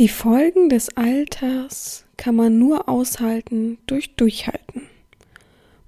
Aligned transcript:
Die 0.00 0.08
Folgen 0.08 0.70
des 0.70 0.96
Alters 0.96 2.06
kann 2.16 2.34
man 2.34 2.58
nur 2.58 2.88
aushalten 2.88 3.76
durch 3.84 4.16
Durchhalten. 4.16 4.88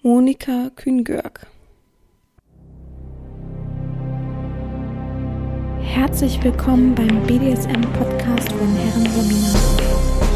Monika 0.02 0.68
Kühn-Görg 0.76 1.46
Herzlich 5.80 6.44
willkommen 6.44 6.94
beim 6.94 7.22
BDSM-Podcast 7.22 8.52
von 8.52 8.76
Herren 8.76 9.06
Romina. 9.16 9.54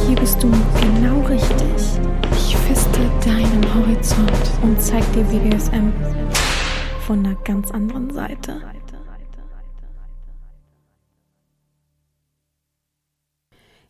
Hier 0.07 0.17
bist 0.17 0.43
du 0.43 0.51
genau 0.81 1.21
richtig. 1.27 2.01
Ich 2.33 2.57
feste 2.57 3.01
deinen 3.27 3.75
Horizont 3.75 4.53
und 4.63 4.81
zeig 4.81 5.05
dir 5.13 5.25
BDSM 5.25 5.93
von 7.07 7.19
einer 7.19 7.35
ganz 7.45 7.71
anderen 7.73 8.11
Seite. 8.11 8.59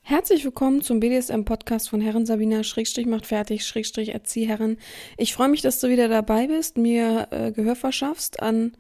Herzlich 0.09 0.45
willkommen 0.45 0.82
zum 0.82 1.00
BDSM-Podcast 1.00 1.88
von 1.88 2.01
Herren 2.01 2.27
Sabina, 2.27 2.62
Schrägstrich 2.62 3.06
macht 3.06 3.27
fertig, 3.27 3.66
Schrägstrich 3.66 4.10
Erzieherin. 4.10 4.79
Ich 5.16 5.34
freue 5.34 5.48
mich, 5.48 5.62
dass 5.62 5.80
du 5.80 5.88
wieder 5.88 6.06
dabei 6.06 6.46
bist, 6.46 6.79
mir 6.79 7.27
äh, 7.32 7.51
Gehör 7.51 7.74
verschaffst 7.74 8.41
an 8.41 8.77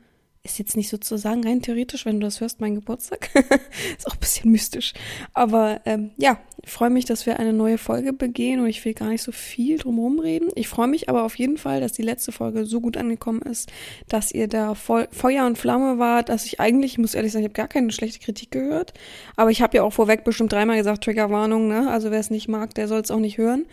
ist 0.46 0.58
jetzt 0.58 0.76
nicht 0.76 0.88
sozusagen 0.88 1.44
rein 1.44 1.60
theoretisch, 1.60 2.06
wenn 2.06 2.20
du 2.20 2.26
das 2.26 2.40
hörst, 2.40 2.60
mein 2.60 2.74
Geburtstag. 2.74 3.28
ist 3.98 4.06
auch 4.06 4.14
ein 4.14 4.20
bisschen 4.20 4.50
mystisch. 4.50 4.94
Aber 5.34 5.80
ähm, 5.84 6.12
ja, 6.16 6.38
ich 6.62 6.70
freue 6.70 6.90
mich, 6.90 7.04
dass 7.04 7.26
wir 7.26 7.38
eine 7.38 7.52
neue 7.52 7.78
Folge 7.78 8.12
begehen 8.12 8.60
und 8.60 8.66
ich 8.66 8.84
will 8.84 8.94
gar 8.94 9.08
nicht 9.08 9.22
so 9.22 9.32
viel 9.32 9.78
drumherum 9.78 10.18
reden. 10.18 10.48
Ich 10.54 10.68
freue 10.68 10.88
mich 10.88 11.08
aber 11.08 11.24
auf 11.24 11.36
jeden 11.36 11.58
Fall, 11.58 11.80
dass 11.80 11.92
die 11.92 12.02
letzte 12.02 12.32
Folge 12.32 12.64
so 12.64 12.80
gut 12.80 12.96
angekommen 12.96 13.42
ist, 13.42 13.70
dass 14.08 14.32
ihr 14.32 14.48
da 14.48 14.74
voll 14.74 15.08
Feuer 15.10 15.46
und 15.46 15.58
Flamme 15.58 15.98
wart, 15.98 16.28
dass 16.28 16.46
ich 16.46 16.60
eigentlich, 16.60 16.92
ich 16.92 16.98
muss 16.98 17.14
ehrlich 17.14 17.32
sagen, 17.32 17.44
ich 17.44 17.48
habe 17.48 17.54
gar 17.54 17.68
keine 17.68 17.90
schlechte 17.90 18.20
Kritik 18.20 18.50
gehört. 18.50 18.94
Aber 19.36 19.50
ich 19.50 19.62
habe 19.62 19.76
ja 19.76 19.82
auch 19.82 19.92
vorweg 19.92 20.24
bestimmt 20.24 20.52
dreimal 20.52 20.76
gesagt, 20.76 21.04
Triggerwarnung, 21.04 21.68
ne? 21.68 21.90
Also 21.90 22.10
wer 22.10 22.20
es 22.20 22.30
nicht 22.30 22.48
mag, 22.48 22.74
der 22.74 22.88
soll 22.88 23.00
es 23.00 23.10
auch 23.10 23.18
nicht 23.18 23.38
hören. 23.38 23.66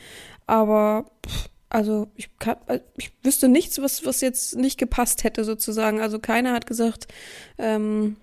Aber 0.46 1.06
pff, 1.26 1.50
also 1.74 2.08
ich, 2.16 2.30
kann, 2.38 2.58
äh, 2.68 2.80
ich 2.98 3.12
wüsste 3.24 3.50
nichts, 3.50 3.82
was, 3.82 4.06
was 4.06 4.22
jetzt 4.22 4.56
nicht 4.56 4.78
gepasst 4.78 5.24
hätte 5.24 5.44
sozusagen. 5.44 6.00
Also 6.00 6.20
keiner 6.20 6.54
hat 6.54 6.68
gesagt, 6.68 7.08
ähm, 7.58 8.16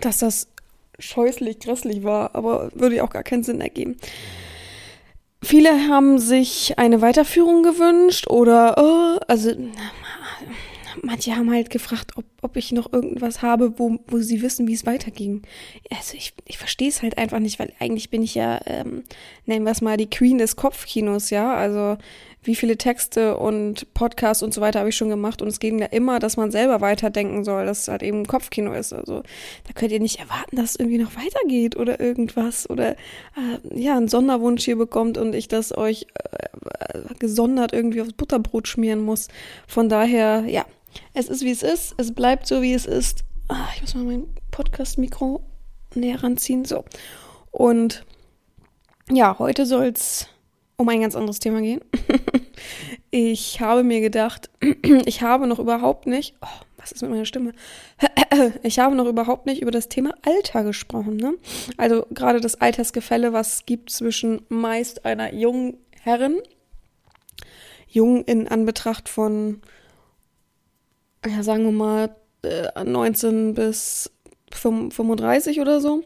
dass 0.00 0.18
das 0.18 0.48
scheußlich, 0.98 1.60
grässlich 1.60 2.02
war, 2.02 2.34
aber 2.34 2.70
würde 2.74 2.96
ja 2.96 3.04
auch 3.04 3.10
gar 3.10 3.22
keinen 3.22 3.44
Sinn 3.44 3.60
ergeben. 3.60 3.96
Viele 5.42 5.88
haben 5.88 6.18
sich 6.18 6.78
eine 6.78 7.00
Weiterführung 7.00 7.62
gewünscht 7.62 8.28
oder, 8.28 8.74
oh, 8.78 9.20
also 9.28 9.52
manche 11.02 11.36
haben 11.36 11.52
halt 11.52 11.70
gefragt, 11.70 12.12
ob, 12.16 12.24
ob 12.42 12.56
ich 12.56 12.72
noch 12.72 12.92
irgendwas 12.92 13.42
habe, 13.42 13.78
wo, 13.78 13.98
wo 14.06 14.18
sie 14.18 14.42
wissen, 14.42 14.66
wie 14.66 14.74
es 14.74 14.86
weiterging. 14.86 15.42
Also 15.90 16.16
ich, 16.16 16.32
ich 16.46 16.58
verstehe 16.58 16.88
es 16.88 17.02
halt 17.02 17.18
einfach 17.18 17.38
nicht, 17.38 17.58
weil 17.58 17.72
eigentlich 17.78 18.10
bin 18.10 18.22
ich 18.22 18.34
ja, 18.34 18.60
ähm, 18.66 19.04
nennen 19.46 19.64
wir 19.64 19.72
es 19.72 19.82
mal, 19.82 19.96
die 19.96 20.10
Queen 20.10 20.38
des 20.38 20.56
Kopfkinos, 20.56 21.30
ja. 21.30 21.54
Also 21.54 21.98
wie 22.44 22.54
viele 22.54 22.76
Texte 22.76 23.36
und 23.36 23.92
Podcasts 23.94 24.42
und 24.42 24.52
so 24.54 24.60
weiter 24.60 24.80
habe 24.80 24.90
ich 24.90 24.96
schon 24.96 25.08
gemacht 25.08 25.42
und 25.42 25.48
es 25.48 25.60
ging 25.60 25.78
ja 25.78 25.86
immer, 25.86 26.18
dass 26.18 26.36
man 26.36 26.50
selber 26.50 26.80
weiterdenken 26.80 27.44
soll, 27.44 27.66
dass 27.66 27.82
es 27.82 27.88
halt 27.88 28.02
eben 28.02 28.26
Kopfkino 28.26 28.72
ist. 28.72 28.92
Also 28.92 29.22
da 29.66 29.72
könnt 29.74 29.92
ihr 29.92 30.00
nicht 30.00 30.20
erwarten, 30.20 30.56
dass 30.56 30.70
es 30.70 30.76
irgendwie 30.76 30.98
noch 30.98 31.12
weitergeht 31.16 31.76
oder 31.76 32.00
irgendwas 32.00 32.68
oder 32.68 32.92
äh, 32.92 32.96
ja, 33.74 33.96
einen 33.96 34.08
Sonderwunsch 34.08 34.64
hier 34.64 34.76
bekommt 34.76 35.18
und 35.18 35.34
ich 35.34 35.48
das 35.48 35.76
euch 35.76 36.06
äh, 36.14 37.14
gesondert 37.18 37.72
irgendwie 37.72 38.02
aufs 38.02 38.12
Butterbrot 38.12 38.68
schmieren 38.68 39.02
muss. 39.02 39.28
Von 39.66 39.88
daher, 39.88 40.44
ja, 40.46 40.64
es 41.14 41.28
ist 41.28 41.42
wie 41.42 41.50
es 41.50 41.62
ist, 41.62 41.94
es 41.96 42.14
bleibt 42.14 42.46
so 42.46 42.62
wie 42.62 42.74
es 42.74 42.86
ist. 42.86 43.24
Ah, 43.48 43.68
ich 43.74 43.82
muss 43.82 43.94
mal 43.94 44.04
mein 44.04 44.26
Podcast-Mikro 44.50 45.42
näher 45.94 46.22
ranziehen. 46.22 46.64
So. 46.64 46.84
Und 47.50 48.04
ja, 49.10 49.38
heute 49.38 49.66
soll 49.66 49.86
es 49.86 50.28
um 50.76 50.88
ein 50.88 51.00
ganz 51.00 51.14
anderes 51.14 51.38
Thema 51.38 51.60
gehen. 51.60 51.80
ich 53.10 53.60
habe 53.60 53.82
mir 53.82 54.00
gedacht, 54.00 54.50
ich 55.06 55.22
habe 55.22 55.46
noch 55.46 55.58
überhaupt 55.58 56.06
nicht, 56.06 56.34
oh, 56.40 56.64
was 56.76 56.92
ist 56.92 57.02
mit 57.02 57.10
meiner 57.10 57.24
Stimme? 57.24 57.52
Ich 58.64 58.80
habe 58.80 58.96
noch 58.96 59.06
überhaupt 59.06 59.46
nicht 59.46 59.62
über 59.62 59.70
das 59.70 59.88
Thema 59.88 60.12
Alter 60.22 60.64
gesprochen. 60.64 61.16
Ne? 61.16 61.34
Also 61.76 62.04
gerade 62.10 62.40
das 62.40 62.60
Altersgefälle, 62.60 63.32
was 63.32 63.54
es 63.54 63.66
gibt 63.66 63.90
zwischen 63.90 64.42
meist 64.48 65.04
einer 65.04 65.32
jungen 65.32 65.78
Herrin, 66.02 66.40
jung 67.86 68.24
in 68.24 68.48
Anbetracht 68.48 69.08
von, 69.08 69.62
ja, 71.24 71.44
sagen 71.44 71.64
wir 71.64 71.70
mal, 71.70 72.16
19 72.84 73.50
äh, 73.50 73.52
bis 73.52 74.10
35 74.52 75.60
oder 75.60 75.80
so, 75.80 76.02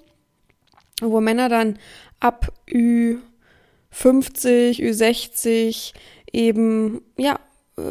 wo 1.00 1.21
Männer 1.21 1.48
dann 1.48 1.78
ab 2.21 2.53
50, 3.91 4.82
Ü60 4.82 5.93
eben, 6.32 7.00
ja, 7.16 7.38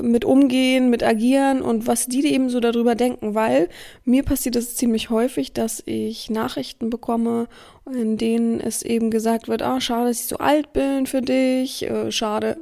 mit 0.02 0.26
umgehen, 0.26 0.90
mit 0.90 1.04
agieren 1.04 1.62
und 1.62 1.88
was 1.88 2.08
die 2.08 2.26
eben 2.26 2.50
so 2.50 2.60
darüber 2.60 2.96
denken, 2.96 3.36
weil 3.36 3.70
mir 4.04 4.24
passiert 4.24 4.56
es 4.56 4.76
ziemlich 4.76 5.10
häufig, 5.10 5.54
dass 5.54 5.82
ich 5.86 6.30
Nachrichten 6.30 6.90
bekomme, 6.90 7.48
in 7.86 8.18
denen 8.18 8.60
es 8.60 8.84
eben 8.84 9.12
gesagt 9.12 9.48
wird, 9.48 9.62
ah, 9.62 9.80
schade, 9.80 10.10
dass 10.10 10.22
ich 10.22 10.28
so 10.28 10.38
alt 10.38 10.74
bin 10.74 11.06
für 11.06 11.22
dich, 11.22 11.84
äh, 11.84 12.12
schade, 12.12 12.58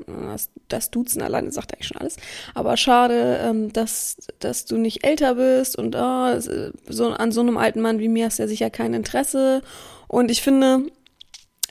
das, 0.68 0.92
Duzen 0.92 1.22
alleine 1.22 1.52
sagt 1.52 1.74
eigentlich 1.74 1.88
schon 1.88 1.98
alles, 1.98 2.18
aber 2.54 2.78
schade, 2.78 3.40
ähm, 3.44 3.74
dass, 3.74 4.18
dass 4.40 4.66
du 4.66 4.78
nicht 4.78 5.06
älter 5.06 5.36
bist 5.36 5.78
und 5.78 5.96
ah, 5.96 6.40
so, 6.40 7.10
an 7.10 7.32
so 7.32 7.42
einem 7.42 7.58
alten 7.58 7.82
Mann 7.82 8.00
wie 8.00 8.08
mir 8.08 8.26
hast 8.26 8.40
du 8.40 8.44
ja 8.44 8.48
sicher 8.48 8.70
kein 8.70 8.94
Interesse. 8.94 9.62
Und 10.08 10.30
ich 10.30 10.44
finde, 10.44 10.84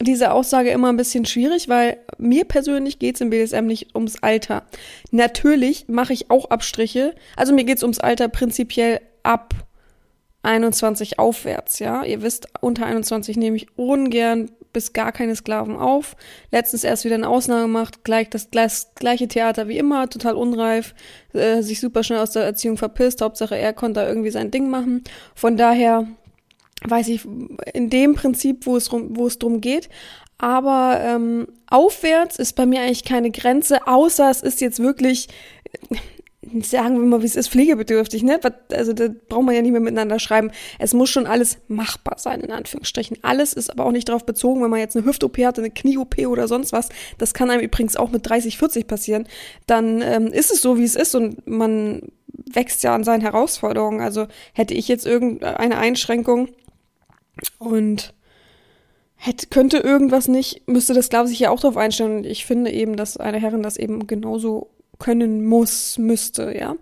diese 0.01 0.33
Aussage 0.33 0.71
immer 0.71 0.89
ein 0.89 0.97
bisschen 0.97 1.25
schwierig, 1.25 1.69
weil 1.69 1.99
mir 2.19 2.45
persönlich 2.45 2.99
geht's 2.99 3.21
im 3.21 3.31
BDSM 3.31 3.67
nicht 3.67 3.95
ums 3.95 4.23
Alter. 4.23 4.65
Natürlich 5.11 5.87
mache 5.89 6.13
ich 6.13 6.31
auch 6.31 6.51
Abstriche. 6.51 7.15
Also 7.37 7.55
mir 7.55 7.65
geht's 7.65 7.83
ums 7.83 8.01
Alter 8.01 8.29
prinzipiell 8.29 9.01
ab 9.23 9.55
21 10.43 11.19
aufwärts, 11.19 11.79
ja. 11.79 12.05
Ihr 12.05 12.23
wisst, 12.23 12.49
unter 12.61 12.87
21 12.87 13.37
nehme 13.37 13.57
ich 13.57 13.67
ungern 13.77 14.51
bis 14.73 14.93
gar 14.93 15.13
keine 15.13 15.35
Sklaven 15.37 15.77
auf. 15.77 16.17
Letztens 16.51 16.85
erst 16.85 17.05
wieder 17.05 17.15
eine 17.15 17.29
Ausnahme 17.29 17.63
gemacht, 17.63 18.05
gleich 18.05 18.29
das, 18.29 18.51
gleiche 18.51 19.29
Theater 19.29 19.69
wie 19.69 19.79
immer, 19.79 20.11
total 20.11 20.35
unreif, 20.35 20.95
äh, 21.33 21.63
sich 21.63 21.81
super 21.81 22.03
schnell 22.03 22.19
aus 22.19 22.33
der 22.33 22.45
Erziehung 22.45 22.77
verpisst. 22.77 23.23
Hauptsache 23.23 23.57
er 23.57 23.73
konnte 23.73 24.01
da 24.01 24.09
irgendwie 24.09 24.31
sein 24.31 24.51
Ding 24.51 24.69
machen. 24.69 25.05
Von 25.35 25.57
daher 25.57 26.09
weiß 26.87 27.09
ich, 27.09 27.27
in 27.73 27.91
dem 27.91 28.15
Prinzip, 28.15 28.67
wo 28.67 28.77
es, 28.77 28.93
rum, 28.93 29.17
wo 29.17 29.27
es 29.27 29.39
drum 29.39 29.61
geht. 29.61 29.89
Aber 30.39 31.01
ähm, 31.03 31.47
aufwärts 31.69 32.39
ist 32.39 32.55
bei 32.55 32.67
mir 32.67 32.81
eigentlich 32.81 33.05
keine 33.05 33.31
Grenze, 33.31 33.87
außer 33.87 34.31
es 34.31 34.43
ist 34.43 34.61
jetzt 34.61 34.81
wirklich, 34.81 35.29
sagen 36.63 36.99
wir 36.99 37.07
mal, 37.07 37.23
wie 37.23 37.27
es 37.27 37.37
ist, 37.37 37.49
pflegebedürftig, 37.49 38.23
ne? 38.25 38.41
Also 38.73 38.93
da 38.93 39.09
braucht 39.29 39.45
man 39.45 39.55
ja 39.55 39.63
nicht 39.63 39.71
mehr 39.71 39.81
miteinander 39.81 40.19
schreiben. 40.19 40.51
Es 40.79 40.93
muss 40.93 41.09
schon 41.09 41.27
alles 41.27 41.59
machbar 41.69 42.19
sein, 42.19 42.41
in 42.41 42.51
Anführungsstrichen. 42.51 43.19
Alles 43.23 43.53
ist 43.53 43.71
aber 43.71 43.87
auch 43.87 43.93
nicht 43.93 44.09
darauf 44.09 44.27
bezogen, 44.27 44.63
wenn 44.63 44.71
man 44.71 44.81
jetzt 44.81 44.97
eine 44.97 45.07
Hüft-OP 45.07 45.39
hat, 45.39 45.59
eine 45.59 45.71
Knie-OP 45.71 46.19
oder 46.27 46.49
sonst 46.49 46.73
was. 46.73 46.89
Das 47.17 47.33
kann 47.33 47.51
einem 47.51 47.63
übrigens 47.63 47.97
auch 47.97 48.11
mit 48.11 48.29
30, 48.29 48.59
40 48.59 48.87
passieren. 48.87 49.27
Dann 49.67 50.03
ähm, 50.03 50.27
ist 50.27 50.51
es 50.51 50.61
so, 50.61 50.77
wie 50.77 50.85
es 50.85 50.97
ist 50.97 51.15
und 51.15 51.47
man 51.47 52.03
wächst 52.53 52.83
ja 52.83 52.95
an 52.95 53.05
seinen 53.05 53.21
Herausforderungen. 53.21 54.01
Also 54.01 54.27
hätte 54.53 54.75
ich 54.75 54.89
jetzt 54.89 55.07
irgendeine 55.07 55.79
Einschränkung, 55.79 56.49
und 57.59 58.15
hätte, 59.17 59.47
könnte 59.47 59.79
irgendwas 59.79 60.29
nicht, 60.29 60.69
müsste 60.69 60.95
das, 60.95 61.09
glaube 61.09 61.31
ich, 61.31 61.39
ja 61.39 61.51
auch 61.51 61.61
darauf 61.61 61.77
einstellen. 61.77 62.19
Und 62.19 62.27
ich 62.27 62.45
finde 62.45 62.71
eben, 62.71 62.97
dass 62.97 63.17
eine 63.17 63.41
Herrin 63.41 63.63
das 63.63 63.77
eben 63.77 64.07
genauso 64.07 64.71
können 64.99 65.45
muss, 65.45 65.99
müsste, 65.99 66.57
ja. 66.57 66.77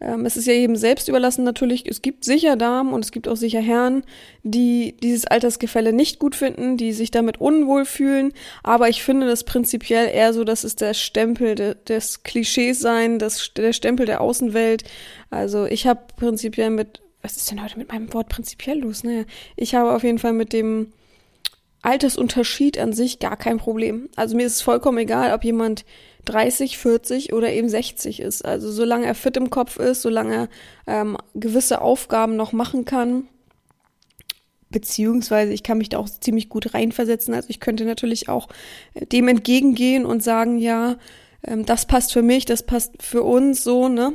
Ähm, 0.00 0.26
es 0.26 0.36
ist 0.36 0.46
ja 0.46 0.54
eben 0.54 0.76
selbst 0.76 1.08
überlassen 1.08 1.44
natürlich. 1.44 1.86
Es 1.86 2.02
gibt 2.02 2.24
sicher 2.24 2.56
Damen 2.56 2.92
und 2.92 3.04
es 3.04 3.12
gibt 3.12 3.28
auch 3.28 3.36
sicher 3.36 3.60
Herren, 3.60 4.02
die 4.42 4.96
dieses 5.02 5.26
Altersgefälle 5.26 5.92
nicht 5.92 6.18
gut 6.18 6.34
finden, 6.34 6.76
die 6.76 6.92
sich 6.92 7.10
damit 7.10 7.40
unwohl 7.40 7.84
fühlen. 7.84 8.32
Aber 8.62 8.88
ich 8.88 9.02
finde 9.02 9.26
das 9.26 9.44
prinzipiell 9.44 10.08
eher 10.08 10.32
so, 10.32 10.44
dass 10.44 10.64
es 10.64 10.76
der 10.76 10.94
Stempel 10.94 11.54
de, 11.54 11.74
des 11.88 12.22
Klischees 12.22 12.80
sein, 12.80 13.18
das, 13.18 13.52
der 13.54 13.72
Stempel 13.72 14.06
der 14.06 14.20
Außenwelt. 14.20 14.84
Also 15.30 15.66
ich 15.66 15.86
habe 15.86 16.00
prinzipiell 16.16 16.70
mit 16.70 17.00
was 17.24 17.36
ist 17.36 17.50
denn 17.50 17.64
heute 17.64 17.78
mit 17.78 17.90
meinem 17.90 18.12
Wort 18.12 18.28
prinzipiell 18.28 18.78
los? 18.80 19.02
Naja, 19.02 19.24
ich 19.56 19.74
habe 19.74 19.94
auf 19.94 20.04
jeden 20.04 20.18
Fall 20.18 20.34
mit 20.34 20.52
dem 20.52 20.92
Altersunterschied 21.80 22.78
an 22.78 22.92
sich 22.92 23.18
gar 23.18 23.36
kein 23.36 23.56
Problem. 23.56 24.10
Also 24.14 24.36
mir 24.36 24.46
ist 24.46 24.56
es 24.56 24.62
vollkommen 24.62 24.98
egal, 24.98 25.32
ob 25.32 25.42
jemand 25.42 25.86
30, 26.26 26.76
40 26.78 27.32
oder 27.32 27.50
eben 27.52 27.68
60 27.68 28.20
ist. 28.20 28.44
Also 28.44 28.70
solange 28.70 29.06
er 29.06 29.14
fit 29.14 29.36
im 29.38 29.50
Kopf 29.50 29.78
ist, 29.78 30.02
solange 30.02 30.34
er 30.34 31.00
ähm, 31.00 31.16
gewisse 31.34 31.80
Aufgaben 31.80 32.36
noch 32.36 32.52
machen 32.52 32.84
kann, 32.84 33.26
beziehungsweise 34.68 35.52
ich 35.52 35.62
kann 35.62 35.78
mich 35.78 35.88
da 35.88 35.98
auch 35.98 36.08
ziemlich 36.08 36.50
gut 36.50 36.74
reinversetzen. 36.74 37.32
Also 37.32 37.48
ich 37.48 37.60
könnte 37.60 37.86
natürlich 37.86 38.28
auch 38.28 38.48
äh, 38.92 39.06
dem 39.06 39.28
entgegengehen 39.28 40.04
und 40.04 40.22
sagen, 40.22 40.58
ja, 40.58 40.96
ähm, 41.42 41.64
das 41.64 41.86
passt 41.86 42.12
für 42.12 42.22
mich, 42.22 42.44
das 42.44 42.64
passt 42.64 43.02
für 43.02 43.22
uns 43.22 43.64
so, 43.64 43.88
ne? 43.88 44.12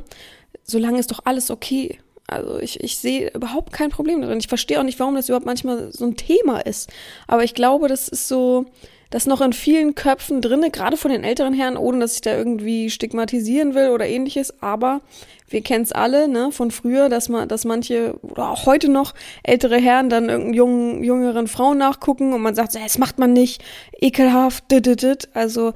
Solange 0.64 1.00
ist 1.00 1.12
doch 1.12 1.22
alles 1.26 1.50
okay. 1.50 2.00
Also 2.32 2.60
ich, 2.60 2.84
ich 2.84 2.98
sehe 2.98 3.32
überhaupt 3.34 3.72
kein 3.72 3.90
Problem 3.90 4.22
darin. 4.22 4.40
Ich 4.40 4.48
verstehe 4.48 4.80
auch 4.80 4.84
nicht, 4.84 5.00
warum 5.00 5.16
das 5.16 5.30
überhaupt 5.30 5.46
manchmal 5.46 5.92
so 5.92 6.06
ein 6.06 6.16
Thema 6.16 6.60
ist. 6.60 6.90
Aber 7.28 7.44
ich 7.44 7.54
glaube, 7.54 7.88
das 7.88 8.08
ist 8.08 8.28
so, 8.28 8.66
das 9.10 9.26
noch 9.26 9.42
in 9.42 9.54
vielen 9.54 9.96
Köpfen 9.96 10.42
drinne, 10.42 10.70
gerade 10.70 10.96
von 10.96 11.12
den 11.12 11.24
älteren 11.24 11.54
Herren, 11.54 11.78
ohne 11.78 12.00
dass 12.00 12.16
ich 12.16 12.22
da 12.22 12.36
irgendwie 12.36 12.90
stigmatisieren 12.90 13.74
will 13.74 13.90
oder 13.90 14.08
ähnliches. 14.08 14.62
Aber 14.62 15.02
wir 15.48 15.62
kennen 15.62 15.84
es 15.84 15.92
alle, 15.92 16.28
ne, 16.28 16.52
von 16.52 16.70
früher, 16.70 17.10
dass 17.10 17.28
man, 17.28 17.48
dass 17.48 17.66
manche 17.66 18.20
oder 18.22 18.50
auch 18.50 18.68
heute 18.68 18.90
noch 18.90 19.16
ältere 19.42 19.78
Herren 19.78 20.10
dann 20.10 20.30
irgendeinen 20.30 20.54
jungen, 20.54 21.04
jüngeren 21.04 21.48
Frauen 21.48 21.80
nachgucken 21.80 22.34
und 22.34 22.42
man 22.42 22.54
sagt, 22.54 22.76
das 22.76 23.00
macht 23.00 23.18
man 23.18 23.34
nicht, 23.34 23.64
ekelhaft, 24.00 24.66
dit. 24.70 25.30
Also, 25.34 25.74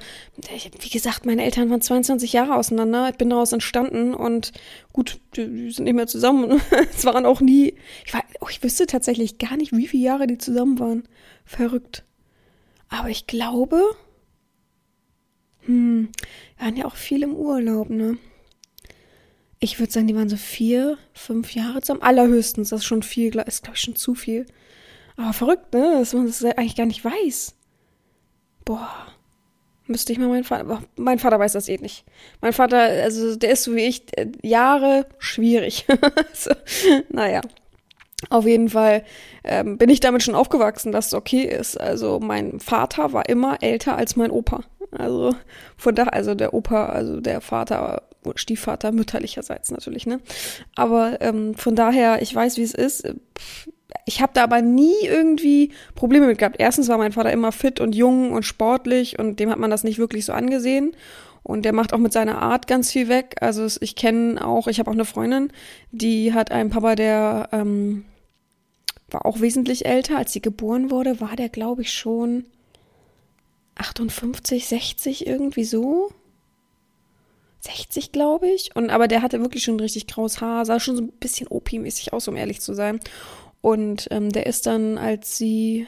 wie 0.80 0.90
gesagt, 0.90 1.26
meine 1.26 1.44
Eltern 1.44 1.70
waren 1.70 1.80
22 1.80 2.32
Jahre 2.32 2.54
auseinander, 2.54 3.08
ich 3.10 3.16
bin 3.16 3.30
daraus 3.30 3.52
entstanden 3.52 4.14
und 4.14 4.52
gut, 4.92 5.18
die 5.36 5.70
sind 5.70 5.84
nicht 5.84 5.94
mehr 5.94 6.06
zusammen. 6.06 6.60
es 6.96 7.04
waren 7.04 7.26
auch 7.26 7.40
nie, 7.40 7.74
ich, 8.04 8.14
war, 8.14 8.22
oh, 8.40 8.46
ich 8.48 8.62
wüsste 8.62 8.86
tatsächlich 8.86 9.38
gar 9.38 9.56
nicht, 9.56 9.72
wie 9.72 9.88
viele 9.88 10.04
Jahre 10.04 10.26
die 10.28 10.38
zusammen 10.38 10.78
waren. 10.78 11.08
Verrückt. 11.44 12.04
Aber 12.88 13.08
ich 13.08 13.26
glaube, 13.26 13.82
hm, 15.60 16.10
waren 16.58 16.76
ja 16.76 16.84
auch 16.84 16.96
viel 16.96 17.22
im 17.22 17.34
Urlaub, 17.34 17.90
ne? 17.90 18.18
Ich 19.60 19.78
würde 19.78 19.92
sagen, 19.92 20.06
die 20.06 20.14
waren 20.14 20.28
so 20.28 20.36
vier, 20.36 20.98
fünf 21.14 21.54
Jahre 21.54 21.80
zusammen. 21.80 22.02
Allerhöchstens, 22.02 22.68
das 22.68 22.80
ist 22.80 22.86
schon 22.86 23.02
viel, 23.02 23.34
ist 23.46 23.62
glaube 23.62 23.76
ich 23.76 23.80
schon 23.80 23.96
zu 23.96 24.14
viel. 24.14 24.46
Aber 25.16 25.32
verrückt, 25.32 25.72
ne? 25.72 25.98
Dass 25.98 26.12
man 26.12 26.26
das 26.26 26.44
eigentlich 26.44 26.76
gar 26.76 26.86
nicht 26.86 27.04
weiß. 27.04 27.54
Boah. 28.64 29.14
Müsste 29.86 30.12
ich 30.12 30.18
mal 30.18 30.28
meinen 30.28 30.44
Vater. 30.44 30.82
Mein 30.96 31.18
Vater 31.18 31.38
weiß 31.38 31.52
das 31.52 31.68
eh 31.68 31.76
nicht. 31.76 32.04
Mein 32.40 32.54
Vater, 32.54 32.78
also 32.78 33.36
der 33.36 33.52
ist 33.52 33.64
so 33.64 33.74
wie 33.74 33.84
ich, 33.84 34.02
äh, 34.16 34.30
Jahre 34.42 35.06
schwierig. 35.18 35.86
so, 36.32 36.52
naja. 37.10 37.42
Auf 38.30 38.46
jeden 38.46 38.68
Fall 38.68 39.04
ähm, 39.44 39.78
bin 39.78 39.88
ich 39.88 40.00
damit 40.00 40.22
schon 40.22 40.34
aufgewachsen, 40.34 40.92
dass 40.92 41.06
es 41.06 41.14
okay 41.14 41.42
ist. 41.42 41.80
Also 41.80 42.20
mein 42.20 42.60
Vater 42.60 43.12
war 43.12 43.28
immer 43.28 43.62
älter 43.62 43.96
als 43.96 44.16
mein 44.16 44.30
Opa. 44.30 44.64
Also 44.90 45.34
von 45.76 45.94
da, 45.94 46.04
also 46.04 46.34
der 46.34 46.54
Opa, 46.54 46.86
also 46.86 47.20
der 47.20 47.40
Vater, 47.40 48.02
Stiefvater 48.36 48.92
mütterlicherseits 48.92 49.70
natürlich, 49.70 50.06
ne? 50.06 50.20
Aber 50.76 51.20
ähm, 51.20 51.54
von 51.54 51.76
daher, 51.76 52.22
ich 52.22 52.34
weiß, 52.34 52.56
wie 52.56 52.62
es 52.62 52.74
ist. 52.74 53.06
Ich 54.06 54.20
habe 54.20 54.32
da 54.34 54.44
aber 54.44 54.60
nie 54.60 54.94
irgendwie 55.04 55.72
Probleme 55.94 56.26
mit 56.26 56.38
gehabt. 56.38 56.56
Erstens 56.58 56.88
war 56.88 56.98
mein 56.98 57.12
Vater 57.12 57.32
immer 57.32 57.52
fit 57.52 57.80
und 57.80 57.94
jung 57.94 58.32
und 58.32 58.44
sportlich 58.44 59.18
und 59.18 59.40
dem 59.40 59.50
hat 59.50 59.58
man 59.58 59.70
das 59.70 59.84
nicht 59.84 59.98
wirklich 59.98 60.24
so 60.24 60.32
angesehen. 60.32 60.96
Und 61.42 61.64
der 61.64 61.74
macht 61.74 61.92
auch 61.92 61.98
mit 61.98 62.12
seiner 62.12 62.40
Art 62.40 62.66
ganz 62.66 62.90
viel 62.90 63.08
weg. 63.08 63.36
Also 63.40 63.66
ich 63.80 63.96
kenne 63.96 64.44
auch, 64.44 64.66
ich 64.66 64.78
habe 64.78 64.90
auch 64.90 64.94
eine 64.94 65.04
Freundin, 65.04 65.52
die 65.92 66.32
hat 66.32 66.50
einen 66.50 66.70
Papa, 66.70 66.94
der 66.94 67.50
ähm, 67.52 68.04
war 69.14 69.24
auch 69.24 69.40
wesentlich 69.40 69.86
älter. 69.86 70.18
Als 70.18 70.32
sie 70.32 70.42
geboren 70.42 70.90
wurde, 70.90 71.20
war 71.20 71.36
der, 71.36 71.48
glaube 71.48 71.82
ich, 71.82 71.92
schon 71.92 72.44
58, 73.76 74.66
60 74.66 75.26
irgendwie 75.26 75.64
so. 75.64 76.12
60, 77.60 78.12
glaube 78.12 78.48
ich. 78.48 78.76
Und 78.76 78.90
aber 78.90 79.08
der 79.08 79.22
hatte 79.22 79.40
wirklich 79.40 79.64
schon 79.64 79.80
richtig 79.80 80.06
graues 80.06 80.40
Haar, 80.40 80.66
sah 80.66 80.78
schon 80.80 80.96
so 80.96 81.02
ein 81.02 81.12
bisschen 81.12 81.48
OP-mäßig 81.48 82.12
aus, 82.12 82.28
um 82.28 82.36
ehrlich 82.36 82.60
zu 82.60 82.74
sein. 82.74 83.00
Und 83.62 84.08
ähm, 84.10 84.30
der 84.30 84.44
ist 84.46 84.66
dann, 84.66 84.98
als 84.98 85.38
sie 85.38 85.86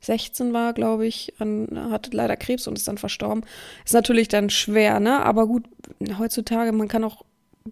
16 0.00 0.52
war, 0.52 0.72
glaube 0.72 1.06
ich, 1.06 1.34
an, 1.40 1.90
hatte 1.90 2.10
leider 2.16 2.36
Krebs 2.36 2.68
und 2.68 2.78
ist 2.78 2.86
dann 2.86 2.98
verstorben. 2.98 3.44
Ist 3.84 3.94
natürlich 3.94 4.28
dann 4.28 4.50
schwer, 4.50 5.00
ne? 5.00 5.24
Aber 5.24 5.48
gut, 5.48 5.64
heutzutage, 6.18 6.70
man 6.70 6.86
kann 6.86 7.02
auch 7.02 7.24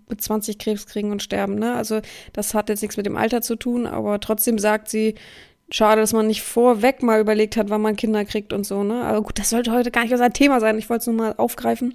mit 0.08 0.20
20 0.20 0.58
Krebs 0.58 0.87
kriegen 0.87 1.11
und 1.11 1.23
sterben, 1.23 1.56
ne? 1.56 1.75
Also 1.75 2.00
das 2.32 2.55
hat 2.55 2.69
jetzt 2.69 2.82
nichts 2.82 2.96
mit 2.96 3.06
dem 3.06 3.17
Alter 3.17 3.43
zu 3.43 3.56
tun, 3.56 3.87
aber 3.87 4.20
trotzdem 4.20 4.58
sagt 4.58 4.88
sie, 4.88 5.14
schade, 5.70 6.00
dass 6.00 6.12
man 6.12 6.26
nicht 6.26 6.43
vorweg 6.43 7.02
mal 7.02 7.20
überlegt 7.20 7.56
hat, 7.56 7.70
wann 7.70 7.82
man 7.82 7.96
Kinder 7.96 8.25
kriegt 8.25 8.52
und 8.52 8.64
so, 8.64 8.82
ne? 8.85 9.02
Aber 9.02 9.23
gut, 9.23 9.38
das 9.38 9.50
sollte 9.50 9.73
heute 9.73 9.91
gar 9.91 10.02
nicht 10.02 10.12
unser 10.12 10.32
Thema 10.32 10.61
sein. 10.61 10.79
Ich 10.79 10.91
wollte 10.91 11.02
es 11.02 11.06
nur 11.06 11.17
mal 11.17 11.35
aufgreifen, 11.37 11.94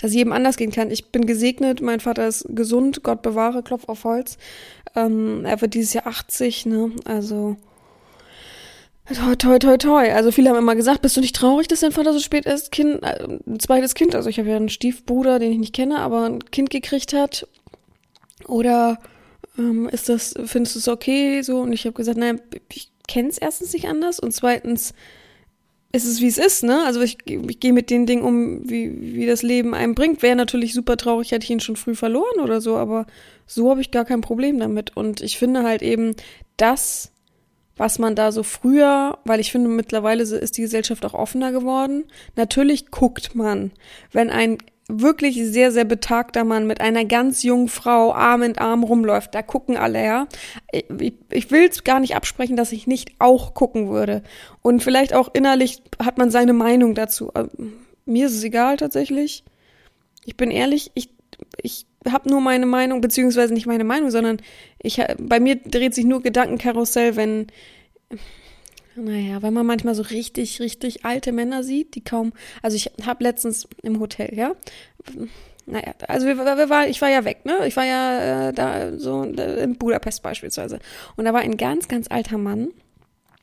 dass 0.00 0.14
jedem 0.14 0.32
anders 0.32 0.56
gehen 0.56 0.72
kann. 0.72 0.90
Ich 0.90 1.10
bin 1.10 1.26
gesegnet, 1.26 1.80
mein 1.80 2.00
Vater 2.00 2.26
ist 2.26 2.46
gesund, 2.48 3.02
Gott 3.02 3.22
bewahre, 3.22 3.62
Klopf 3.62 3.88
auf 3.88 4.04
Holz. 4.04 4.38
Ähm, 4.94 5.44
er 5.44 5.60
wird 5.60 5.74
dieses 5.74 5.92
Jahr 5.94 6.06
80, 6.06 6.66
ne? 6.66 6.92
Also 7.04 7.56
Toi, 9.06 9.34
toi, 9.34 9.58
toi, 9.58 9.76
toi. 9.76 10.12
Also 10.12 10.30
viele 10.30 10.50
haben 10.50 10.58
immer 10.58 10.76
gesagt, 10.76 11.02
bist 11.02 11.16
du 11.16 11.20
nicht 11.20 11.34
traurig, 11.34 11.66
dass 11.66 11.80
dein 11.80 11.92
Vater 11.92 12.12
so 12.12 12.20
spät 12.20 12.46
ist? 12.46 12.70
Kind, 12.70 13.02
äh, 13.02 13.26
ein 13.46 13.58
zweites 13.58 13.94
Kind. 13.94 14.14
Also 14.14 14.28
ich 14.28 14.38
habe 14.38 14.48
ja 14.48 14.56
einen 14.56 14.68
Stiefbruder, 14.68 15.38
den 15.38 15.52
ich 15.52 15.58
nicht 15.58 15.74
kenne, 15.74 15.98
aber 15.98 16.26
ein 16.26 16.44
Kind 16.50 16.70
gekriegt 16.70 17.12
hat. 17.12 17.48
Oder 18.46 18.98
ähm, 19.58 19.88
ist 19.88 20.08
das, 20.08 20.34
findest 20.44 20.76
du 20.76 20.78
es 20.78 20.88
okay 20.88 21.42
so? 21.42 21.60
Und 21.60 21.72
ich 21.72 21.84
habe 21.84 21.94
gesagt, 21.94 22.16
nein, 22.16 22.40
ich 22.72 22.90
kenne 23.08 23.28
es 23.28 23.38
erstens 23.38 23.72
nicht 23.72 23.88
anders 23.88 24.20
und 24.20 24.32
zweitens 24.32 24.94
ist 25.90 26.06
es, 26.06 26.20
wie 26.22 26.28
es 26.28 26.38
ist, 26.38 26.62
ne? 26.64 26.84
Also 26.86 27.02
ich, 27.02 27.18
ich 27.26 27.60
gehe 27.60 27.74
mit 27.74 27.90
den 27.90 28.06
Dingen 28.06 28.22
um, 28.22 28.70
wie, 28.70 29.14
wie 29.14 29.26
das 29.26 29.42
Leben 29.42 29.74
einem 29.74 29.94
bringt. 29.94 30.22
Wäre 30.22 30.36
natürlich 30.36 30.72
super 30.72 30.96
traurig, 30.96 31.32
hätte 31.32 31.44
ich 31.44 31.50
ihn 31.50 31.60
schon 31.60 31.76
früh 31.76 31.94
verloren 31.94 32.40
oder 32.40 32.62
so, 32.62 32.76
aber 32.76 33.06
so 33.46 33.68
habe 33.68 33.82
ich 33.82 33.90
gar 33.90 34.06
kein 34.06 34.22
Problem 34.22 34.58
damit. 34.58 34.96
Und 34.96 35.20
ich 35.20 35.36
finde 35.36 35.64
halt 35.64 35.82
eben, 35.82 36.16
dass 36.56 37.11
was 37.82 37.98
man 37.98 38.14
da 38.14 38.30
so 38.30 38.44
früher, 38.44 39.18
weil 39.24 39.40
ich 39.40 39.50
finde, 39.50 39.68
mittlerweile 39.68 40.22
ist 40.22 40.56
die 40.56 40.62
Gesellschaft 40.62 41.04
auch 41.04 41.14
offener 41.14 41.50
geworden. 41.50 42.04
Natürlich 42.36 42.92
guckt 42.92 43.34
man, 43.34 43.72
wenn 44.12 44.30
ein 44.30 44.58
wirklich 44.86 45.34
sehr, 45.44 45.72
sehr 45.72 45.84
betagter 45.84 46.44
Mann 46.44 46.68
mit 46.68 46.80
einer 46.80 47.04
ganz 47.04 47.42
jungen 47.42 47.66
Frau 47.66 48.14
Arm 48.14 48.42
in 48.42 48.56
Arm 48.56 48.84
rumläuft, 48.84 49.34
da 49.34 49.42
gucken 49.42 49.76
alle, 49.76 50.04
ja. 50.04 50.28
Ich, 50.70 51.14
ich 51.32 51.50
will 51.50 51.66
es 51.68 51.82
gar 51.82 51.98
nicht 51.98 52.14
absprechen, 52.14 52.56
dass 52.56 52.70
ich 52.70 52.86
nicht 52.86 53.16
auch 53.18 53.52
gucken 53.52 53.90
würde. 53.90 54.22
Und 54.62 54.84
vielleicht 54.84 55.12
auch 55.12 55.30
innerlich 55.32 55.82
hat 55.98 56.18
man 56.18 56.30
seine 56.30 56.52
Meinung 56.52 56.94
dazu. 56.94 57.32
Ähm, 57.34 57.72
mir 58.04 58.26
ist 58.26 58.36
es 58.36 58.44
egal 58.44 58.76
tatsächlich. 58.76 59.42
Ich 60.24 60.36
bin 60.36 60.52
ehrlich, 60.52 60.92
ich, 60.94 61.08
ich 61.60 61.86
habe 62.10 62.28
nur 62.28 62.40
meine 62.40 62.66
Meinung, 62.66 63.00
beziehungsweise 63.00 63.54
nicht 63.54 63.66
meine 63.66 63.84
Meinung, 63.84 64.10
sondern 64.10 64.38
ich, 64.78 65.00
bei 65.18 65.40
mir 65.40 65.56
dreht 65.56 65.94
sich 65.94 66.04
nur 66.04 66.22
Gedankenkarussell, 66.22 67.16
wenn, 67.16 67.46
naja, 68.96 69.42
wenn 69.42 69.54
man 69.54 69.66
manchmal 69.66 69.94
so 69.94 70.02
richtig, 70.02 70.60
richtig 70.60 71.04
alte 71.04 71.32
Männer 71.32 71.62
sieht, 71.62 71.94
die 71.94 72.04
kaum, 72.04 72.32
also 72.62 72.76
ich 72.76 72.90
habe 73.06 73.24
letztens 73.24 73.68
im 73.82 74.00
Hotel, 74.00 74.34
ja, 74.34 74.54
naja, 75.66 75.94
also 76.08 76.26
wir, 76.26 76.36
wir 76.36 76.70
war, 76.70 76.88
ich 76.88 77.00
war 77.00 77.08
ja 77.08 77.24
weg, 77.24 77.44
ne? 77.44 77.66
Ich 77.66 77.76
war 77.76 77.84
ja 77.84 78.48
äh, 78.48 78.52
da 78.52 78.98
so 78.98 79.22
in 79.22 79.76
Budapest 79.76 80.22
beispielsweise. 80.22 80.80
Und 81.16 81.24
da 81.24 81.32
war 81.32 81.40
ein 81.40 81.56
ganz, 81.56 81.86
ganz 81.86 82.08
alter 82.10 82.36
Mann, 82.36 82.72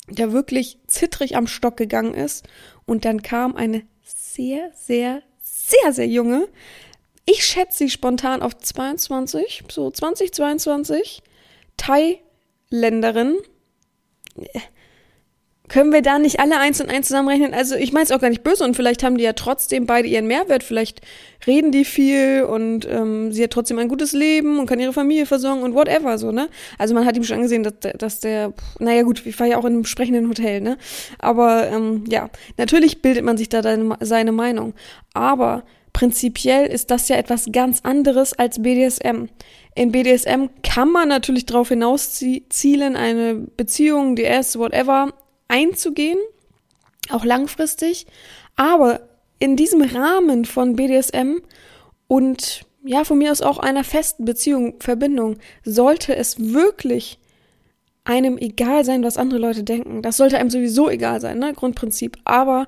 der 0.09 0.33
wirklich 0.33 0.79
zittrig 0.87 1.37
am 1.37 1.47
Stock 1.47 1.77
gegangen 1.77 2.13
ist. 2.13 2.45
Und 2.85 3.05
dann 3.05 3.21
kam 3.21 3.55
eine 3.55 3.83
sehr, 4.03 4.69
sehr, 4.73 5.21
sehr, 5.41 5.93
sehr 5.93 6.07
junge, 6.07 6.47
ich 7.29 7.45
schätze 7.45 7.79
sie 7.79 7.89
spontan 7.89 8.41
auf 8.41 8.57
22, 8.57 9.63
so 9.69 9.91
2022. 9.91 11.21
Thailänderin. 11.77 13.37
Können 15.69 15.93
wir 15.93 16.01
da 16.01 16.17
nicht 16.17 16.39
alle 16.39 16.57
eins 16.57 16.81
und 16.81 16.89
eins 16.89 17.07
zusammenrechnen? 17.07 17.53
Also 17.53 17.75
ich 17.75 17.93
meine 17.93 18.05
es 18.05 18.11
auch 18.11 18.19
gar 18.19 18.29
nicht 18.29 18.41
böse 18.41 18.63
und 18.63 18.75
vielleicht 18.75 19.03
haben 19.03 19.19
die 19.19 19.23
ja 19.23 19.33
trotzdem 19.33 19.85
beide 19.85 20.07
ihren 20.07 20.25
Mehrwert. 20.25 20.63
Vielleicht 20.63 21.01
reden 21.45 21.71
die 21.71 21.85
viel 21.85 22.43
und 22.43 22.87
ähm, 22.89 23.31
sie 23.31 23.43
hat 23.43 23.51
trotzdem 23.51 23.77
ein 23.77 23.87
gutes 23.87 24.11
Leben 24.11 24.57
und 24.57 24.65
kann 24.65 24.79
ihre 24.79 24.93
Familie 24.93 25.27
versorgen 25.27 25.61
und 25.61 25.75
whatever 25.75 26.17
so, 26.17 26.31
ne? 26.31 26.49
Also 26.79 26.95
man 26.95 27.05
hat 27.05 27.15
ihm 27.15 27.23
schon 27.23 27.35
angesehen, 27.35 27.61
dass, 27.61 27.75
dass 27.97 28.19
der, 28.19 28.53
naja 28.79 29.03
gut, 29.03 29.23
ich 29.27 29.39
war 29.39 29.45
ja 29.45 29.57
auch 29.57 29.65
in 29.65 29.73
einem 29.73 29.85
sprechenden 29.85 30.27
Hotel, 30.27 30.61
ne? 30.61 30.79
Aber 31.19 31.67
ähm, 31.67 32.03
ja, 32.09 32.31
natürlich 32.57 33.03
bildet 33.03 33.23
man 33.23 33.37
sich 33.37 33.49
da 33.49 33.61
seine 33.99 34.31
Meinung. 34.31 34.73
Aber 35.13 35.63
Prinzipiell 35.99 36.65
ist 36.65 36.91
das 36.91 37.09
ja 37.09 37.17
etwas 37.17 37.49
ganz 37.51 37.81
anderes 37.83 38.31
als 38.31 38.61
BDSM. 38.61 39.25
In 39.75 39.91
BDSM 39.91 40.45
kann 40.63 40.89
man 40.93 41.09
natürlich 41.09 41.45
darauf 41.45 41.67
hinauszielen, 41.67 42.95
eine 42.95 43.35
Beziehung, 43.35 44.15
DS, 44.15 44.57
whatever, 44.57 45.11
einzugehen, 45.49 46.17
auch 47.09 47.25
langfristig. 47.25 48.07
Aber 48.55 49.01
in 49.39 49.57
diesem 49.57 49.81
Rahmen 49.81 50.45
von 50.45 50.77
BDSM 50.77 51.39
und 52.07 52.65
ja, 52.85 53.03
von 53.03 53.17
mir 53.17 53.33
aus 53.33 53.41
auch 53.41 53.57
einer 53.57 53.83
festen 53.83 54.23
Beziehung, 54.23 54.75
Verbindung, 54.79 55.35
sollte 55.65 56.15
es 56.15 56.53
wirklich 56.53 57.19
einem 58.05 58.37
egal 58.37 58.85
sein, 58.85 59.03
was 59.03 59.17
andere 59.17 59.41
Leute 59.41 59.65
denken. 59.65 60.01
Das 60.01 60.15
sollte 60.15 60.37
einem 60.37 60.49
sowieso 60.49 60.89
egal 60.89 61.19
sein, 61.19 61.39
ne? 61.39 61.51
Grundprinzip. 61.51 62.15
Aber 62.23 62.67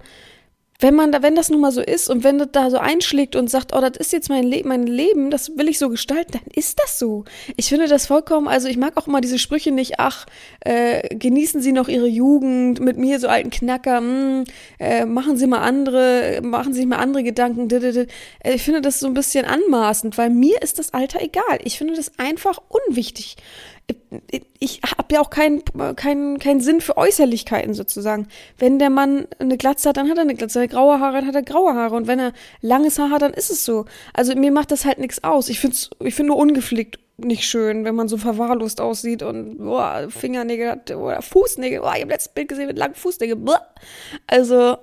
wenn 0.82 0.96
man 0.96 1.12
da, 1.12 1.22
wenn 1.22 1.36
das 1.36 1.50
nun 1.50 1.62
mal 1.62 1.72
so 1.72 1.82
ist 1.82 2.10
und 2.10 2.24
wenn 2.24 2.40
das 2.40 2.50
da 2.52 2.70
so 2.70 2.78
einschlägt 2.78 3.36
und 3.36 3.50
sagt, 3.50 3.74
oh, 3.74 3.80
das 3.80 3.98
ist 3.98 4.12
jetzt 4.12 4.30
mein 4.30 4.44
Leben, 4.44 4.70
mein 4.70 4.88
Leben, 4.88 5.32
das 5.32 5.58
will 5.58 5.70
ich 5.70 5.78
so 5.78 5.90
gestalten, 5.90 6.34
dann 6.34 6.52
ist 6.56 6.80
das 6.80 7.00
so. 7.00 7.24
Ich 7.56 7.70
finde 7.70 7.88
das 7.88 8.08
vollkommen, 8.08 8.48
also 8.48 8.68
ich 8.68 8.78
mag 8.78 8.98
auch 8.98 9.08
immer 9.08 9.22
diese 9.22 9.40
Sprüche 9.40 9.72
nicht, 9.72 10.00
ach, 10.00 10.26
äh, 10.62 11.16
genießen 11.16 11.62
Sie 11.62 11.72
noch 11.72 11.88
Ihre 11.88 12.08
Jugend 12.08 12.80
mit 12.80 12.98
mir, 12.98 13.20
so 13.20 13.28
alten 13.28 13.52
Knacker, 13.52 14.02
mh, 14.02 14.10
hm, 14.10 14.44
äh, 14.80 15.06
machen 15.06 15.38
Sie 15.38 15.48
mal 15.48 15.60
andere, 15.60 16.42
machen 16.44 16.74
Sie 16.74 16.80
sich 16.80 16.88
mal 16.88 16.98
andere 16.98 17.24
Gedanken. 17.24 17.70
Äh, 17.72 18.08
ich 18.54 18.64
finde 18.64 18.82
das 18.82 19.00
so 19.00 19.08
ein 19.08 19.14
bisschen 19.14 19.46
anmaßend, 19.46 20.18
weil 20.18 20.30
mir 20.30 20.62
ist 20.62 20.80
das 20.80 20.94
Alter 20.94 21.22
egal. 21.22 21.60
Ich 21.64 21.78
finde 21.78 21.96
das 21.96 22.12
einfach 22.18 22.60
unwichtig 22.70 23.38
ich 24.60 24.82
habe 24.98 25.14
ja 25.14 25.22
auch 25.22 25.30
keinen 25.30 25.64
keinen 25.96 26.40
keinen 26.40 26.62
Sinn 26.62 26.82
für 26.82 26.98
Äußerlichkeiten 26.98 27.74
sozusagen. 27.74 28.28
Wenn 28.58 28.80
der 28.80 28.90
Mann 28.90 29.28
eine 29.40 29.58
Glatze 29.58 29.90
hat, 29.90 29.98
dann 29.98 30.10
hat 30.10 30.18
er 30.18 30.24
eine 30.24 30.36
Glatze. 30.36 30.60
Wenn 30.60 30.70
er 30.70 30.74
graue 30.74 31.00
Haare 31.00 31.18
hat, 31.18 31.26
hat 31.26 31.36
er 31.36 31.42
graue 31.42 31.74
Haare. 31.74 31.96
Und 31.96 32.08
wenn 32.08 32.20
er 32.20 32.34
langes 32.62 33.00
Haar 33.00 33.10
hat, 33.10 33.22
dann 33.22 33.34
ist 33.34 33.50
es 33.50 33.66
so. 33.66 33.86
Also 34.14 34.36
mir 34.36 34.52
macht 34.52 34.72
das 34.72 34.86
halt 34.86 35.00
nichts 35.00 35.24
aus. 35.24 35.50
Ich 35.50 35.60
finde 35.60 35.76
ich 36.00 36.16
finde 36.16 36.32
nur 36.32 36.38
ungepflegt 36.38 37.00
nicht 37.18 37.44
schön, 37.44 37.86
wenn 37.86 37.96
man 37.96 38.08
so 38.08 38.18
verwahrlost 38.18 38.82
aussieht 38.82 39.24
und 39.24 39.58
boah, 39.58 40.08
Fingernägel 40.10 40.72
hat 40.72 40.92
oder 40.92 41.22
Fußnägel. 41.22 41.82
Boah, 41.82 41.94
ich 41.96 42.02
habe 42.02 42.12
letztes 42.12 42.34
Bild 42.34 42.50
gesehen 42.50 42.68
mit 42.68 42.78
langen 42.78 42.96
Fußnägeln. 42.96 43.44
Boah. 43.44 43.62
Also 44.28 44.78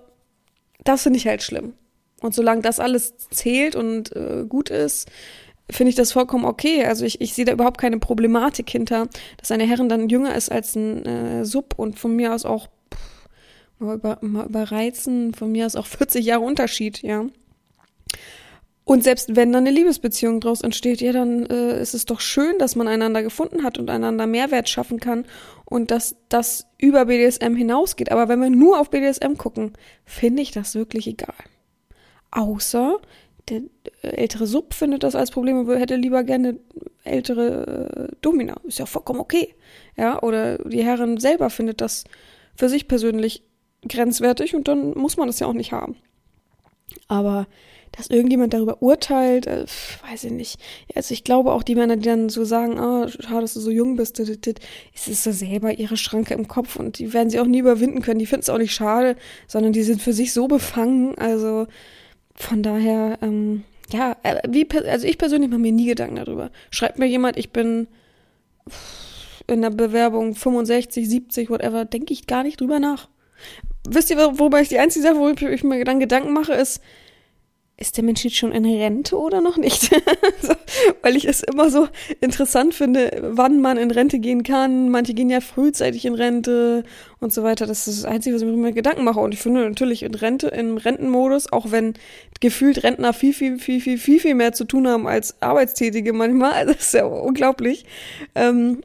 das 0.85 1.03
finde 1.03 1.19
ich 1.19 1.27
halt 1.27 1.43
schlimm. 1.43 1.75
Und 2.21 2.35
solange 2.35 2.63
das 2.63 2.81
alles 2.81 3.15
zählt 3.31 3.77
und 3.77 4.15
äh, 4.15 4.45
gut 4.49 4.71
ist, 4.71 5.09
finde 5.71 5.91
ich 5.91 5.97
das 5.97 6.13
vollkommen 6.13 6.45
okay. 6.45 6.85
Also 6.85 7.05
ich, 7.05 7.21
ich 7.21 7.35
sehe 7.35 7.45
da 7.45 7.53
überhaupt 7.53 7.79
keine 7.79 7.99
Problematik 7.99 8.71
hinter, 8.71 9.09
dass 9.37 9.51
eine 9.51 9.67
Herrin 9.67 9.89
dann 9.89 10.09
jünger 10.09 10.35
ist 10.35 10.51
als 10.51 10.75
ein 10.77 11.05
äh, 11.05 11.45
Sub 11.45 11.75
und 11.77 11.99
von 11.99 12.15
mir 12.17 12.35
aus 12.35 12.45
auch 12.45 12.69
pff, 12.93 13.29
mal, 13.79 13.97
über, 13.97 14.19
mal 14.21 14.47
überreizen, 14.47 15.35
von 15.35 15.53
mir 15.53 15.67
aus 15.67 15.77
auch 15.77 15.87
40 15.87 16.25
Jahre 16.25 16.45
Unterschied, 16.45 17.03
ja. 17.03 17.27
Und 18.85 19.05
selbst 19.05 19.37
wenn 19.37 19.53
dann 19.53 19.67
eine 19.67 19.77
Liebesbeziehung 19.77 20.41
daraus 20.41 20.63
entsteht, 20.63 21.03
ja, 21.03 21.13
dann 21.13 21.45
äh, 21.45 21.79
ist 21.79 21.93
es 21.93 22.07
doch 22.07 22.21
schön, 22.21 22.59
dass 22.59 22.75
man 22.75 22.89
einander 22.89 23.23
gefunden 23.23 23.63
hat 23.63 23.77
und 23.77 23.91
einander 23.91 24.27
Mehrwert 24.27 24.71
schaffen 24.71 24.99
kann 24.99 25.27
und 25.67 25.91
dass 25.91 26.17
das 26.31 26.67
über 26.79 27.05
BDSM 27.05 27.55
hinausgeht. 27.55 28.11
Aber 28.11 28.31
wenn 28.31 28.41
wir 28.41 28.49
nur 28.49 28.81
auf 28.81 28.89
BDSM 28.89 29.35
gucken, 29.37 29.75
finde 30.07 30.41
ich 30.41 30.53
das 30.53 30.75
wirklich 30.75 31.07
egal. 31.07 31.35
Außer 32.31 32.99
der 33.51 33.63
ältere 34.03 34.47
Sub 34.47 34.75
findet 34.75 35.03
das 35.03 35.15
als 35.15 35.31
Problem 35.31 35.59
und 35.59 35.77
hätte 35.77 35.97
lieber 35.97 36.25
gerne 36.25 36.59
ältere 37.05 38.09
äh, 38.11 38.17
Domina. 38.21 38.57
Ist 38.65 38.79
ja 38.79 38.87
vollkommen 38.87 39.21
okay. 39.21 39.55
Ja, 39.97 40.23
oder 40.23 40.59
die 40.59 40.85
Herren 40.85 41.19
selber 41.19 41.51
findet 41.51 41.81
das 41.81 42.05
für 42.57 42.69
sich 42.69 42.89
persönlich 42.89 43.43
grenzwertig 43.87 44.55
und 44.55 44.69
dann 44.69 44.93
muss 44.93 45.17
man 45.17 45.27
das 45.29 45.39
ja 45.39 45.47
auch 45.47 45.53
nicht 45.53 45.73
haben. 45.73 45.97
Aber 47.07 47.47
dass 47.93 48.09
irgendjemand 48.09 48.53
darüber 48.55 48.83
urteilt, 48.83 49.47
äh, 49.47 49.65
weiß 50.09 50.25
ich 50.25 50.33
nicht. 50.33 50.61
Also 50.95 51.13
ich 51.13 51.25
glaube 51.25 51.53
auch 51.53 51.63
die 51.63 51.75
Männer, 51.75 51.97
die 51.97 52.09
dann 52.09 52.29
so 52.29 52.45
sagen, 52.45 52.79
ah, 52.79 53.05
oh, 53.05 53.09
schade, 53.09 53.41
dass 53.41 53.55
du 53.55 53.61
so 53.61 53.71
jung 53.71 53.97
bist, 53.97 54.21
es 54.21 55.09
ist 55.09 55.25
so 55.25 55.33
selber 55.33 55.73
ihre 55.73 55.97
Schranke 55.97 56.35
im 56.35 56.49
Kopf 56.49 56.77
und 56.77 56.99
die 56.99 57.13
werden 57.13 57.31
sie 57.31 57.41
auch 57.41 57.47
nie 57.47 57.61
überwinden 57.61 58.03
können. 58.03 58.19
Die 58.19 58.27
finden 58.27 58.43
es 58.43 58.51
auch 58.51 58.59
nicht 58.59 58.75
schade, 58.75 59.17
sondern 59.47 59.73
die 59.73 59.83
sind 59.83 60.03
für 60.03 60.13
sich 60.13 60.33
so 60.33 60.49
befangen. 60.49 61.17
Also 61.17 61.67
von 62.39 62.63
daher, 62.63 63.19
ähm, 63.23 63.65
ja, 63.91 64.17
äh, 64.23 64.41
wie, 64.49 64.69
also 64.87 65.07
ich 65.07 65.19
persönlich 65.19 65.51
mache 65.51 65.61
mir 65.61 65.73
nie 65.73 65.87
Gedanken 65.87 66.17
darüber. 66.17 66.51
Schreibt 66.71 66.99
mir 66.99 67.07
jemand, 67.07 67.37
ich 67.37 67.51
bin 67.51 67.89
in 69.47 69.63
der 69.63 69.71
Bewerbung 69.71 70.35
65, 70.35 71.09
70, 71.09 71.51
whatever, 71.51 71.85
denke 71.85 72.13
ich 72.13 72.27
gar 72.27 72.43
nicht 72.43 72.61
drüber 72.61 72.79
nach. 72.79 73.09
Wisst 73.89 74.11
ihr, 74.11 74.19
wobei 74.39 74.63
ich 74.63 74.69
die 74.69 74.79
einzige 74.79 75.05
Sache, 75.05 75.17
wo 75.17 75.29
ich 75.29 75.65
mir 75.65 75.85
dann 75.85 76.01
Gedanken 76.01 76.33
mache, 76.33 76.53
ist, 76.53 76.83
ist 77.81 77.97
der 77.97 78.03
Mensch 78.03 78.25
jetzt 78.25 78.37
schon 78.37 78.51
in 78.51 78.65
Rente 78.65 79.17
oder 79.17 79.41
noch 79.41 79.57
nicht? 79.57 79.91
weil 81.03 81.17
ich 81.17 81.27
es 81.27 81.45
immer 81.45 81.71
so 81.71 81.89
interessant 82.21 82.75
finde, 82.75 83.21
wann 83.23 83.61
man 83.61 83.79
in 83.79 83.93
Rente 83.93 84.19
gehen 84.19 84.43
kann. 84.43 84.89
Manche 84.89 85.15
gehen 85.15 85.31
ja 85.31 85.41
frühzeitig 85.41 86.05
in 86.05 86.15
Rente 86.15 86.83
und 87.21 87.33
so 87.33 87.45
weiter. 87.45 87.67
Das 87.67 87.87
ist 87.87 88.03
das 88.03 88.05
Einzige, 88.05 88.35
was 88.35 88.43
ich 88.43 88.49
mir 88.49 88.73
Gedanken 88.73 89.05
mache. 89.05 89.21
Und 89.21 89.33
ich 89.33 89.41
finde 89.41 89.61
natürlich 89.61 90.03
in 90.03 90.15
Rente, 90.17 90.49
im 90.49 90.77
Rentenmodus, 90.77 91.53
auch 91.53 91.71
wenn 91.71 91.95
gefühlt 92.41 92.83
Rentner 92.83 93.13
viel, 93.13 93.33
viel, 93.33 93.61
viel, 93.61 93.81
viel, 93.81 93.99
viel, 93.99 94.19
viel 94.19 94.35
mehr 94.35 94.53
zu 94.53 94.65
tun 94.65 94.89
haben 94.89 95.07
als 95.07 95.41
Arbeitstätige 95.41 96.13
manchmal. 96.13 96.67
Das 96.67 96.79
ist 96.79 96.95
ja 96.95 97.05
unglaublich. 97.05 97.85
Ähm, 98.35 98.83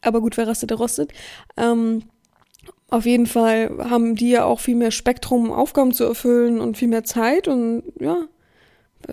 aber 0.00 0.20
gut, 0.20 0.36
wer 0.36 0.46
rastet, 0.46 0.70
der 0.70 0.78
rostet. 0.78 1.12
Ähm, 1.56 2.04
auf 2.90 3.04
jeden 3.04 3.26
Fall 3.26 3.70
haben 3.90 4.14
die 4.14 4.30
ja 4.30 4.44
auch 4.44 4.60
viel 4.60 4.74
mehr 4.74 4.90
Spektrum, 4.90 5.52
Aufgaben 5.52 5.92
zu 5.92 6.04
erfüllen 6.04 6.60
und 6.60 6.78
viel 6.78 6.88
mehr 6.88 7.04
Zeit 7.04 7.46
und 7.46 7.82
ja, 8.00 8.24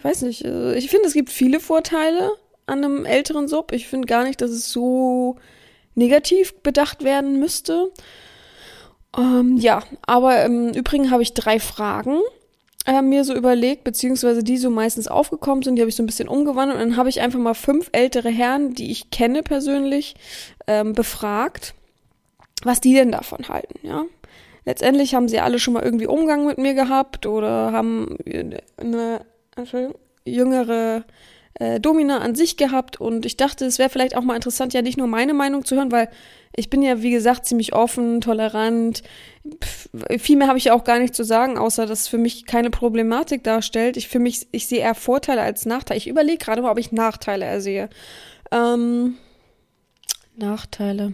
weiß 0.01 0.22
nicht. 0.24 0.46
Äh, 0.46 0.75
ich 0.77 0.89
finde, 0.89 1.08
es 1.08 1.13
gibt 1.13 1.29
viele 1.29 1.60
Vorteile 1.60 2.32
an 2.67 2.84
einem 2.84 3.05
älteren 3.05 3.48
Sub. 3.48 3.74
Ich 3.74 3.88
finde 3.88 4.08
gar 4.08 4.24
nicht, 4.24 4.41
dass 4.41 4.51
es 4.51 4.72
so 4.72 5.36
negativ 5.94 6.55
bedacht 6.62 7.03
werden 7.03 7.39
müsste. 7.39 7.91
Ähm, 9.17 9.58
ja, 9.58 9.84
aber 10.05 10.44
im 10.46 10.70
Übrigen 10.70 11.12
habe 11.12 11.24
ich 11.24 11.34
drei 11.34 11.60
Fragen 11.60 12.20
äh, 12.86 13.01
mir 13.01 13.25
so 13.25 13.34
überlegt, 13.34 13.84
beziehungsweise 13.84 14.41
die 14.41 14.58
so 14.58 14.70
meistens 14.70 15.10
aufgekommen 15.10 15.63
sind, 15.63 15.75
die 15.75 15.82
habe 15.82 15.89
ich 15.89 15.96
so 15.96 16.03
ein 16.03 16.08
bisschen 16.08 16.29
umgewandelt 16.29 16.79
und 16.79 16.89
dann 16.89 16.98
habe 16.98 17.10
ich 17.10 17.20
einfach 17.20 17.39
mal 17.39 17.53
fünf 17.55 17.89
ältere 17.91 18.29
Herren, 18.29 18.74
die 18.74 18.91
ich 18.91 19.10
kenne 19.10 19.44
persönlich, 19.44 20.15
ähm, 20.67 20.94
befragt 20.94 21.74
was 22.64 22.82
die 22.82 22.94
denn 22.94 23.12
davon 23.12 23.48
halten, 23.50 23.80
ja. 23.84 24.06
Letztendlich 24.66 25.14
haben 25.14 25.30
sie 25.30 25.40
alle 25.40 25.60
schon 25.60 25.76
mal 25.76 25.84
irgendwie 25.84 26.08
Umgang 26.08 26.48
mit 26.48 26.58
mir 26.58 26.74
gehabt 26.74 27.28
oder 27.28 27.72
haben 27.72 28.18
eine 28.78 29.22
jüngere 30.26 31.06
äh, 31.56 31.80
Domina 31.80 32.18
an 32.20 32.36
sich 32.36 32.58
gehabt 32.58 33.00
und 33.00 33.26
ich 33.26 33.38
dachte, 33.38 33.66
es 33.66 33.80
wäre 33.80 33.90
vielleicht 33.90 34.18
auch 34.18 34.24
mal 34.24 34.36
interessant, 34.36 34.74
ja 34.74 34.82
nicht 34.82 34.98
nur 34.98 35.08
meine 35.08 35.34
Meinung 35.34 35.64
zu 35.64 35.76
hören, 35.76 35.92
weil 35.92 36.10
ich 36.56 36.70
bin 36.70 36.82
ja, 36.82 37.02
wie 37.02 37.12
gesagt, 37.12 37.46
ziemlich 37.46 37.74
offen, 37.74 38.22
tolerant. 38.22 39.04
Pff, 39.64 39.90
viel 40.18 40.38
mehr 40.38 40.48
habe 40.48 40.58
ich 40.58 40.66
ja 40.66 40.74
auch 40.74 40.84
gar 40.84 41.00
nicht 41.00 41.14
zu 41.14 41.24
sagen, 41.24 41.58
außer 41.58 41.86
dass 41.86 42.02
es 42.02 42.08
für 42.08 42.18
mich 42.18 42.46
keine 42.46 42.70
Problematik 42.70 43.44
darstellt. 43.44 43.98
Ich 43.98 44.08
für 44.08 44.20
mich, 44.20 44.48
ich 44.52 44.68
sehe 44.68 44.80
eher 44.80 44.96
Vorteile 44.96 45.42
als 45.42 45.66
Nachteile. 45.66 45.98
Ich 45.98 46.08
überlege 46.08 46.38
gerade 46.38 46.62
mal, 46.62 46.72
ob 46.72 46.80
ich 46.80 46.92
Nachteile 46.92 47.46
ersehe. 47.46 47.90
Ähm, 48.52 49.18
Nachteile. 50.38 51.14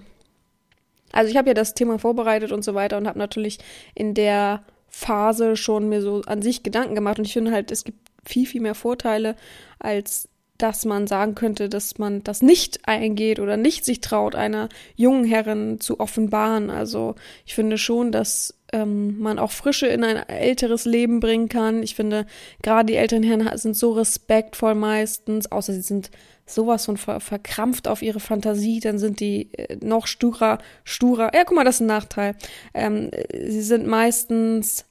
Also 1.12 1.30
ich 1.32 1.38
habe 1.38 1.50
ja 1.50 1.54
das 1.54 1.74
Thema 1.74 2.00
vorbereitet 2.00 2.52
und 2.52 2.64
so 2.64 2.74
weiter 2.74 2.98
und 2.98 3.08
habe 3.08 3.20
natürlich 3.20 3.60
in 3.96 4.14
der 4.14 4.64
Phase 4.90 5.56
schon 5.56 5.90
mir 5.90 6.02
so 6.02 6.22
an 6.26 6.42
sich 6.42 6.64
Gedanken 6.64 6.96
gemacht 6.96 7.18
und 7.18 7.26
ich 7.26 7.34
finde 7.34 7.52
halt, 7.52 7.72
es 7.72 7.84
gibt 7.84 8.00
viel, 8.26 8.46
viel 8.46 8.62
mehr 8.62 8.76
Vorteile, 8.76 9.36
als 9.80 10.30
dass 10.62 10.86
man 10.86 11.08
sagen 11.08 11.34
könnte, 11.34 11.70
dass 11.70 11.98
man 11.98 12.24
das 12.24 12.42
nicht 12.42 12.88
eingeht 12.88 13.40
oder 13.40 13.58
nicht 13.58 13.84
sich 13.84 14.00
traut, 14.00 14.36
einer 14.36 14.70
jungen 14.96 15.26
Herrin 15.26 15.80
zu 15.80 16.00
offenbaren. 16.00 16.70
Also 16.70 17.16
ich 17.46 17.56
finde 17.56 17.80
schon, 17.80 18.12
dass 18.12 18.54
ähm, 18.72 19.20
man 19.20 19.40
auch 19.40 19.52
Frische 19.52 19.88
in 19.88 20.04
ein 20.04 20.18
älteres 20.18 20.86
Leben 20.86 21.20
bringen 21.20 21.50
kann. 21.50 21.82
Ich 21.82 21.96
finde, 21.96 22.28
gerade 22.62 22.86
die 22.86 22.96
älteren 22.96 23.24
Herren 23.24 23.58
sind 23.58 23.76
so 23.76 23.94
respektvoll 23.94 24.76
meistens, 24.76 25.52
außer 25.52 25.74
sie 25.74 25.82
sind 25.82 26.12
sowas 26.46 26.86
von 26.86 26.98
ver 26.98 27.20
verkrampft 27.20 27.88
auf 27.88 28.02
ihre 28.02 28.20
Fantasie, 28.20 28.80
dann 28.80 29.00
sind 29.00 29.20
die 29.20 29.54
äh, 29.54 29.78
noch 29.84 30.08
sturer, 30.08 30.60
sturer. 30.84 31.32
Ja, 31.34 31.44
guck 31.44 31.56
mal, 31.56 31.64
das 31.64 31.76
ist 31.76 31.82
ein 31.82 31.88
Nachteil. 31.88 32.36
Ähm, 32.74 33.12
sie 33.34 33.62
sind 33.62 33.88
meistens, 33.88 34.86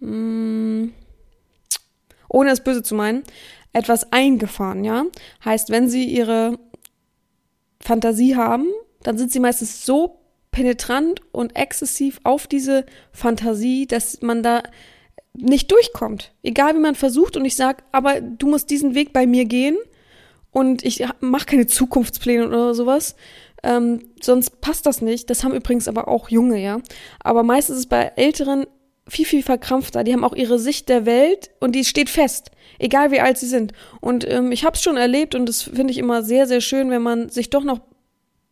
mh, 0.00 0.10
mm, 0.10 0.92
ohne 2.28 2.50
es 2.50 2.60
böse 2.60 2.82
zu 2.82 2.94
meinen, 2.94 3.22
etwas 3.72 4.12
eingefahren, 4.12 4.84
ja. 4.84 5.04
Heißt, 5.44 5.70
wenn 5.70 5.88
sie 5.88 6.04
ihre 6.04 6.58
Fantasie 7.80 8.36
haben, 8.36 8.66
dann 9.02 9.18
sind 9.18 9.30
sie 9.30 9.40
meistens 9.40 9.84
so 9.84 10.18
penetrant 10.50 11.20
und 11.32 11.54
exzessiv 11.54 12.18
auf 12.24 12.46
diese 12.46 12.86
Fantasie, 13.12 13.86
dass 13.86 14.22
man 14.22 14.42
da 14.42 14.62
nicht 15.34 15.70
durchkommt. 15.70 16.32
Egal 16.42 16.74
wie 16.74 16.80
man 16.80 16.94
versucht 16.94 17.36
und 17.36 17.44
ich 17.44 17.56
sage, 17.56 17.84
aber 17.92 18.20
du 18.20 18.48
musst 18.48 18.70
diesen 18.70 18.94
Weg 18.94 19.12
bei 19.12 19.26
mir 19.26 19.44
gehen 19.44 19.76
und 20.56 20.86
ich 20.86 21.04
mache 21.20 21.44
keine 21.44 21.66
Zukunftspläne 21.66 22.48
oder 22.48 22.72
sowas. 22.72 23.14
Ähm, 23.62 24.08
sonst 24.22 24.62
passt 24.62 24.86
das 24.86 25.02
nicht. 25.02 25.28
Das 25.28 25.44
haben 25.44 25.52
übrigens 25.52 25.86
aber 25.86 26.08
auch 26.08 26.30
Junge, 26.30 26.58
ja. 26.58 26.80
Aber 27.20 27.42
meistens 27.42 27.74
ist 27.76 27.80
es 27.80 27.88
bei 27.90 28.10
Älteren 28.16 28.64
viel, 29.06 29.26
viel 29.26 29.42
verkrampfter. 29.42 30.02
Die 30.02 30.14
haben 30.14 30.24
auch 30.24 30.32
ihre 30.32 30.58
Sicht 30.58 30.88
der 30.88 31.04
Welt 31.04 31.50
und 31.60 31.72
die 31.72 31.84
steht 31.84 32.08
fest. 32.08 32.52
Egal 32.78 33.10
wie 33.10 33.20
alt 33.20 33.36
sie 33.36 33.48
sind. 33.48 33.74
Und 34.00 34.26
ähm, 34.26 34.50
ich 34.50 34.64
habe 34.64 34.76
es 34.76 34.82
schon 34.82 34.96
erlebt 34.96 35.34
und 35.34 35.44
das 35.44 35.60
finde 35.60 35.90
ich 35.90 35.98
immer 35.98 36.22
sehr, 36.22 36.46
sehr 36.46 36.62
schön, 36.62 36.88
wenn 36.88 37.02
man 37.02 37.28
sich 37.28 37.50
doch 37.50 37.62
noch 37.62 37.80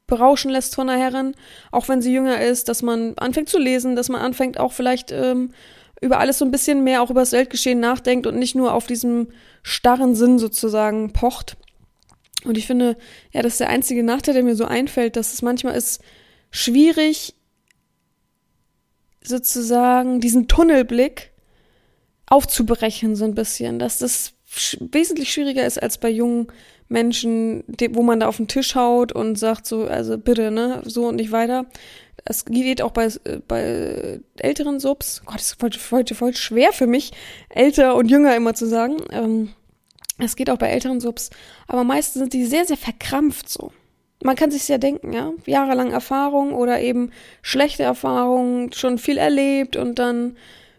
berauschen 0.07 0.51
lässt 0.51 0.75
von 0.75 0.91
einer 0.91 1.03
Herrin, 1.03 1.35
auch 1.73 1.89
wenn 1.89 2.03
sie 2.03 2.13
jünger 2.13 2.39
ist, 2.43 2.69
dass 2.69 2.83
man 2.83 3.15
anfängt 3.17 3.49
zu 3.49 3.59
lesen, 3.59 3.97
dass 3.97 4.11
man 4.11 4.21
anfängt 4.21 4.61
auch 4.61 4.73
vielleicht 4.73 5.11
ähm, 5.11 5.53
über 6.03 6.19
alles 6.19 6.37
so 6.37 6.45
ein 6.45 6.51
bisschen 6.51 6.85
mehr 6.85 7.01
auch 7.01 7.09
über 7.09 7.23
das 7.23 7.33
Weltgeschehen 7.33 7.81
nachdenkt 7.81 8.27
und 8.27 8.39
nicht 8.39 8.55
nur 8.55 8.75
auf 8.75 8.87
diesem 8.87 9.29
starren 9.63 10.15
Sinn 10.15 10.39
sozusagen 10.39 11.15
pocht. 11.15 11.57
Und 12.45 12.59
ich 12.59 12.67
finde, 12.67 12.97
ja, 13.33 13.43
das 13.43 13.55
ist 13.55 13.61
der 13.61 13.71
einzige 13.71 14.03
Nachteil, 14.03 14.35
der 14.35 14.43
mir 14.43 14.57
so 14.57 14.67
einfällt, 14.67 15.17
dass 15.17 15.33
es 15.33 15.43
manchmal 15.43 15.75
ist 15.75 16.03
schwierig, 16.51 17.35
sozusagen 19.23 20.21
diesen 20.21 20.49
Tunnelblick 20.49 21.33
aufzubrechen, 22.27 23.17
so 23.17 23.25
ein 23.25 23.35
bisschen, 23.35 23.79
dass 23.79 23.99
das 23.99 24.35
sch 24.47 24.77
wesentlich 24.81 25.33
schwieriger 25.33 25.67
ist 25.67 25.83
als 25.83 25.99
bei 25.99 26.11
jungen 26.11 26.49
Menschen, 26.89 27.65
wo 27.91 28.03
man 28.03 28.21
da 28.21 28.29
auf 28.29 28.37
den 28.37 28.49
Tisch 28.49 28.75
haut 28.75 29.13
und 29.13 29.37
sagt 29.37 29.67
so, 29.67 29.85
also 29.85 30.19
bitte, 30.19 30.51
ne, 30.51 30.83
so 30.85 31.09
und 31.09 31.17
nicht 31.17 31.33
weiter. 31.33 31.67
Es 32.27 32.45
geht 32.45 32.83
auch 32.83 32.93
bei, 32.93 33.09
bei 33.49 34.21
älteren 34.37 34.81
Subs. 34.81 35.23
Gott, 35.25 35.37
das 35.37 35.49
ist 35.49 35.61
voll, 35.61 35.73
voll, 35.73 36.05
voll 36.07 36.37
schwer 36.37 36.73
für 36.73 36.87
mich, 36.87 37.13
älter 37.49 37.97
und 37.97 38.11
jünger 38.11 38.37
immer 38.37 38.55
zu 38.55 38.67
sagen. 38.67 38.97
Ähm, 39.11 39.51
es 40.19 40.37
geht 40.37 40.51
auch 40.51 40.59
bei 40.59 40.69
älteren 40.69 41.01
Subs. 41.01 41.31
Aber 41.67 41.85
meistens 41.85 42.21
sind 42.21 42.33
die 42.33 42.47
sehr, 42.47 42.65
sehr 42.65 42.77
verkrampft 42.77 43.49
so. 43.49 43.73
Man 44.23 44.37
kann 44.37 44.51
sich 44.51 44.67
ja 44.69 44.79
denken, 44.79 45.13
ja. 45.13 45.33
Jahrelang 45.45 45.91
Erfahrung 45.91 46.55
oder 46.55 46.81
eben 46.81 47.11
schlechte 47.43 47.83
Erfahrungen, 47.83 48.73
schon 48.73 48.99
viel 48.99 49.19
erlebt 49.19 49.77
und 49.77 49.99
dann 49.99 50.37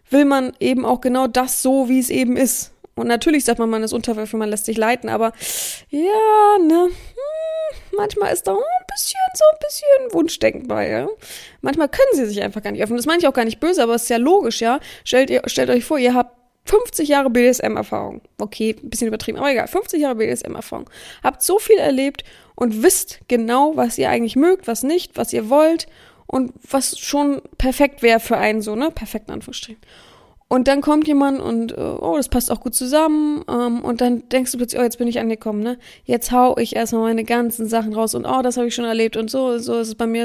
will 0.10 0.26
man 0.26 0.54
eben 0.60 0.86
auch 0.86 1.02
genau 1.02 1.28
das 1.28 1.62
so, 1.62 1.90
wie 1.90 2.00
es 2.00 2.10
eben 2.10 2.38
ist. 2.38 2.72
Und 2.96 3.08
natürlich 3.08 3.44
sagt 3.44 3.60
man, 3.60 3.70
man 3.70 3.84
ist 3.84 3.94
unterwürfig, 3.94 4.40
man 4.40 4.50
lässt 4.50 4.66
sich 4.66 4.78
leiten, 4.78 5.10
aber 5.10 5.34
ja, 5.90 6.58
ne, 6.66 6.86
hm, 6.86 7.98
manchmal 7.98 8.32
ist 8.32 8.48
da 8.48 8.54
ein 8.54 8.86
bisschen, 8.90 9.20
so 9.34 9.44
ein 9.52 9.60
bisschen 9.60 10.14
Wunschdenken 10.14 10.68
bei, 10.68 10.90
ja. 10.90 11.08
Manchmal 11.62 11.90
können 11.90 12.08
sie 12.14 12.26
sich 12.26 12.42
einfach 12.42 12.64
gar 12.64 12.72
nicht 12.72 12.82
öffnen. 12.82 12.98
Das 12.98 13.06
meine 13.06 13.20
ich 13.20 13.28
auch 13.28 13.34
gar 13.34 13.46
nicht 13.46 13.60
böse, 13.60 13.84
aber 13.84 13.96
es 13.96 14.04
ist 14.04 14.10
ja 14.10 14.18
logisch, 14.18 14.62
ja. 14.62 14.80
Stellt, 15.04 15.30
ihr, 15.30 15.42
stellt 15.48 15.70
euch 15.70 15.84
vor, 15.84 16.00
ihr 16.00 16.14
habt 16.14 16.36
50 16.66 17.08
Jahre 17.08 17.30
BDSM-Erfahrung. 17.30 18.22
Okay, 18.40 18.76
ein 18.82 18.90
bisschen 18.90 19.08
übertrieben, 19.08 19.38
aber 19.38 19.52
egal. 19.52 19.68
50 19.68 20.02
Jahre 20.02 20.16
BDSM-Erfahrung. 20.16 20.90
Habt 21.24 21.42
so 21.44 21.60
viel 21.60 21.78
erlebt 21.78 22.24
und 22.56 22.84
wisst 22.84 23.20
genau, 23.28 23.74
was 23.76 23.98
ihr 23.98 24.10
eigentlich 24.10 24.36
mögt, 24.36 24.68
was 24.68 24.84
nicht, 24.84 25.16
was 25.18 25.32
ihr 25.32 25.50
wollt 25.50 25.88
und 26.28 26.54
was 26.70 26.98
schon 26.98 27.42
perfekt 27.58 28.02
wäre 28.02 28.20
für 28.20 28.38
einen 28.38 28.62
so, 28.62 28.76
ne? 28.76 28.92
Perfekt 28.92 29.28
in 29.28 29.36
Anführungsstrichen. 29.36 29.82
Und 30.48 30.68
dann 30.68 30.82
kommt 30.82 31.08
jemand 31.08 31.40
und, 31.42 31.72
äh, 31.72 31.82
oh, 31.82 32.16
das 32.18 32.30
passt 32.30 32.52
auch 32.52 32.62
gut 32.62 32.76
zusammen. 32.76 33.44
Ähm, 33.50 33.84
und 33.84 34.02
dann 34.02 34.30
denkst 34.30 34.52
du 34.52 34.58
plötzlich, 34.58 34.80
oh, 34.80 34.84
jetzt 34.84 34.98
bin 34.98 35.08
ich 35.08 35.20
angekommen, 35.20 35.62
ne? 35.62 35.78
Jetzt 36.04 36.32
hau 36.32 36.58
ich 36.58 36.76
erstmal 36.76 37.02
meine 37.02 37.24
ganzen 37.24 37.68
Sachen 37.68 37.94
raus 37.94 38.14
und, 38.14 38.26
oh, 38.26 38.42
das 38.44 38.58
habe 38.58 38.68
ich 38.68 38.76
schon 38.76 38.86
erlebt 38.86 39.18
und 39.18 39.30
so, 39.30 39.58
so 39.58 39.80
ist 39.80 39.88
es 39.88 39.96
bei 39.96 40.06
mir. 40.06 40.24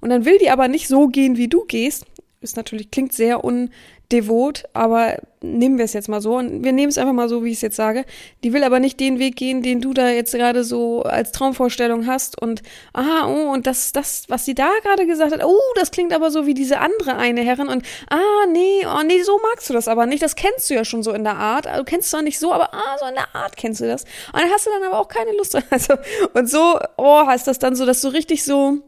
Und 0.00 0.10
dann 0.10 0.24
will 0.24 0.38
die 0.38 0.50
aber 0.50 0.68
nicht 0.68 0.86
so 0.86 1.08
gehen, 1.08 1.36
wie 1.36 1.48
du 1.48 1.64
gehst. 1.64 2.06
Ist 2.40 2.56
natürlich, 2.56 2.90
klingt 2.90 3.12
sehr 3.12 3.44
un, 3.44 3.70
devot, 4.12 4.64
aber 4.74 5.16
nehmen 5.40 5.78
wir 5.78 5.84
es 5.84 5.92
jetzt 5.92 6.08
mal 6.08 6.20
so. 6.20 6.36
Und 6.36 6.62
wir 6.64 6.72
nehmen 6.72 6.90
es 6.90 6.98
einfach 6.98 7.12
mal 7.12 7.28
so, 7.28 7.44
wie 7.44 7.50
ich 7.50 7.56
es 7.56 7.62
jetzt 7.62 7.76
sage. 7.76 8.04
Die 8.44 8.52
will 8.52 8.62
aber 8.64 8.78
nicht 8.78 9.00
den 9.00 9.18
Weg 9.18 9.36
gehen, 9.36 9.62
den 9.62 9.80
du 9.80 9.92
da 9.92 10.08
jetzt 10.08 10.32
gerade 10.32 10.64
so 10.64 11.02
als 11.02 11.32
Traumvorstellung 11.32 12.06
hast. 12.06 12.40
Und 12.40 12.62
aha, 12.92 13.26
oh, 13.26 13.52
und 13.52 13.66
das, 13.66 13.92
das, 13.92 14.24
was 14.28 14.44
sie 14.44 14.54
da 14.54 14.70
gerade 14.82 15.06
gesagt 15.06 15.32
hat, 15.32 15.44
oh, 15.44 15.58
das 15.76 15.90
klingt 15.90 16.12
aber 16.12 16.30
so 16.30 16.46
wie 16.46 16.54
diese 16.54 16.78
andere 16.78 17.16
eine 17.16 17.42
Herrin. 17.42 17.68
Und 17.68 17.84
ah, 18.10 18.46
nee, 18.50 18.86
oh, 18.86 19.02
nee, 19.04 19.22
so 19.22 19.38
magst 19.42 19.68
du 19.68 19.74
das 19.74 19.88
aber 19.88 20.06
nicht, 20.06 20.22
das 20.22 20.36
kennst 20.36 20.70
du 20.70 20.74
ja 20.74 20.84
schon 20.84 21.02
so 21.02 21.12
in 21.12 21.24
der 21.24 21.36
Art, 21.36 21.66
du 21.66 21.84
kennst 21.84 22.10
zwar 22.10 22.22
nicht 22.22 22.38
so, 22.38 22.52
aber 22.52 22.72
ah, 22.74 22.96
so 22.98 23.06
in 23.06 23.14
der 23.14 23.34
Art 23.34 23.56
kennst 23.56 23.80
du 23.80 23.86
das. 23.86 24.04
Und 24.32 24.40
dann 24.40 24.50
hast 24.50 24.66
du 24.66 24.70
dann 24.70 24.82
aber 24.84 25.00
auch 25.00 25.08
keine 25.08 25.32
Lust, 25.32 25.56
also, 25.70 25.94
und 26.34 26.48
so, 26.48 26.78
oh, 26.96 27.26
heißt 27.26 27.46
das 27.46 27.58
dann 27.58 27.74
so, 27.74 27.86
dass 27.86 28.00
du 28.00 28.08
richtig 28.08 28.44
so, 28.44 28.78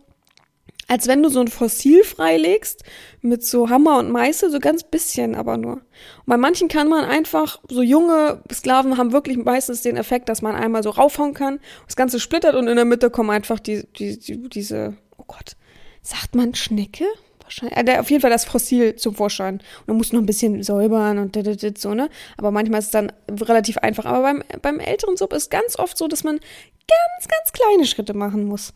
als 0.88 1.06
wenn 1.06 1.22
du 1.22 1.28
so 1.28 1.40
ein 1.40 1.48
Fossil 1.48 2.04
freilegst 2.04 2.84
mit 3.20 3.44
so 3.44 3.70
Hammer 3.70 3.98
und 3.98 4.10
Meißel, 4.10 4.50
so 4.50 4.58
ganz 4.58 4.84
bisschen 4.84 5.34
aber 5.34 5.56
nur. 5.56 5.74
Und 5.74 6.26
bei 6.26 6.36
manchen 6.36 6.68
kann 6.68 6.88
man 6.88 7.04
einfach, 7.04 7.60
so 7.68 7.82
junge 7.82 8.42
Sklaven 8.52 8.96
haben 8.96 9.12
wirklich 9.12 9.36
meistens 9.36 9.82
den 9.82 9.96
Effekt, 9.96 10.28
dass 10.28 10.42
man 10.42 10.54
einmal 10.54 10.82
so 10.82 10.90
raufhauen 10.90 11.34
kann, 11.34 11.60
das 11.86 11.96
Ganze 11.96 12.20
splittert 12.20 12.54
und 12.54 12.68
in 12.68 12.76
der 12.76 12.84
Mitte 12.84 13.10
kommen 13.10 13.30
einfach 13.30 13.60
die, 13.60 13.86
die, 13.98 14.18
die 14.18 14.48
diese, 14.48 14.96
oh 15.16 15.24
Gott, 15.26 15.56
sagt 16.02 16.34
man 16.34 16.54
Schnecke? 16.54 17.04
Wahrscheinlich, 17.42 17.76
äh, 17.76 17.98
auf 17.98 18.10
jeden 18.10 18.22
Fall 18.22 18.30
das 18.30 18.46
Fossil 18.46 18.96
zum 18.96 19.14
Vorschein. 19.14 19.56
Und 19.80 19.88
man 19.88 19.96
muss 19.98 20.12
noch 20.12 20.20
ein 20.20 20.26
bisschen 20.26 20.62
säubern 20.62 21.18
und 21.18 21.38
so, 21.78 21.92
ne? 21.92 22.08
Aber 22.38 22.50
manchmal 22.50 22.78
ist 22.78 22.86
es 22.86 22.90
dann 22.90 23.12
relativ 23.30 23.76
einfach. 23.78 24.06
Aber 24.06 24.22
beim, 24.22 24.42
beim 24.62 24.80
älteren 24.80 25.18
Sub 25.18 25.32
ist 25.34 25.50
ganz 25.50 25.78
oft 25.78 25.98
so, 25.98 26.08
dass 26.08 26.24
man 26.24 26.36
ganz, 26.38 27.28
ganz 27.28 27.52
kleine 27.52 27.86
Schritte 27.86 28.14
machen 28.14 28.44
muss. 28.44 28.72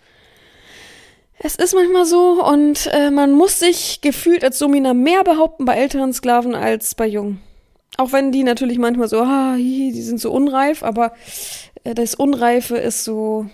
Es 1.40 1.54
ist 1.54 1.74
manchmal 1.74 2.04
so 2.04 2.44
und 2.44 2.90
äh, 2.92 3.10
man 3.10 3.32
muss 3.32 3.60
sich 3.60 4.00
gefühlt 4.00 4.42
als 4.42 4.58
Domina 4.58 4.92
mehr 4.92 5.22
behaupten 5.22 5.64
bei 5.64 5.76
älteren 5.76 6.12
Sklaven 6.12 6.56
als 6.56 6.96
bei 6.96 7.06
jungen. 7.06 7.40
Auch 7.96 8.12
wenn 8.12 8.32
die 8.32 8.42
natürlich 8.42 8.78
manchmal 8.78 9.08
so, 9.08 9.20
ah, 9.20 9.52
hi, 9.52 9.92
die 9.94 10.02
sind 10.02 10.20
so 10.20 10.32
unreif, 10.32 10.82
aber 10.82 11.12
äh, 11.84 11.94
das 11.94 12.16
Unreife 12.16 12.76
ist 12.76 13.04
so 13.04 13.46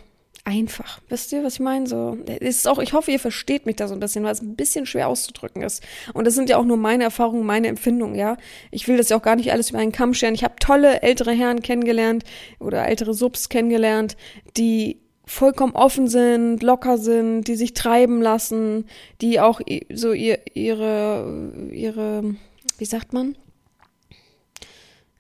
einfach. 0.45 1.01
Wisst 1.09 1.33
ihr, 1.33 1.45
was 1.45 1.55
ich 1.55 1.61
meine? 1.61 1.87
So, 1.87 2.19
ist 2.41 2.69
auch, 2.69 2.79
ich 2.79 2.93
hoffe, 2.93 3.11
ihr 3.11 3.19
versteht 3.19 3.67
mich 3.67 3.77
da 3.77 3.89
so 3.89 3.95
ein 3.95 4.01
bisschen, 4.01 4.25
weil 4.25 4.33
es 4.33 4.43
ein 4.43 4.57
bisschen 4.57 4.87
schwer 4.87 5.09
auszudrücken 5.09 5.63
ist. 5.63 5.83
Und 6.13 6.27
das 6.27 6.35
sind 6.35 6.51
ja 6.51 6.59
auch 6.59 6.65
nur 6.65 6.77
meine 6.77 7.05
Erfahrungen, 7.05 7.47
meine 7.47 7.69
Empfindungen, 7.69 8.15
ja. 8.15 8.37
Ich 8.71 8.89
will 8.89 8.97
das 8.97 9.09
ja 9.09 9.17
auch 9.17 9.23
gar 9.23 9.37
nicht 9.37 9.53
alles 9.53 9.71
über 9.71 9.79
einen 9.79 9.93
Kamm 9.93 10.15
scheren. 10.15 10.35
Ich 10.35 10.45
habe 10.45 10.57
tolle 10.59 11.03
ältere 11.03 11.33
Herren 11.33 11.63
kennengelernt 11.63 12.25
oder 12.61 12.87
ältere 12.87 13.15
Subs 13.15 13.49
kennengelernt, 13.49 14.17
die 14.57 15.04
vollkommen 15.27 15.75
offen 15.75 16.09
sind, 16.09 16.63
locker 16.63 16.99
sind, 16.99 17.45
die 17.45 17.57
sich 17.57 17.75
treiben 17.75 18.21
lassen, 18.21 18.87
die 19.21 19.41
auch 19.41 19.61
so 19.93 20.13
ihr, 20.13 20.41
ihre, 20.55 21.53
ihre, 21.71 22.35
wie 22.79 22.85
sagt 22.85 23.13
man? 23.13 23.37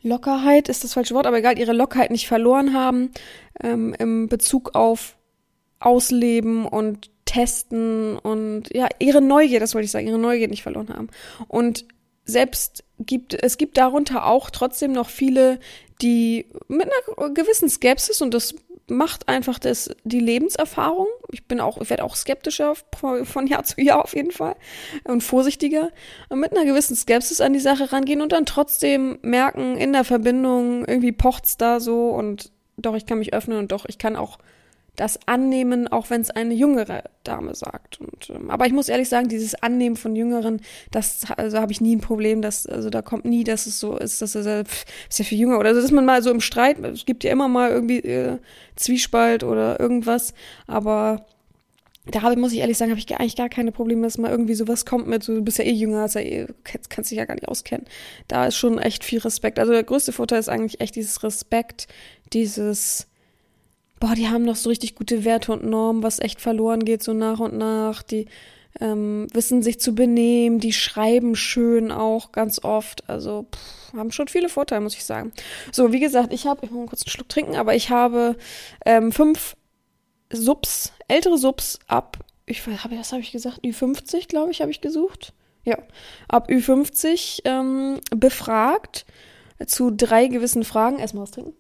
Lockerheit 0.03 0.69
ist 0.69 0.85
das 0.85 0.93
falsche 0.93 1.14
Wort, 1.14 1.27
aber 1.27 1.38
egal, 1.38 1.59
ihre 1.59 1.73
Lockerheit 1.73 2.11
nicht 2.11 2.29
verloren 2.29 2.75
haben 2.75 3.11
ähm, 3.62 3.95
im 3.99 4.29
Bezug 4.29 4.75
auf 4.75 5.17
Ausleben 5.81 6.67
und 6.67 7.11
Testen 7.25 8.19
und 8.19 8.75
ja, 8.75 8.88
ihre 8.99 9.23
Neugier, 9.23 9.61
das 9.61 9.75
wollte 9.75 9.87
ich 9.87 9.90
sagen, 9.90 10.07
ihre 10.07 10.19
Neugier 10.19 10.49
nicht 10.49 10.62
verloren 10.62 10.90
haben. 10.90 11.09
Und 11.49 11.87
selbst 12.27 12.85
gibt, 12.99 13.35
es 13.35 13.59
gibt 13.59 13.77
darunter 13.77 14.27
auch 14.27 14.51
trotzdem 14.51 14.93
noch 14.93 15.09
viele, 15.09 15.59
die 16.01 16.47
mit 16.69 16.87
einer 16.87 17.31
gewissen 17.31 17.69
Skepsis, 17.69 18.21
und 18.21 18.35
das 18.35 18.55
macht 18.88 19.29
einfach 19.29 19.59
das, 19.59 19.90
die 20.05 20.20
Lebenserfahrung. 20.20 21.07
Ich 21.31 21.47
bin 21.47 21.61
auch, 21.61 21.81
ich 21.81 21.90
werde 21.90 22.05
auch 22.05 22.16
skeptischer 22.16 22.75
von 22.94 23.47
Jahr 23.47 23.64
zu 23.64 23.81
Jahr 23.81 24.05
auf 24.05 24.14
jeden 24.14 24.31
Fall 24.31 24.57
und 25.05 25.23
vorsichtiger 25.23 25.90
und 26.29 26.40
mit 26.40 26.53
einer 26.53 26.64
gewissen 26.64 26.97
Skepsis 26.97 27.40
an 27.40 27.53
die 27.53 27.61
Sache 27.61 27.92
rangehen 27.92 28.20
und 28.20 28.33
dann 28.33 28.47
trotzdem 28.47 29.18
merken, 29.23 29.77
in 29.77 29.92
der 29.92 30.05
Verbindung 30.05 30.85
irgendwie 30.85 31.12
pocht's 31.12 31.57
da 31.57 31.81
so 31.81 32.11
und 32.11 32.53
doch, 32.77 32.94
ich 32.94 33.07
kann 33.07 33.18
mich 33.18 33.33
öffnen 33.33 33.59
und 33.59 33.73
doch, 33.73 33.87
ich 33.87 33.99
kann 33.99 34.16
auch 34.16 34.38
das 34.97 35.19
annehmen, 35.27 35.89
auch 35.89 36.11
wenn 36.11 36.21
es 36.21 36.31
eine 36.31 36.55
jüngere 36.55 37.05
Dame 37.25 37.55
sagt. 37.55 38.01
Und, 38.01 38.31
ähm, 38.31 38.51
aber 38.51 38.67
ich 38.67 38.73
muss 38.73 38.89
ehrlich 38.89 39.09
sagen, 39.09 39.29
dieses 39.29 39.55
Annehmen 39.55 39.97
von 39.97 40.15
Jüngeren, 40.15 40.61
das 40.91 41.27
also 41.37 41.59
habe 41.59 41.73
ich 41.73 41.81
nie 41.81 41.97
ein 41.97 42.01
Problem, 42.01 42.43
dass 42.43 42.67
also 42.67 42.91
da 42.91 43.03
kommt 43.03 43.25
nie, 43.25 43.45
dass 43.45 43.67
es 43.67 43.81
so 43.81 43.97
ist, 43.97 44.23
dass 44.23 44.35
es 44.35 44.47
äh, 44.47 44.65
ist 45.09 45.19
ja 45.19 45.25
für 45.25 45.35
Jünger 45.35 45.59
oder 45.59 45.71
also, 45.71 45.81
dass 45.81 45.91
man 45.91 46.05
mal 46.05 46.23
so 46.23 46.31
im 46.31 46.41
Streit, 46.41 46.79
es 46.81 47.07
gibt 47.07 47.25
ja 47.25 47.33
immer 47.33 47.49
mal 47.49 47.71
irgendwie 47.71 47.99
äh, 47.99 48.39
Zwiespalt 48.77 49.43
oder 49.43 49.81
irgendwas, 49.81 50.35
aber 50.67 51.27
da 52.07 52.23
habe, 52.23 52.37
muss 52.37 52.53
ich 52.53 52.59
ehrlich 52.59 52.77
sagen, 52.77 52.91
habe 52.91 53.01
ich 53.01 53.17
eigentlich 53.17 53.37
gar 53.37 53.49
keine 53.49 53.73
Probleme, 53.73 54.03
dass 54.03 54.19
mal 54.19 54.31
irgendwie 54.31 54.55
sowas 54.55 54.85
kommt 54.85 55.07
mit, 55.07 55.27
du 55.27 55.43
bist 55.43 55.59
ja 55.59 55.65
eh 55.65 55.73
jünger, 55.73 56.03
also 56.03 56.19
eh, 56.19 56.47
kannst, 56.63 56.91
kannst 56.91 57.11
dich 57.11 57.19
ja 57.19 57.25
gar 57.25 57.35
nicht 57.35 57.49
auskennen. 57.49 57.87
Da 58.29 58.47
ist 58.47 58.57
schon 58.57 58.79
echt 58.79 59.05
viel 59.05 59.21
Respekt. 59.21 59.59
Also 59.59 59.73
der 59.73 59.85
größte 59.85 60.13
Vorteil 60.13 60.39
ist 60.39 60.51
eigentlich 60.51 60.81
echt 60.81 60.97
dieses 60.97 61.23
Respekt, 61.23 61.89
dieses 62.35 63.07
boah, 64.05 64.14
die 64.14 64.29
haben 64.29 64.45
noch 64.45 64.57
so 64.57 64.69
richtig 64.69 64.97
gute 64.97 65.25
Werte 65.25 65.51
und 65.51 65.64
Normen, 65.64 66.03
was 66.03 66.19
echt 66.19 66.38
verloren 66.38 66.85
geht, 66.85 67.03
so 67.03 67.14
nach 67.14 67.38
und 67.40 67.57
nach. 67.57 68.03
Die 68.03 68.27
ähm, 68.79 69.29
wissen 69.33 69.62
sich 69.62 69.81
zu 69.81 69.95
benehmen, 69.95 70.59
die 70.59 70.75
schreiben 70.75 71.35
schön 71.37 71.90
auch 71.90 72.31
ganz 72.31 72.62
oft. 72.62 73.09
Also 73.09 73.47
pff, 73.51 73.95
haben 73.95 74.12
schon 74.12 74.29
viele 74.29 74.51
Vorteile, 74.51 74.83
muss 74.83 74.95
ich 74.95 75.07
sagen. 75.07 75.33
So, 75.73 75.90
wie 75.93 76.01
gesagt, 76.01 76.35
ich 76.35 76.47
habe, 76.47 76.67
ich 76.67 76.71
muss 76.71 76.90
kurz 76.90 77.03
einen 77.03 77.12
Schluck 77.12 77.31
trinken, 77.31 77.57
aber 77.57 77.75
ich 77.75 77.88
habe 77.88 78.37
ähm, 78.85 79.11
fünf 79.11 79.57
Subs, 80.31 80.93
ältere 81.09 81.38
Subs 81.38 81.79
ab, 81.87 82.19
ich 82.45 82.67
habe, 82.67 82.99
was 82.99 83.12
habe 83.12 83.23
ich 83.23 83.33
gesagt, 83.33 83.64
Ü50, 83.64 84.29
glaube 84.29 84.51
ich, 84.51 84.61
habe 84.61 84.71
ich 84.71 84.83
gesucht. 84.83 85.33
Ja, 85.64 85.79
ab 86.29 86.51
Ü50 86.51 87.40
ähm, 87.47 88.01
befragt 88.14 89.07
zu 89.64 89.90
drei 89.90 90.27
gewissen 90.27 90.62
Fragen. 90.62 90.99
Erstmal 90.99 91.23
was 91.23 91.31
trinken. 91.31 91.55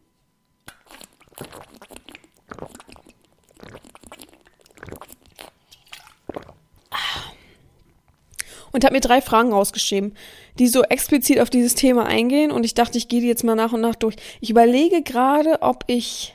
Und 8.74 8.84
habe 8.84 8.94
mir 8.94 9.00
drei 9.00 9.20
Fragen 9.20 9.52
rausgeschrieben, 9.52 10.14
die 10.58 10.66
so 10.66 10.82
explizit 10.82 11.38
auf 11.38 11.48
dieses 11.48 11.76
Thema 11.76 12.06
eingehen. 12.06 12.50
Und 12.50 12.64
ich 12.64 12.74
dachte, 12.74 12.98
ich 12.98 13.06
gehe 13.06 13.20
die 13.20 13.28
jetzt 13.28 13.44
mal 13.44 13.54
nach 13.54 13.72
und 13.72 13.80
nach 13.80 13.94
durch. 13.94 14.16
Ich 14.40 14.50
überlege 14.50 15.02
gerade, 15.02 15.62
ob 15.62 15.84
ich. 15.86 16.34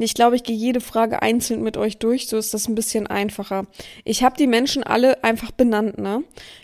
Ich 0.00 0.14
glaube, 0.14 0.36
ich 0.36 0.44
gehe 0.44 0.54
jede 0.54 0.80
Frage 0.80 1.20
einzeln 1.22 1.60
mit 1.60 1.76
euch 1.76 1.98
durch, 1.98 2.28
so 2.28 2.36
ist 2.36 2.54
das 2.54 2.68
ein 2.68 2.76
bisschen 2.76 3.08
einfacher. 3.08 3.66
Ich 4.04 4.22
habe 4.22 4.36
die 4.36 4.46
Menschen 4.46 4.84
alle 4.84 5.24
einfach 5.24 5.50
benannt, 5.50 5.98
ne? 5.98 6.22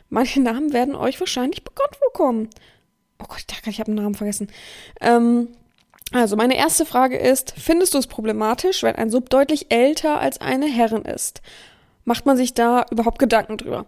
Manche 0.08 0.40
Namen 0.40 0.72
werden 0.72 0.94
euch 0.94 1.18
wahrscheinlich 1.18 1.64
bekannt 1.64 1.96
vorkommen. 1.96 2.48
Oh 3.20 3.24
Gott, 3.26 3.44
ich 3.50 3.66
ich 3.66 3.80
habe 3.80 3.88
einen 3.88 4.00
Namen 4.00 4.14
vergessen. 4.14 4.46
Ähm, 5.00 5.48
also, 6.12 6.36
meine 6.36 6.56
erste 6.56 6.86
Frage 6.86 7.16
ist, 7.16 7.54
findest 7.58 7.94
du 7.94 7.98
es 7.98 8.06
problematisch, 8.06 8.84
wenn 8.84 8.94
ein 8.94 9.10
Sub 9.10 9.28
deutlich 9.30 9.72
älter 9.72 10.20
als 10.20 10.40
eine 10.40 10.66
Herrin 10.66 11.02
ist? 11.02 11.42
Macht 12.04 12.26
man 12.26 12.36
sich 12.36 12.54
da 12.54 12.86
überhaupt 12.92 13.18
Gedanken 13.18 13.56
drüber? 13.56 13.86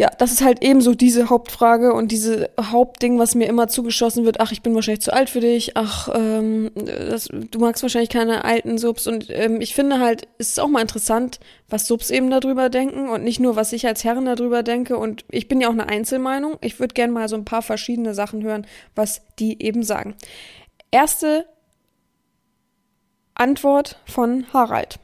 Ja, 0.00 0.08
das 0.16 0.30
ist 0.30 0.42
halt 0.42 0.62
ebenso 0.62 0.94
diese 0.94 1.28
Hauptfrage 1.28 1.92
und 1.92 2.12
diese 2.12 2.50
Hauptding, 2.60 3.18
was 3.18 3.34
mir 3.34 3.48
immer 3.48 3.66
zugeschossen 3.66 4.24
wird. 4.24 4.38
Ach, 4.38 4.52
ich 4.52 4.62
bin 4.62 4.72
wahrscheinlich 4.76 5.02
zu 5.02 5.12
alt 5.12 5.28
für 5.28 5.40
dich. 5.40 5.76
Ach, 5.76 6.08
ähm, 6.14 6.70
das, 6.76 7.28
du 7.28 7.58
magst 7.58 7.82
wahrscheinlich 7.82 8.08
keine 8.08 8.44
alten 8.44 8.78
Subs. 8.78 9.08
Und 9.08 9.26
ähm, 9.30 9.60
ich 9.60 9.74
finde 9.74 9.98
halt, 9.98 10.28
es 10.38 10.50
ist 10.50 10.60
auch 10.60 10.68
mal 10.68 10.82
interessant, 10.82 11.40
was 11.68 11.88
Subs 11.88 12.10
eben 12.10 12.30
darüber 12.30 12.68
denken 12.68 13.08
und 13.08 13.24
nicht 13.24 13.40
nur, 13.40 13.56
was 13.56 13.72
ich 13.72 13.88
als 13.88 14.04
Herren 14.04 14.26
darüber 14.26 14.62
denke. 14.62 14.96
Und 14.96 15.24
ich 15.30 15.48
bin 15.48 15.60
ja 15.60 15.66
auch 15.66 15.72
eine 15.72 15.88
Einzelmeinung. 15.88 16.58
Ich 16.60 16.78
würde 16.78 16.94
gerne 16.94 17.12
mal 17.12 17.28
so 17.28 17.34
ein 17.34 17.44
paar 17.44 17.62
verschiedene 17.62 18.14
Sachen 18.14 18.44
hören, 18.44 18.68
was 18.94 19.22
die 19.40 19.60
eben 19.60 19.82
sagen. 19.82 20.14
Erste 20.92 21.44
Antwort 23.34 23.98
von 24.06 24.46
Harald. 24.52 25.00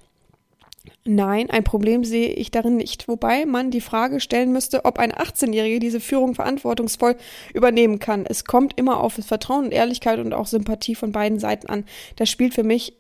Nein, 1.07 1.51
ein 1.51 1.65
Problem 1.65 2.03
sehe 2.03 2.31
ich 2.31 2.51
darin 2.51 2.77
nicht. 2.77 3.09
Wobei 3.09 3.45
man 3.45 3.71
die 3.71 3.83
Frage 3.83 4.21
stellen 4.21 4.53
müsste, 4.53 4.87
ob 4.87 4.99
ein 4.99 5.13
18-Jähriger 5.13 5.79
diese 5.79 6.01
Führung 6.01 6.35
verantwortungsvoll 6.35 7.17
übernehmen 7.53 7.99
kann. 7.99 8.25
Es 8.27 8.47
kommt 8.47 8.79
immer 8.79 9.01
auf 9.01 9.13
Vertrauen 9.15 9.67
und 9.67 9.73
Ehrlichkeit 9.73 10.19
und 10.19 10.33
auch 10.33 10.47
Sympathie 10.47 10.95
von 10.95 11.13
beiden 11.13 11.39
Seiten 11.39 11.67
an. 11.67 11.85
Das 12.17 12.31
spielt 12.31 12.55
für 12.55 12.63
mich, 12.63 12.95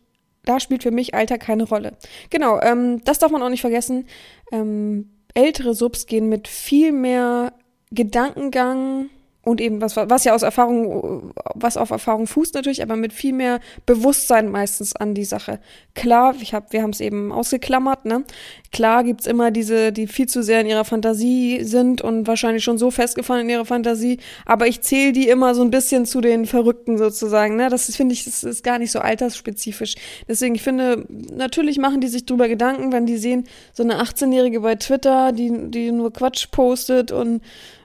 da 0.44 0.60
spielt 0.60 0.82
für 0.82 0.90
mich 0.90 1.14
Alter 1.14 1.38
keine 1.38 1.64
Rolle. 1.64 1.96
Genau, 2.28 2.60
ähm, 2.60 3.02
das 3.04 3.20
darf 3.20 3.30
man 3.30 3.42
auch 3.42 3.48
nicht 3.48 3.62
vergessen. 3.62 4.06
Ähm, 4.52 5.08
ältere 5.32 5.72
Subs 5.72 6.04
gehen 6.04 6.28
mit 6.28 6.46
viel 6.46 6.92
mehr 6.92 7.54
Gedankengang, 7.90 9.08
und 9.44 9.60
eben 9.60 9.80
was, 9.80 9.96
was 9.96 10.24
ja 10.24 10.34
aus 10.34 10.42
Erfahrung, 10.42 11.32
was 11.54 11.76
auf 11.76 11.90
Erfahrung 11.90 12.26
fußt 12.26 12.54
natürlich, 12.54 12.82
aber 12.82 12.96
mit 12.96 13.12
viel 13.12 13.32
mehr 13.32 13.60
Bewusstsein 13.86 14.50
meistens 14.50 14.96
an 14.96 15.14
die 15.14 15.24
Sache. 15.24 15.60
Klar, 15.94 16.34
ich 16.40 16.54
hab, 16.54 16.72
wir 16.72 16.82
haben 16.82 16.90
es 16.90 17.00
eben 17.00 17.32
ausgeklammert, 17.32 18.04
ne? 18.04 18.24
Klar 18.72 19.04
gibt's 19.04 19.26
immer 19.26 19.50
diese, 19.50 19.92
die 19.92 20.06
viel 20.06 20.26
zu 20.26 20.42
sehr 20.42 20.60
in 20.60 20.66
ihrer 20.66 20.84
Fantasie 20.84 21.62
sind 21.62 22.02
und 22.02 22.26
wahrscheinlich 22.26 22.64
schon 22.64 22.78
so 22.78 22.90
festgefahren 22.90 23.42
in 23.42 23.50
ihrer 23.50 23.64
Fantasie, 23.64 24.18
aber 24.46 24.66
ich 24.66 24.80
zähle 24.80 25.12
die 25.12 25.28
immer 25.28 25.54
so 25.54 25.62
ein 25.62 25.70
bisschen 25.70 26.06
zu 26.06 26.20
den 26.20 26.46
Verrückten 26.46 26.98
sozusagen, 26.98 27.56
ne? 27.56 27.68
Das 27.68 27.94
finde 27.94 28.14
ich, 28.14 28.24
das 28.24 28.44
ist 28.44 28.64
gar 28.64 28.78
nicht 28.78 28.90
so 28.90 28.98
altersspezifisch. 28.98 29.94
Deswegen, 30.28 30.54
ich 30.54 30.62
finde, 30.62 31.06
natürlich 31.08 31.78
machen 31.78 32.00
die 32.00 32.08
sich 32.08 32.26
drüber 32.26 32.48
Gedanken, 32.48 32.92
wenn 32.92 33.06
die 33.06 33.18
sehen, 33.18 33.44
so 33.72 33.82
eine 33.82 34.00
18-Jährige 34.02 34.60
bei 34.60 34.76
Twitter, 34.76 35.32
die, 35.32 35.52
die 35.70 35.92
nur 35.92 36.12
Quatsch 36.12 36.50
postet 36.50 37.12
und 37.12 37.42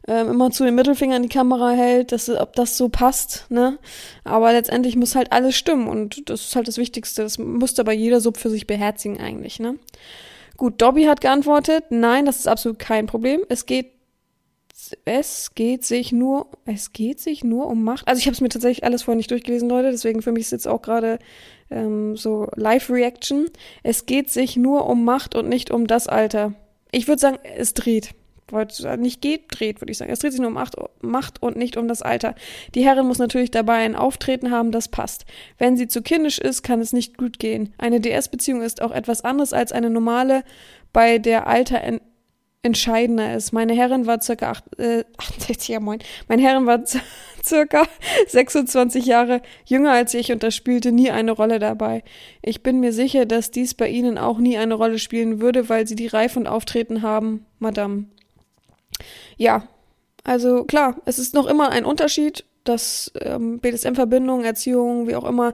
ähm, 0.10 0.30
immer 0.30 0.50
zu 0.50 0.64
den 0.64 0.74
Mittelfinger 0.74 1.18
in 1.18 1.24
die 1.24 1.30
Kamera 1.30 1.70
hält, 1.70 2.12
dass, 2.12 2.30
ob 2.30 2.54
das 2.56 2.78
so 2.78 2.90
passt, 2.90 3.46
ne? 3.50 3.78
Aber 4.24 4.52
letztendlich 4.52 4.96
muss 4.96 5.14
halt 5.14 5.32
alles 5.32 5.56
stimmen 5.56 5.88
und 5.88 6.28
das 6.32 6.42
ist 6.42 6.56
halt 6.56 6.68
das 6.68 6.78
Wichtigste. 6.78 7.22
Das 7.22 7.38
muss 7.38 7.78
aber 7.78 7.94
jeder 7.94 8.20
Sub 8.20 8.38
für 8.38 8.50
sich 8.50 8.66
beherzigen 8.66 9.22
eigentlich, 9.22 9.60
ne? 9.60 9.76
Gut, 10.58 10.82
Dobby 10.82 11.04
hat 11.04 11.22
geantwortet, 11.22 11.86
nein, 11.92 12.26
das 12.26 12.40
ist 12.40 12.48
absolut 12.48 12.80
kein 12.80 13.06
Problem. 13.06 13.42
Es 13.50 13.68
geht 13.68 13.92
es 15.06 15.54
geht 15.54 15.86
sich 15.86 16.12
nur, 16.12 16.48
es 16.66 16.94
geht 16.94 17.20
sich 17.20 17.44
nur 17.44 17.68
um 17.68 17.84
Macht. 17.84 18.08
Also 18.08 18.20
ich 18.20 18.26
habe 18.26 18.34
es 18.34 18.42
mir 18.42 18.50
tatsächlich 18.50 18.84
alles 18.84 19.04
vorher 19.04 19.18
nicht 19.18 19.30
durchgelesen, 19.30 19.70
Leute, 19.70 19.92
deswegen 19.92 20.24
für 20.24 20.32
mich 20.32 20.44
ist 20.44 20.52
jetzt 20.52 20.68
auch 20.68 20.82
gerade 20.82 21.20
ähm, 21.70 22.16
so 22.16 22.48
Live-Reaction. 22.56 23.48
Es 23.84 24.08
geht 24.08 24.32
sich 24.32 24.56
nur 24.56 24.88
um 24.88 25.04
Macht 25.06 25.36
und 25.36 25.50
nicht 25.50 25.70
um 25.70 25.86
das 25.86 26.08
Alter. 26.08 26.54
Ich 26.92 27.08
würde 27.08 27.20
sagen, 27.20 27.38
es 27.58 27.76
dreht 27.76 28.16
nicht 28.98 29.22
geht, 29.22 29.46
dreht, 29.50 29.82
würde 29.82 29.92
ich 29.92 29.98
sagen. 29.98 30.12
Es 30.12 30.20
dreht 30.20 30.32
sich 30.32 30.42
nur 30.42 30.50
um 30.50 30.64
Macht 31.02 31.42
und 31.42 31.58
nicht 31.58 31.78
um 31.78 31.88
das 31.88 32.02
Alter. 32.02 32.36
Die 32.76 32.84
Herrin 32.84 33.08
muss 33.08 33.20
natürlich 33.20 33.52
dabei 33.52 33.76
ein 33.76 33.96
Auftreten 33.96 34.52
haben, 34.52 34.72
das 34.72 34.88
passt. 34.88 35.26
Wenn 35.58 35.78
sie 35.78 35.88
zu 35.88 36.02
kindisch 36.02 36.40
ist, 36.40 36.64
kann 36.64 36.82
es 36.82 36.94
nicht 36.94 37.18
gut 37.18 37.40
gehen. 37.40 37.74
Eine 37.78 38.00
DS-Beziehung 38.00 38.62
ist 38.62 38.82
auch 38.82 38.92
etwas 38.92 39.24
anderes 39.24 39.54
als 39.54 39.72
eine 39.72 39.90
normale, 39.90 40.44
bei 40.94 41.18
der 41.20 41.48
Alter 41.48 41.82
en 41.82 42.02
entscheidender 42.62 43.36
ist. 43.36 43.54
Meine 43.54 43.74
Herrin 43.74 44.06
war 44.06 44.22
circa 44.22 44.52
acht, 44.52 44.80
äh, 44.80 45.06
68, 45.18 45.70
ja 45.70 45.80
moin. 45.80 46.00
Meine 46.28 46.42
Herrin 46.42 46.66
war 46.66 46.84
circa 47.44 47.88
26 48.28 49.06
Jahre 49.06 49.42
jünger 49.66 49.92
als 49.92 50.14
ich 50.14 50.32
und 50.32 50.44
das 50.44 50.56
spielte 50.56 50.92
nie 50.92 51.10
eine 51.10 51.32
Rolle 51.32 51.60
dabei. 51.60 52.04
Ich 52.42 52.62
bin 52.62 52.80
mir 52.80 52.92
sicher, 52.92 53.26
dass 53.26 53.52
dies 53.52 53.74
bei 53.74 53.88
Ihnen 53.88 54.18
auch 54.18 54.40
nie 54.40 54.58
eine 54.58 54.74
Rolle 54.74 55.00
spielen 55.00 55.40
würde, 55.40 55.70
weil 55.70 55.88
Sie 55.88 55.96
die 55.96 56.08
Reife 56.08 56.40
und 56.40 56.48
Auftreten 56.48 57.02
haben, 57.02 57.46
Madame. 57.60 58.06
Ja, 59.40 59.64
also 60.26 60.66
klar, 60.66 60.98
es 61.06 61.18
ist 61.18 61.34
noch 61.34 61.48
immer 61.48 61.70
ein 61.70 61.86
Unterschied, 61.86 62.44
dass 62.66 63.12
ähm, 63.22 63.60
BDSM-Verbindung, 63.60 64.44
Erziehung, 64.44 65.08
wie 65.08 65.16
auch 65.16 65.24
immer, 65.24 65.54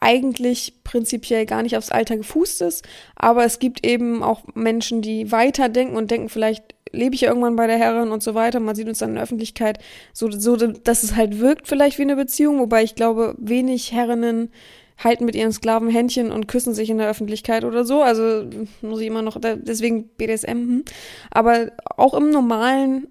eigentlich 0.00 0.74
prinzipiell 0.82 1.46
gar 1.46 1.62
nicht 1.62 1.76
aufs 1.76 1.92
Alter 1.92 2.16
gefußt 2.16 2.62
ist. 2.62 2.84
Aber 3.14 3.44
es 3.44 3.60
gibt 3.60 3.86
eben 3.86 4.24
auch 4.24 4.42
Menschen, 4.54 5.02
die 5.02 5.30
weiterdenken 5.30 5.96
und 5.96 6.10
denken, 6.10 6.28
vielleicht 6.28 6.74
lebe 6.90 7.14
ich 7.14 7.22
irgendwann 7.22 7.54
bei 7.54 7.68
der 7.68 7.78
Herrin 7.78 8.10
und 8.10 8.24
so 8.24 8.34
weiter. 8.34 8.58
Man 8.58 8.74
sieht 8.74 8.88
uns 8.88 8.98
dann 8.98 9.10
in 9.10 9.14
der 9.14 9.24
Öffentlichkeit 9.24 9.78
so, 10.12 10.28
so, 10.32 10.56
dass 10.56 11.04
es 11.04 11.14
halt 11.14 11.38
wirkt 11.38 11.68
vielleicht 11.68 11.98
wie 11.98 12.02
eine 12.02 12.16
Beziehung, 12.16 12.58
wobei 12.58 12.82
ich 12.82 12.96
glaube, 12.96 13.36
wenig 13.38 13.92
Herrinnen 13.92 14.50
halten 14.98 15.24
mit 15.24 15.34
ihren 15.34 15.52
Sklaven 15.52 15.88
Händchen 15.88 16.30
und 16.30 16.46
küssen 16.46 16.74
sich 16.74 16.90
in 16.90 16.98
der 16.98 17.08
Öffentlichkeit 17.08 17.64
oder 17.64 17.84
so. 17.84 18.02
Also 18.02 18.48
muss 18.82 19.00
ich 19.00 19.06
immer 19.06 19.22
noch, 19.22 19.38
deswegen 19.40 20.08
BDSM. 20.08 20.50
Hm. 20.50 20.84
Aber 21.30 21.72
auch 21.96 22.14
im 22.14 22.30
normalen 22.30 23.08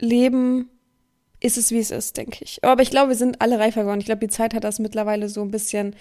Leben 0.00 0.68
ist 1.40 1.58
es, 1.58 1.70
wie 1.70 1.78
es 1.78 1.90
ist, 1.90 2.16
denke 2.16 2.44
ich. 2.44 2.62
Aber 2.64 2.82
ich 2.82 2.90
glaube, 2.90 3.10
wir 3.10 3.16
sind 3.16 3.40
alle 3.40 3.58
reifer 3.58 3.82
geworden. 3.82 4.00
Ich 4.00 4.06
glaube, 4.06 4.26
die 4.26 4.32
Zeit 4.32 4.54
hat 4.54 4.64
das 4.64 4.78
mittlerweile 4.78 5.28
so 5.28 5.42
ein 5.42 5.50
bisschen. 5.50 5.94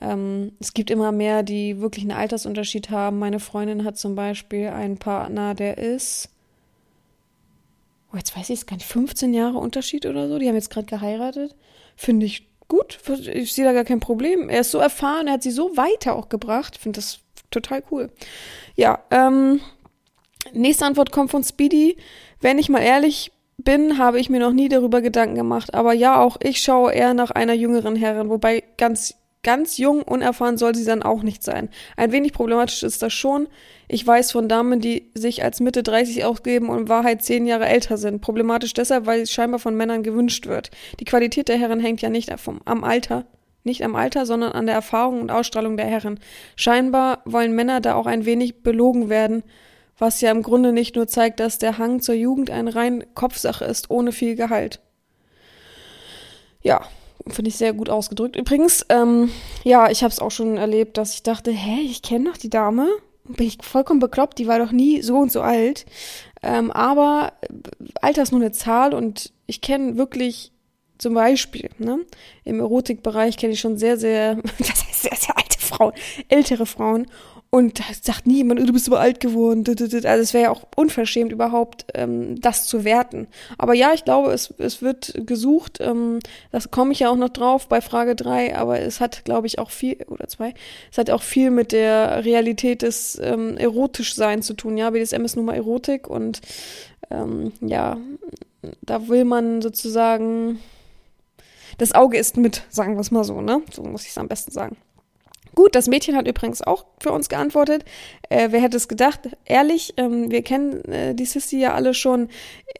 Ähm, 0.00 0.52
es 0.60 0.72
gibt 0.72 0.90
immer 0.90 1.12
mehr, 1.12 1.42
die 1.42 1.80
wirklich 1.80 2.04
einen 2.04 2.18
Altersunterschied 2.18 2.90
haben. 2.90 3.18
Meine 3.18 3.40
Freundin 3.40 3.84
hat 3.84 3.98
zum 3.98 4.14
Beispiel 4.14 4.68
einen 4.68 4.98
Partner, 4.98 5.54
der 5.54 5.78
ist. 5.78 6.30
Oh, 8.12 8.16
jetzt 8.16 8.36
weiß 8.36 8.50
ich 8.50 8.60
es 8.60 8.66
gar 8.66 8.76
nicht, 8.76 8.86
15 8.86 9.34
Jahre 9.34 9.58
Unterschied 9.58 10.06
oder 10.06 10.28
so. 10.28 10.38
Die 10.38 10.48
haben 10.48 10.54
jetzt 10.54 10.70
gerade 10.70 10.86
geheiratet. 10.86 11.54
Finde 11.96 12.26
ich 12.26 12.49
gut. 12.70 12.98
Ich 13.34 13.52
sehe 13.52 13.66
da 13.66 13.74
gar 13.74 13.84
kein 13.84 14.00
Problem. 14.00 14.48
Er 14.48 14.62
ist 14.62 14.70
so 14.70 14.78
erfahren, 14.78 15.26
er 15.26 15.34
hat 15.34 15.42
sie 15.42 15.50
so 15.50 15.76
weiter 15.76 16.16
auch 16.16 16.30
gebracht. 16.30 16.76
Ich 16.76 16.82
finde 16.82 17.00
das 17.00 17.20
total 17.50 17.82
cool. 17.90 18.10
Ja, 18.76 19.00
ähm, 19.10 19.60
nächste 20.54 20.86
Antwort 20.86 21.12
kommt 21.12 21.30
von 21.30 21.44
Speedy. 21.44 21.98
Wenn 22.40 22.58
ich 22.58 22.70
mal 22.70 22.80
ehrlich 22.80 23.32
bin, 23.58 23.98
habe 23.98 24.18
ich 24.18 24.30
mir 24.30 24.40
noch 24.40 24.52
nie 24.52 24.70
darüber 24.70 25.02
Gedanken 25.02 25.34
gemacht. 25.34 25.74
Aber 25.74 25.92
ja, 25.92 26.18
auch 26.18 26.38
ich 26.42 26.62
schaue 26.62 26.92
eher 26.92 27.12
nach 27.12 27.30
einer 27.30 27.52
jüngeren 27.52 27.96
Herrin, 27.96 28.30
wobei 28.30 28.64
ganz 28.78 29.20
Ganz 29.42 29.78
jung, 29.78 30.02
unerfahren 30.02 30.58
soll 30.58 30.74
sie 30.74 30.84
dann 30.84 31.02
auch 31.02 31.22
nicht 31.22 31.42
sein. 31.42 31.70
Ein 31.96 32.12
wenig 32.12 32.34
problematisch 32.34 32.82
ist 32.82 33.00
das 33.00 33.14
schon. 33.14 33.48
Ich 33.92 34.06
weiß 34.06 34.30
von 34.30 34.48
Damen, 34.48 34.80
die 34.80 35.10
sich 35.14 35.42
als 35.42 35.58
Mitte 35.58 35.82
30 35.82 36.24
ausgeben 36.24 36.68
und 36.68 36.82
in 36.82 36.88
Wahrheit 36.88 37.24
zehn 37.24 37.44
Jahre 37.44 37.66
älter 37.66 37.96
sind. 37.96 38.20
Problematisch 38.20 38.72
deshalb, 38.72 39.06
weil 39.06 39.22
es 39.22 39.32
scheinbar 39.32 39.58
von 39.58 39.76
Männern 39.76 40.04
gewünscht 40.04 40.46
wird. 40.46 40.70
Die 41.00 41.04
Qualität 41.04 41.48
der 41.48 41.58
Herren 41.58 41.80
hängt 41.80 42.00
ja 42.00 42.08
nicht 42.08 42.30
vom, 42.38 42.60
am 42.66 42.84
Alter. 42.84 43.26
Nicht 43.64 43.82
am 43.82 43.96
Alter, 43.96 44.26
sondern 44.26 44.52
an 44.52 44.66
der 44.66 44.76
Erfahrung 44.76 45.20
und 45.20 45.32
Ausstrahlung 45.32 45.76
der 45.76 45.86
Herren. 45.86 46.20
Scheinbar 46.54 47.20
wollen 47.24 47.52
Männer 47.52 47.80
da 47.80 47.96
auch 47.96 48.06
ein 48.06 48.26
wenig 48.26 48.62
belogen 48.62 49.08
werden, 49.08 49.42
was 49.98 50.20
ja 50.20 50.30
im 50.30 50.44
Grunde 50.44 50.72
nicht 50.72 50.94
nur 50.94 51.08
zeigt, 51.08 51.40
dass 51.40 51.58
der 51.58 51.76
Hang 51.76 52.00
zur 52.00 52.14
Jugend 52.14 52.48
eine 52.48 52.76
rein 52.76 53.04
Kopfsache 53.16 53.64
ist, 53.64 53.90
ohne 53.90 54.12
viel 54.12 54.36
Gehalt. 54.36 54.78
Ja, 56.62 56.82
Finde 57.26 57.48
ich 57.50 57.56
sehr 57.56 57.74
gut 57.74 57.90
ausgedrückt. 57.90 58.34
Übrigens, 58.36 58.86
ähm, 58.88 59.30
ja, 59.62 59.90
ich 59.90 60.02
habe 60.02 60.10
es 60.10 60.20
auch 60.20 60.30
schon 60.30 60.56
erlebt, 60.56 60.96
dass 60.96 61.14
ich 61.14 61.22
dachte, 61.22 61.50
hä, 61.50 61.80
ich 61.82 62.02
kenne 62.02 62.30
doch 62.30 62.36
die 62.38 62.48
Dame. 62.48 62.88
Bin 63.36 63.46
ich 63.46 63.58
vollkommen 63.62 64.00
bekloppt, 64.00 64.38
die 64.38 64.46
war 64.46 64.58
doch 64.58 64.72
nie 64.72 65.02
so 65.02 65.18
und 65.18 65.32
so 65.32 65.42
alt. 65.42 65.86
Ähm, 66.42 66.70
aber 66.70 67.32
äh, 67.42 67.46
Alter 68.00 68.22
ist 68.22 68.32
nur 68.32 68.40
eine 68.40 68.52
Zahl 68.52 68.94
und 68.94 69.32
ich 69.46 69.60
kenne 69.60 69.96
wirklich 69.96 70.52
zum 70.98 71.14
Beispiel, 71.14 71.70
ne, 71.78 72.00
im 72.44 72.60
Erotikbereich 72.60 73.36
kenne 73.36 73.54
ich 73.54 73.60
schon 73.60 73.78
sehr, 73.78 73.96
sehr, 73.96 74.34
das 74.58 74.86
heißt 74.86 75.02
sehr, 75.02 75.16
sehr 75.16 75.36
alte 75.36 75.58
Frauen, 75.58 75.92
ältere 76.28 76.66
Frauen. 76.66 77.06
Und 77.52 77.82
sagt 78.02 78.28
niemand, 78.28 78.60
du 78.60 78.72
bist 78.72 78.86
aber 78.86 79.00
alt 79.00 79.18
geworden. 79.18 79.64
Also 79.66 79.98
es 79.98 80.34
wäre 80.34 80.44
ja 80.44 80.50
auch 80.50 80.68
unverschämt 80.76 81.32
überhaupt, 81.32 81.84
ähm, 81.94 82.40
das 82.40 82.68
zu 82.68 82.84
werten. 82.84 83.26
Aber 83.58 83.74
ja, 83.74 83.92
ich 83.92 84.04
glaube, 84.04 84.30
es, 84.32 84.54
es 84.58 84.82
wird 84.82 85.14
gesucht. 85.26 85.78
Ähm, 85.80 86.20
das 86.52 86.70
komme 86.70 86.92
ich 86.92 87.00
ja 87.00 87.10
auch 87.10 87.16
noch 87.16 87.30
drauf 87.30 87.66
bei 87.66 87.80
Frage 87.80 88.14
drei. 88.14 88.56
Aber 88.56 88.78
es 88.78 89.00
hat, 89.00 89.24
glaube 89.24 89.48
ich, 89.48 89.58
auch 89.58 89.72
viel, 89.72 89.96
oder 90.06 90.28
zwei, 90.28 90.54
es 90.92 90.98
hat 90.98 91.10
auch 91.10 91.22
viel 91.22 91.50
mit 91.50 91.72
der 91.72 92.24
Realität 92.24 92.82
des 92.82 93.18
ähm, 93.20 93.56
Erotischseins 93.56 94.46
zu 94.46 94.54
tun. 94.54 94.76
Ja, 94.76 94.90
BDSM 94.90 95.24
ist 95.24 95.34
nun 95.34 95.46
mal 95.46 95.56
Erotik 95.56 96.06
und 96.06 96.40
ähm, 97.10 97.52
ja, 97.60 97.96
da 98.82 99.08
will 99.08 99.24
man 99.24 99.60
sozusagen, 99.60 100.60
das 101.78 101.92
Auge 101.92 102.16
ist 102.16 102.36
mit, 102.36 102.62
sagen 102.68 102.94
wir 102.94 103.00
es 103.00 103.10
mal 103.10 103.24
so, 103.24 103.40
ne? 103.40 103.62
So 103.72 103.82
muss 103.82 104.04
ich 104.04 104.10
es 104.10 104.18
am 104.18 104.28
besten 104.28 104.52
sagen. 104.52 104.76
Gut, 105.54 105.74
das 105.74 105.88
Mädchen 105.88 106.16
hat 106.16 106.28
übrigens 106.28 106.62
auch 106.62 106.86
für 107.00 107.12
uns 107.12 107.28
geantwortet. 107.28 107.84
Äh, 108.28 108.48
wer 108.50 108.60
hätte 108.60 108.76
es 108.76 108.86
gedacht? 108.86 109.20
Ehrlich, 109.44 109.94
ähm, 109.96 110.30
wir 110.30 110.42
kennen 110.42 110.84
äh, 110.84 111.14
die 111.14 111.24
Sissy 111.24 111.58
ja 111.58 111.74
alle 111.74 111.94
schon 111.94 112.28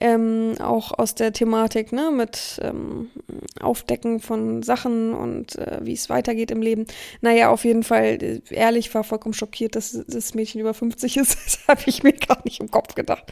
ähm, 0.00 0.54
auch 0.60 0.96
aus 0.96 1.14
der 1.14 1.32
Thematik, 1.32 1.92
ne, 1.92 2.10
mit 2.12 2.60
ähm, 2.62 3.10
Aufdecken 3.60 4.20
von 4.20 4.62
Sachen 4.62 5.14
und 5.14 5.56
äh, 5.56 5.78
wie 5.82 5.94
es 5.94 6.08
weitergeht 6.08 6.50
im 6.50 6.62
Leben. 6.62 6.86
Naja, 7.20 7.50
auf 7.50 7.64
jeden 7.64 7.82
Fall, 7.82 8.22
äh, 8.22 8.40
ehrlich, 8.50 8.94
war 8.94 9.02
vollkommen 9.02 9.34
schockiert, 9.34 9.74
dass 9.74 9.98
das 10.06 10.34
Mädchen 10.34 10.60
über 10.60 10.74
50 10.74 11.16
ist. 11.16 11.38
Das 11.50 11.66
habe 11.66 11.82
ich 11.86 12.02
mir 12.02 12.12
gar 12.12 12.40
nicht 12.44 12.60
im 12.60 12.70
Kopf 12.70 12.94
gedacht. 12.94 13.24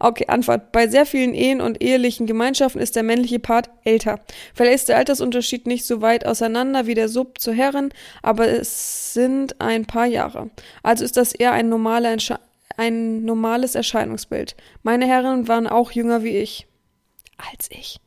Okay, 0.00 0.26
Antwort. 0.28 0.72
Bei 0.72 0.88
sehr 0.88 1.04
vielen 1.04 1.34
Ehen 1.34 1.60
und 1.60 1.82
ehelichen 1.82 2.26
Gemeinschaften 2.26 2.80
ist 2.80 2.96
der 2.96 3.02
männliche 3.02 3.38
Part 3.38 3.70
älter. 3.84 4.20
Vielleicht 4.54 4.74
ist 4.74 4.88
der 4.88 4.96
Altersunterschied 4.96 5.66
nicht 5.66 5.84
so 5.84 6.00
weit 6.00 6.24
auseinander 6.26 6.86
wie 6.86 6.94
der 6.94 7.08
Sub 7.08 7.38
zur 7.38 7.54
Herren, 7.54 7.90
aber 8.22 8.48
es 8.48 8.85
sind 8.86 9.60
ein 9.60 9.86
paar 9.86 10.06
Jahre. 10.06 10.50
Also 10.82 11.04
ist 11.04 11.16
das 11.16 11.32
eher 11.32 11.52
ein 11.52 11.72
Entscheidung 11.72 12.46
ein 12.76 13.24
normales 13.24 13.74
Erscheinungsbild. 13.74 14.56
Meine 14.82 15.06
Herren 15.06 15.48
waren 15.48 15.66
auch 15.66 15.92
jünger 15.92 16.22
wie 16.22 16.36
ich. 16.36 16.66
Als 17.38 17.70
ich. 17.70 18.00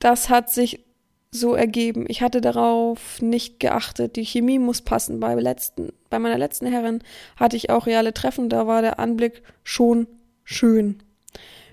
Das 0.00 0.28
hat 0.28 0.50
sich 0.50 0.84
so 1.30 1.54
ergeben. 1.54 2.06
Ich 2.08 2.22
hatte 2.22 2.40
darauf 2.40 3.20
nicht 3.20 3.60
geachtet. 3.60 4.16
Die 4.16 4.24
Chemie 4.24 4.58
muss 4.58 4.82
passen. 4.82 5.20
Bei, 5.20 5.34
letzten, 5.34 5.92
bei 6.08 6.18
meiner 6.18 6.38
letzten 6.38 6.66
Herrin 6.66 7.02
hatte 7.36 7.56
ich 7.56 7.70
auch 7.70 7.86
reale 7.86 8.14
Treffen. 8.14 8.48
Da 8.48 8.66
war 8.66 8.82
der 8.82 8.98
Anblick 8.98 9.42
schon 9.62 10.06
schön. 10.44 11.02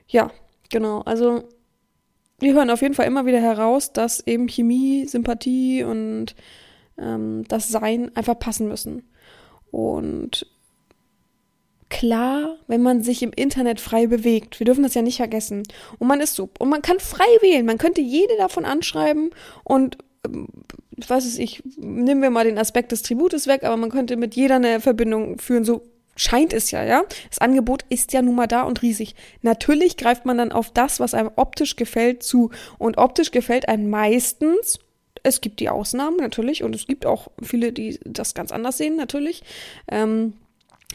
Ja, 0.08 0.32
genau. 0.70 1.02
Also 1.02 1.48
wir 2.40 2.54
hören 2.54 2.70
auf 2.70 2.82
jeden 2.82 2.96
Fall 2.96 3.08
immer 3.08 3.26
wieder 3.26 3.40
heraus, 3.40 3.94
dass 3.94 4.26
eben 4.28 4.48
Chemie, 4.48 5.06
Sympathie 5.08 5.84
und 5.84 6.36
ähm, 6.98 7.44
das 7.48 7.70
Sein 7.70 8.12
einfach 8.16 8.38
passen 8.38 8.68
müssen. 8.68 9.10
Und 9.72 10.46
klar, 11.90 12.58
wenn 12.68 12.82
man 12.82 13.04
sich 13.04 13.22
im 13.22 13.32
Internet 13.32 13.80
frei 13.80 14.08
bewegt. 14.08 14.60
Wir 14.60 14.66
dürfen 14.66 14.84
das 14.84 14.96
ja 14.96 15.02
nicht 15.02 15.18
vergessen. 15.18 15.64
Und 16.00 16.08
man 16.08 16.22
ist 16.22 16.36
so. 16.36 16.50
Und 16.60 16.70
man 16.70 16.82
kann 16.82 17.00
frei 17.00 17.24
wählen. 17.42 17.66
Man 17.66 17.78
könnte 17.78 18.02
jede 18.02 18.36
davon 18.38 18.66
anschreiben 18.66 19.30
und 19.64 19.98
ähm, 20.26 20.48
ich 20.96 21.10
weiß 21.10 21.26
es, 21.26 21.40
ich 21.40 21.64
nehmen 21.78 22.22
wir 22.22 22.30
mal 22.30 22.46
den 22.46 22.58
Aspekt 22.58 22.92
des 22.92 23.02
Tributes 23.02 23.48
weg, 23.48 23.64
aber 23.64 23.78
man 23.78 23.90
könnte 23.90 24.16
mit 24.16 24.36
jeder 24.36 24.56
eine 24.56 24.80
Verbindung 24.80 25.40
führen. 25.40 25.66
So 25.66 25.82
scheint 26.16 26.54
es 26.54 26.72
ja, 26.72 26.84
ja. 26.84 27.04
Das 27.30 27.40
Angebot 27.40 27.84
ist 27.90 28.14
ja 28.14 28.22
nun 28.22 28.36
mal 28.36 28.48
da 28.48 28.64
und 28.64 28.82
riesig. 28.82 29.16
Natürlich 29.42 29.98
greift 29.98 30.26
man 30.26 30.38
dann 30.38 30.52
auf 30.52 30.72
das, 30.72 31.00
was 31.00 31.14
einem 31.14 31.32
optisch 31.36 31.76
gefällt, 31.76 32.24
zu. 32.24 32.52
Und 32.78 32.98
optisch 32.98 33.32
gefällt 33.32 33.68
einem 33.68 33.90
meistens 33.90 34.80
es 35.24 35.42
gibt 35.42 35.60
die 35.60 35.70
Ausnahmen 35.70 36.18
natürlich 36.18 36.64
und 36.64 36.76
es 36.76 36.86
gibt 36.86 37.06
auch 37.06 37.30
viele, 37.42 37.72
die 37.72 38.00
das 38.06 38.34
ganz 38.34 38.52
anders 38.52 38.78
sehen 38.78 38.96
natürlich. 38.96 39.44
Ähm, 39.88 40.34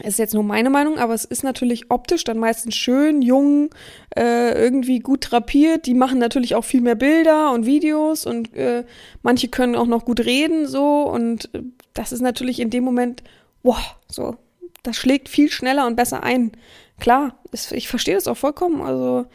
ist 0.04 0.18
jetzt 0.18 0.34
nur 0.34 0.44
meine 0.44 0.70
Meinung, 0.70 0.98
aber 0.98 1.14
es 1.14 1.24
ist 1.24 1.42
natürlich 1.42 1.90
optisch 1.90 2.22
dann 2.24 2.38
meistens 2.38 2.76
schön, 2.76 3.22
jung, 3.22 3.70
äh, 4.16 4.52
irgendwie 4.52 5.00
gut 5.00 5.30
drapiert. 5.30 5.86
Die 5.86 5.94
machen 5.94 6.18
natürlich 6.18 6.54
auch 6.54 6.64
viel 6.64 6.80
mehr 6.80 6.94
Bilder 6.94 7.52
und 7.52 7.66
Videos 7.66 8.26
und 8.26 8.54
äh, 8.54 8.84
manche 9.22 9.48
können 9.48 9.74
auch 9.74 9.86
noch 9.86 10.04
gut 10.04 10.20
reden 10.20 10.68
so 10.68 11.02
und 11.02 11.52
äh, 11.54 11.62
das 11.94 12.12
ist 12.12 12.20
natürlich 12.20 12.60
in 12.60 12.70
dem 12.70 12.84
Moment, 12.84 13.24
wow, 13.64 13.96
so, 14.08 14.36
das 14.84 14.96
schlägt 14.96 15.28
viel 15.28 15.50
schneller 15.50 15.86
und 15.86 15.96
besser 15.96 16.22
ein. 16.22 16.52
Klar, 17.00 17.36
ich 17.52 17.88
verstehe 17.88 18.14
das 18.14 18.28
auch 18.28 18.36
vollkommen, 18.36 18.82
also 18.82 19.26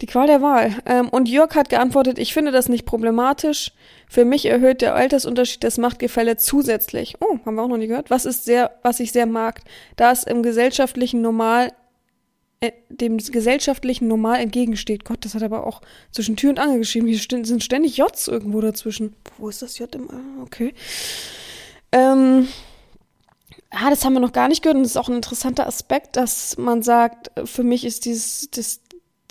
die 0.00 0.06
Qual 0.06 0.26
der 0.26 0.42
Wahl. 0.42 0.76
Ähm, 0.86 1.08
und 1.08 1.28
Jörg 1.28 1.54
hat 1.54 1.68
geantwortet, 1.68 2.18
ich 2.18 2.32
finde 2.32 2.52
das 2.52 2.68
nicht 2.68 2.86
problematisch. 2.86 3.72
Für 4.08 4.24
mich 4.24 4.46
erhöht 4.46 4.80
der 4.80 4.94
Altersunterschied 4.94 5.64
das 5.64 5.78
Machtgefälle 5.78 6.36
zusätzlich. 6.36 7.16
Oh, 7.20 7.38
haben 7.44 7.56
wir 7.56 7.62
auch 7.62 7.68
noch 7.68 7.76
nie 7.76 7.88
gehört. 7.88 8.10
Was 8.10 8.24
ist 8.24 8.44
sehr, 8.44 8.70
was 8.82 9.00
ich 9.00 9.12
sehr 9.12 9.26
mag, 9.26 9.60
da 9.96 10.12
es 10.12 10.24
im 10.24 10.42
gesellschaftlichen 10.42 11.20
Normal 11.20 11.72
äh, 12.60 12.72
dem 12.88 13.18
gesellschaftlichen 13.18 14.08
Normal 14.08 14.40
entgegensteht. 14.40 15.04
Gott, 15.04 15.24
das 15.24 15.36
hat 15.36 15.44
aber 15.44 15.64
auch 15.64 15.80
zwischen 16.10 16.36
Tür 16.36 16.50
und 16.50 16.58
Angel 16.58 16.78
geschrieben. 16.78 17.06
Hier 17.06 17.20
sind 17.44 17.62
ständig 17.62 17.98
Js 17.98 18.26
irgendwo 18.26 18.60
dazwischen. 18.60 19.14
Wo 19.36 19.48
ist 19.48 19.62
das 19.62 19.78
J 19.78 19.94
im 19.94 20.10
A? 20.10 20.42
Okay. 20.42 20.74
Ähm, 21.92 22.48
ah, 23.70 23.90
das 23.90 24.04
haben 24.04 24.14
wir 24.14 24.20
noch 24.20 24.32
gar 24.32 24.48
nicht 24.48 24.62
gehört 24.62 24.76
und 24.76 24.82
das 24.82 24.92
ist 24.92 24.96
auch 24.96 25.08
ein 25.08 25.14
interessanter 25.14 25.68
Aspekt, 25.68 26.16
dass 26.16 26.58
man 26.58 26.82
sagt, 26.82 27.30
für 27.44 27.62
mich 27.62 27.84
ist 27.84 28.06
dieses, 28.06 28.50
das, 28.50 28.80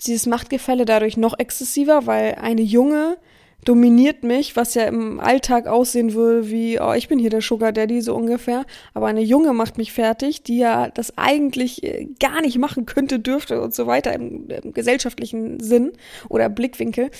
dieses 0.06 0.26
Machtgefälle 0.26 0.84
dadurch 0.84 1.16
noch 1.16 1.38
exzessiver, 1.38 2.06
weil 2.06 2.36
eine 2.36 2.62
junge 2.62 3.16
dominiert 3.64 4.22
mich, 4.22 4.56
was 4.56 4.74
ja 4.74 4.84
im 4.84 5.20
Alltag 5.20 5.66
aussehen 5.66 6.14
würde 6.14 6.48
wie, 6.48 6.80
oh, 6.80 6.92
ich 6.92 7.08
bin 7.08 7.18
hier 7.18 7.30
der 7.30 7.40
Sugar 7.40 7.72
Daddy, 7.72 8.00
so 8.00 8.14
ungefähr. 8.14 8.64
Aber 8.94 9.08
eine 9.08 9.20
Junge 9.20 9.52
macht 9.52 9.78
mich 9.78 9.92
fertig, 9.92 10.42
die 10.42 10.58
ja 10.58 10.88
das 10.90 11.18
eigentlich 11.18 11.82
äh, 11.82 12.08
gar 12.20 12.40
nicht 12.40 12.58
machen 12.58 12.86
könnte, 12.86 13.18
dürfte 13.18 13.60
und 13.60 13.74
so 13.74 13.86
weiter 13.86 14.12
im, 14.14 14.48
im 14.48 14.72
gesellschaftlichen 14.72 15.60
Sinn 15.60 15.92
oder 16.28 16.48
Blickwinkel. 16.48 17.10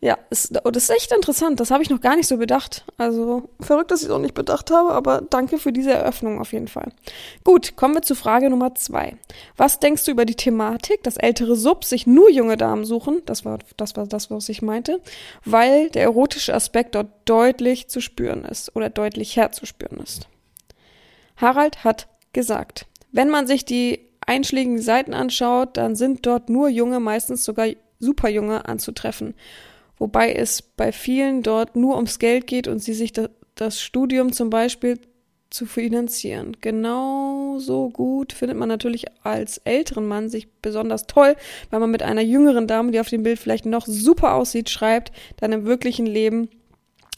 Ja, 0.00 0.18
ist, 0.30 0.54
das 0.54 0.76
ist 0.84 0.90
echt 0.90 1.12
interessant. 1.12 1.60
Das 1.60 1.70
habe 1.70 1.82
ich 1.82 1.90
noch 1.90 2.00
gar 2.00 2.16
nicht 2.16 2.28
so 2.28 2.36
bedacht. 2.36 2.84
Also 2.96 3.50
verrückt, 3.60 3.90
dass 3.90 4.00
ich 4.00 4.08
es 4.08 4.12
auch 4.12 4.20
nicht 4.20 4.34
bedacht 4.34 4.70
habe, 4.70 4.92
aber 4.92 5.22
danke 5.28 5.58
für 5.58 5.72
diese 5.72 5.90
Eröffnung 5.92 6.40
auf 6.40 6.52
jeden 6.52 6.68
Fall. 6.68 6.92
Gut, 7.44 7.76
kommen 7.76 7.94
wir 7.94 8.02
zu 8.02 8.14
Frage 8.14 8.50
Nummer 8.50 8.74
zwei. 8.74 9.16
Was 9.56 9.80
denkst 9.80 10.04
du 10.04 10.12
über 10.12 10.24
die 10.24 10.36
Thematik, 10.36 11.02
dass 11.02 11.16
ältere 11.16 11.56
Subs 11.56 11.90
sich 11.90 12.06
nur 12.06 12.30
junge 12.30 12.56
Damen 12.56 12.84
suchen? 12.84 13.20
Das 13.26 13.44
war 13.44 13.58
das, 13.76 13.96
war 13.96 14.06
das 14.06 14.30
was 14.30 14.48
ich 14.48 14.62
meinte. 14.62 15.00
Weil 15.44 15.87
der 15.94 16.02
erotische 16.02 16.54
Aspekt 16.54 16.94
dort 16.94 17.08
deutlich 17.24 17.88
zu 17.88 18.00
spüren 18.00 18.44
ist 18.44 18.74
oder 18.76 18.90
deutlich 18.90 19.36
herzuspüren 19.36 19.98
ist. 19.98 20.28
Harald 21.36 21.84
hat 21.84 22.08
gesagt, 22.32 22.86
wenn 23.12 23.30
man 23.30 23.46
sich 23.46 23.64
die 23.64 24.00
einschlägigen 24.20 24.80
Seiten 24.80 25.14
anschaut, 25.14 25.76
dann 25.76 25.96
sind 25.96 26.26
dort 26.26 26.50
nur 26.50 26.68
junge, 26.68 27.00
meistens 27.00 27.44
sogar 27.44 27.68
superjunge 27.98 28.68
anzutreffen. 28.68 29.34
Wobei 29.96 30.32
es 30.32 30.62
bei 30.62 30.92
vielen 30.92 31.42
dort 31.42 31.74
nur 31.74 31.96
ums 31.96 32.18
Geld 32.18 32.46
geht 32.46 32.68
und 32.68 32.80
sie 32.80 32.94
sich 32.94 33.12
das 33.54 33.80
Studium 33.80 34.32
zum 34.32 34.50
Beispiel 34.50 35.00
zu 35.50 35.66
finanzieren. 35.66 36.56
Genauso 36.60 37.90
gut 37.90 38.32
findet 38.32 38.58
man 38.58 38.68
natürlich 38.68 39.06
als 39.22 39.58
älteren 39.58 40.06
Mann 40.06 40.28
sich 40.28 40.48
besonders 40.62 41.06
toll, 41.06 41.36
weil 41.70 41.80
man 41.80 41.90
mit 41.90 42.02
einer 42.02 42.22
jüngeren 42.22 42.66
Dame, 42.66 42.92
die 42.92 43.00
auf 43.00 43.08
dem 43.08 43.22
Bild 43.22 43.38
vielleicht 43.38 43.66
noch 43.66 43.86
super 43.86 44.34
aussieht, 44.34 44.68
schreibt, 44.70 45.12
dann 45.36 45.52
im 45.52 45.64
wirklichen 45.64 46.06
Leben 46.06 46.48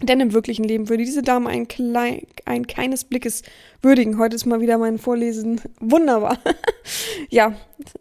denn 0.02 0.20
im 0.20 0.32
wirklichen 0.32 0.64
Leben 0.64 0.88
würde 0.88 1.04
diese 1.04 1.22
Dame 1.22 1.50
ein, 1.50 1.68
klein, 1.68 2.22
ein 2.46 2.66
keines 2.66 3.04
Blickes 3.04 3.42
würdigen. 3.82 4.18
Heute 4.18 4.36
ist 4.36 4.46
mal 4.46 4.60
wieder 4.60 4.78
mein 4.78 4.98
Vorlesen 4.98 5.60
wunderbar. 5.80 6.38
ja, 7.28 7.54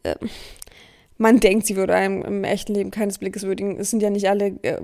äh, 0.04 0.15
man 1.20 1.40
denkt, 1.40 1.68
sie 1.68 1.76
würde 1.76 1.94
einem 1.94 2.24
im 2.24 2.44
echten 2.46 2.74
Leben 2.74 2.92
keines 2.92 3.18
Blickes 3.18 3.44
würdigen. 3.44 3.78
Es 3.78 3.92
sind 3.92 4.02
ja 4.02 4.10
nicht 4.10 4.30
alle 4.30 4.58
äh, 4.62 4.82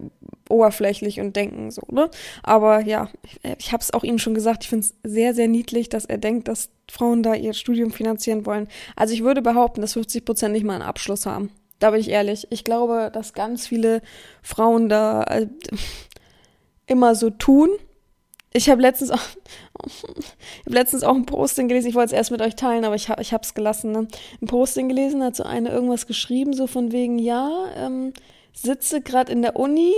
oberflächlich 0.50 1.22
und 1.22 1.36
denken 1.36 1.72
so, 1.72 1.82
ne? 1.90 2.10
Aber 2.44 2.82
ja, 2.82 3.10
ich, 3.24 3.40
ich 3.58 3.72
habe 3.72 3.82
es 3.82 3.94
auch 3.94 4.04
ihm 4.04 4.20
schon 4.20 4.34
gesagt, 4.36 4.64
ich 4.64 4.70
finde 4.70 4.86
es 4.86 4.94
sehr, 5.04 5.34
sehr 5.34 5.48
niedlich, 5.48 5.88
dass 5.88 6.04
er 6.04 6.18
denkt, 6.18 6.50
dass 6.50 6.70
Frauen 6.92 7.24
da 7.24 7.34
ihr 7.36 7.54
Studium 7.54 7.90
finanzieren 7.90 8.46
wollen. 8.46 8.68
Also 8.98 9.14
ich 9.14 9.24
würde 9.24 9.42
behaupten, 9.42 9.80
dass 9.80 9.94
50 9.94 10.26
Prozent 10.26 10.54
nicht 10.54 10.66
mal 10.66 10.74
einen 10.74 10.84
Abschluss 10.84 11.26
haben. 11.26 11.52
Da 11.80 11.92
bin 11.92 12.02
ich 12.02 12.10
ehrlich. 12.10 12.48
Ich 12.50 12.66
glaube, 12.66 13.10
dass 13.14 13.34
ganz 13.34 13.68
viele 13.68 14.02
Frauen 14.42 14.90
da 14.90 15.24
äh, 15.24 15.48
immer 16.86 17.16
so 17.16 17.30
tun, 17.30 17.70
ich 18.56 18.70
habe 18.70 18.82
letztens 18.82 19.12
auch, 19.12 19.20
ich 19.86 20.04
hab 20.66 20.74
letztens 20.74 21.04
auch 21.04 21.16
ein 21.16 21.26
Posting 21.26 21.68
gelesen, 21.68 21.90
ich 21.90 21.96
wollte 21.96 22.08
es 22.08 22.18
erst 22.18 22.32
mit 22.32 22.42
euch 22.42 22.56
teilen, 22.56 22.86
aber 22.86 22.96
ich, 22.96 23.10
hab, 23.10 23.20
ich 23.20 23.34
habe 23.34 23.44
es 23.44 23.54
gelassen. 23.54 23.92
Ne? 23.92 24.08
Ein 24.42 24.48
Posting 24.48 24.90
gelesen, 24.90 25.24
hat 25.24 25.36
so 25.36 25.44
eine 25.44 25.70
irgendwas 25.70 26.08
geschrieben, 26.08 26.54
so 26.54 26.68
von 26.68 26.92
wegen, 26.92 27.20
ja, 27.20 27.68
ähm, 27.76 28.14
sitze 28.54 29.02
gerade 29.02 29.32
in 29.32 29.42
der 29.42 29.58
Uni, 29.58 29.94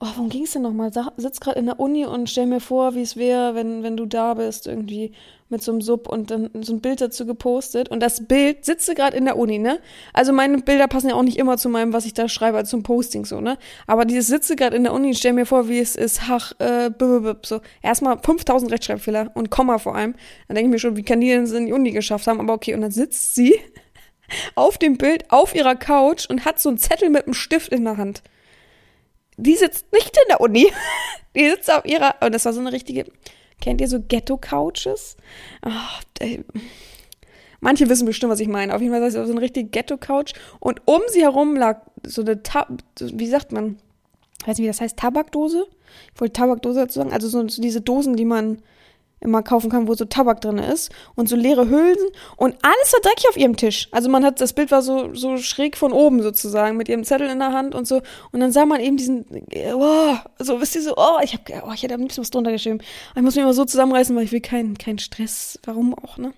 oh, 0.00 0.06
worum 0.14 0.28
ging 0.28 0.44
es 0.44 0.52
denn 0.52 0.62
nochmal? 0.62 0.92
Sitz 1.16 1.40
gerade 1.40 1.58
in 1.58 1.66
der 1.66 1.80
Uni 1.80 2.06
und 2.06 2.30
stell 2.30 2.46
mir 2.46 2.60
vor, 2.60 2.94
wie 2.94 3.02
es 3.02 3.16
wäre, 3.16 3.54
wenn, 3.54 3.82
wenn 3.82 3.96
du 3.96 4.06
da 4.06 4.34
bist, 4.34 4.66
irgendwie 4.66 5.12
mit 5.48 5.62
so 5.62 5.72
einem 5.72 5.80
Sub 5.80 6.08
und 6.08 6.30
dann 6.30 6.50
so 6.60 6.74
ein 6.74 6.80
Bild 6.80 7.00
dazu 7.00 7.26
gepostet. 7.26 7.88
Und 7.88 8.00
das 8.00 8.26
Bild 8.26 8.64
sitze 8.64 8.94
gerade 8.94 9.16
in 9.16 9.24
der 9.24 9.36
Uni, 9.36 9.58
ne? 9.58 9.80
Also 10.12 10.32
meine 10.32 10.58
Bilder 10.58 10.86
passen 10.88 11.08
ja 11.08 11.14
auch 11.14 11.22
nicht 11.22 11.38
immer 11.38 11.56
zu 11.56 11.68
meinem, 11.68 11.92
was 11.92 12.04
ich 12.04 12.14
da 12.14 12.28
schreibe, 12.28 12.58
also 12.58 12.70
zum 12.70 12.82
Posting 12.82 13.24
so, 13.24 13.40
ne? 13.40 13.58
Aber 13.86 14.04
dieses 14.04 14.28
sitze 14.28 14.56
gerade 14.56 14.76
in 14.76 14.84
der 14.84 14.92
Uni, 14.92 15.14
stell 15.14 15.32
mir 15.32 15.46
vor, 15.46 15.68
wie 15.68 15.78
es 15.78 15.96
ist, 15.96 16.28
hach, 16.28 16.52
äh, 16.58 16.90
b 16.90 17.34
so. 17.44 17.60
Erstmal 17.82 18.18
5000 18.18 18.70
Rechtschreibfehler 18.70 19.30
und 19.34 19.50
Komma 19.50 19.78
vor 19.78 19.96
allem. 19.96 20.14
Dann 20.46 20.54
denke 20.54 20.68
ich 20.68 20.72
mir 20.72 20.78
schon, 20.78 20.96
wie 20.96 21.02
kann 21.02 21.20
die 21.20 21.28
denn 21.28 21.46
in 21.46 21.66
die 21.66 21.72
Uni 21.72 21.92
geschafft 21.92 22.26
haben? 22.26 22.40
Aber 22.40 22.52
okay, 22.52 22.74
und 22.74 22.82
dann 22.82 22.92
sitzt 22.92 23.34
sie 23.34 23.58
auf 24.54 24.78
dem 24.78 24.98
Bild 24.98 25.30
auf 25.30 25.54
ihrer 25.54 25.76
Couch 25.76 26.26
und 26.28 26.44
hat 26.44 26.60
so 26.60 26.68
einen 26.68 26.78
Zettel 26.78 27.08
mit 27.08 27.24
einem 27.24 27.34
Stift 27.34 27.72
in 27.72 27.84
der 27.84 27.96
Hand 27.96 28.22
die 29.38 29.56
sitzt 29.56 29.92
nicht 29.92 30.16
in 30.16 30.28
der 30.28 30.40
Uni. 30.40 30.70
Die 31.34 31.48
sitzt 31.48 31.72
auf 31.72 31.84
ihrer, 31.84 32.16
und 32.20 32.34
das 32.34 32.44
war 32.46 32.52
so 32.52 32.58
eine 32.58 32.72
richtige, 32.72 33.04
kennt 33.60 33.80
ihr 33.80 33.86
so 33.86 34.00
Ghetto-Couches? 34.00 35.16
Oh, 35.64 36.26
manche 37.60 37.88
wissen 37.88 38.06
bestimmt, 38.06 38.32
was 38.32 38.40
ich 38.40 38.48
meine. 38.48 38.74
Auf 38.74 38.80
jeden 38.80 38.92
Fall 38.92 39.08
so 39.10 39.20
eine 39.20 39.40
richtige 39.40 39.68
Ghetto-Couch 39.68 40.32
und 40.58 40.80
um 40.86 41.02
sie 41.08 41.22
herum 41.22 41.54
lag 41.54 41.82
so 42.04 42.22
eine, 42.22 42.42
Ta 42.42 42.66
wie 42.98 43.28
sagt 43.28 43.52
man, 43.52 43.78
ich 44.40 44.48
weiß 44.48 44.58
nicht, 44.58 44.64
wie 44.64 44.68
das 44.68 44.80
heißt, 44.80 44.96
Tabakdose? 44.96 45.66
Ich 46.14 46.20
wollte 46.20 46.32
Tabakdose 46.32 46.80
dazu 46.80 46.98
sagen, 46.98 47.12
also 47.12 47.28
so 47.28 47.44
diese 47.44 47.80
Dosen, 47.80 48.16
die 48.16 48.24
man 48.24 48.62
immer 49.20 49.42
kaufen 49.42 49.70
kann, 49.70 49.88
wo 49.88 49.94
so 49.94 50.04
Tabak 50.04 50.40
drin 50.40 50.58
ist 50.58 50.90
und 51.14 51.28
so 51.28 51.36
leere 51.36 51.68
Hülsen 51.68 52.08
und 52.36 52.56
alles 52.62 52.92
war 52.92 53.00
dreckig 53.00 53.28
auf 53.28 53.36
ihrem 53.36 53.56
Tisch. 53.56 53.88
Also 53.90 54.08
man 54.08 54.24
hat, 54.24 54.40
das 54.40 54.52
Bild 54.52 54.70
war 54.70 54.82
so, 54.82 55.14
so 55.14 55.36
schräg 55.38 55.76
von 55.76 55.92
oben 55.92 56.22
sozusagen 56.22 56.76
mit 56.76 56.88
ihrem 56.88 57.04
Zettel 57.04 57.28
in 57.28 57.38
der 57.38 57.52
Hand 57.52 57.74
und 57.74 57.86
so 57.86 58.02
und 58.32 58.40
dann 58.40 58.52
sah 58.52 58.66
man 58.66 58.80
eben 58.80 58.96
diesen, 58.96 59.24
oh, 59.74 60.14
so, 60.38 60.60
wisst 60.60 60.76
ihr 60.76 60.82
so, 60.82 60.94
oh, 60.96 61.18
ich 61.22 61.34
hab, 61.34 61.40
oh, 61.66 61.72
ich 61.74 61.82
hätte 61.82 61.94
am 61.94 62.00
liebsten 62.00 62.20
was 62.20 62.30
drunter 62.30 62.52
geschrieben. 62.52 62.78
Ich 63.14 63.22
muss 63.22 63.34
mich 63.34 63.42
immer 63.42 63.54
so 63.54 63.64
zusammenreißen, 63.64 64.14
weil 64.14 64.24
ich 64.24 64.32
will 64.32 64.40
keinen 64.40 64.78
keinen 64.78 64.98
Stress. 64.98 65.58
Warum 65.64 65.94
auch, 65.94 66.18
ne? 66.18 66.32